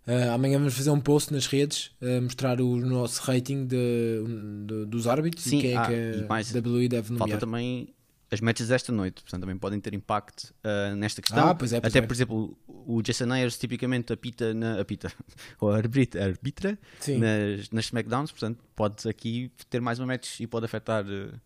uh, 0.07 0.33
amanhã 0.33 0.59
vamos 0.59 0.75
fazer 0.75 0.91
um 0.91 1.01
post 1.01 1.33
nas 1.33 1.47
redes, 1.47 1.91
uh, 2.01 2.23
mostrar 2.23 2.61
o 2.61 2.77
nosso 2.77 3.21
rating 3.23 3.67
de, 3.67 4.25
de 4.67 4.87
dos 4.87 5.07
árbitros 5.07 5.45
Sim, 5.45 5.59
e 5.59 5.61
quem 5.61 5.73
é 5.73 5.77
ah, 5.77 5.87
que 5.87 6.55
a 6.55 6.59
WWE 6.59 6.89
deve 6.89 7.13
nomear. 7.13 7.29
Falta 7.29 7.39
também 7.39 7.93
as 8.31 8.41
matches 8.41 8.69
desta 8.69 8.91
noite, 8.91 9.23
portanto 9.23 9.43
também 9.43 9.59
podem 9.59 9.79
ter 9.79 9.93
impacto 9.93 10.55
uh, 10.65 10.97
nesta 10.97 11.21
questão. 11.21 11.51
Ah, 11.51 11.55
pois 11.55 11.75
é, 11.75 11.81
pois 11.83 11.93
Até, 11.93 12.03
é. 12.03 12.07
por 12.07 12.15
exemplo, 12.15 12.57
o 12.67 13.03
Jason 13.03 13.31
Ayers 13.31 13.59
tipicamente 13.59 14.15
apita, 14.15 14.55
na, 14.55 14.81
apita 14.81 15.13
ou 15.61 15.71
arbitra, 15.71 16.25
arbitra 16.25 16.79
nas, 17.07 17.69
nas 17.71 17.85
SmackDowns, 17.85 18.31
portanto 18.31 18.65
pode 18.75 19.07
aqui 19.07 19.53
ter 19.69 19.83
mais 19.83 19.99
uma 19.99 20.07
match 20.07 20.41
e 20.41 20.47
pode 20.47 20.65
afetar 20.65 21.05
uh, 21.05 21.39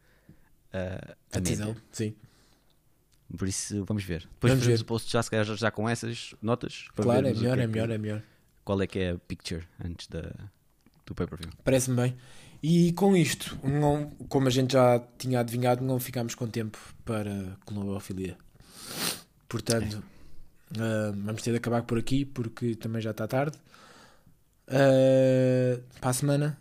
a, 0.72 1.36
a 1.36 1.40
decisão. 1.40 1.74
Sim. 1.90 2.14
Por 3.36 3.48
isso, 3.48 3.84
vamos 3.84 4.04
ver. 4.04 4.20
Depois 4.20 4.52
vamos 4.52 4.66
ver. 4.66 4.80
o 4.80 4.84
post 4.84 5.10
já, 5.10 5.22
se 5.22 5.30
calhar, 5.30 5.44
já 5.56 5.70
com 5.70 5.88
essas 5.88 6.34
notas. 6.40 6.86
Claro, 6.94 7.26
é 7.26 7.34
melhor, 7.34 7.58
é, 7.58 7.62
é 7.62 7.66
melhor, 7.66 7.90
é 7.90 7.98
melhor. 7.98 8.22
Qual 8.64 8.80
é 8.80 8.86
que 8.86 8.98
é 8.98 9.10
a 9.12 9.18
picture 9.18 9.64
antes 9.84 10.06
da, 10.06 10.22
do 11.04 11.14
pay-per-view? 11.14 11.50
Parece-me 11.64 11.96
bem. 11.96 12.16
E 12.62 12.92
com 12.92 13.16
isto, 13.16 13.58
não, 13.62 14.10
como 14.28 14.48
a 14.48 14.50
gente 14.50 14.72
já 14.72 14.98
tinha 15.18 15.40
adivinhado, 15.40 15.84
não 15.84 16.00
ficámos 16.00 16.34
com 16.34 16.46
tempo 16.46 16.78
para 17.04 17.56
globofilia. 17.66 18.36
Portanto, 19.48 20.02
é. 20.76 20.80
uh, 20.80 21.12
vamos 21.12 21.42
ter 21.42 21.50
de 21.50 21.58
acabar 21.58 21.82
por 21.82 21.98
aqui 21.98 22.24
porque 22.24 22.74
também 22.74 23.00
já 23.00 23.10
está 23.10 23.26
tarde. 23.26 23.56
Uh, 24.68 25.80
para 26.00 26.10
a 26.10 26.12
semana, 26.12 26.58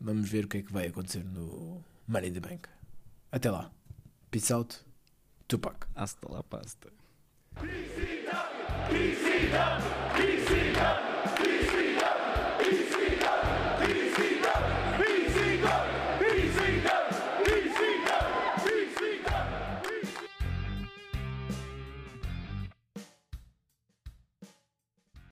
vamos 0.00 0.28
ver 0.28 0.44
o 0.44 0.48
que 0.48 0.58
é 0.58 0.62
que 0.62 0.72
vai 0.72 0.86
acontecer 0.86 1.24
no 1.24 1.84
Money 2.06 2.30
in 2.30 2.32
the 2.34 2.40
Bank. 2.40 2.68
Até 3.30 3.50
lá. 3.50 3.70
Peace 4.30 4.52
out. 4.52 4.78
Tupac. 5.46 5.86
Hasta 5.94 6.28
la 6.32 6.42
pasta. 6.42 6.88
PCW, 7.60 8.90
PCW, 8.90 10.16
PCW. 10.16 11.13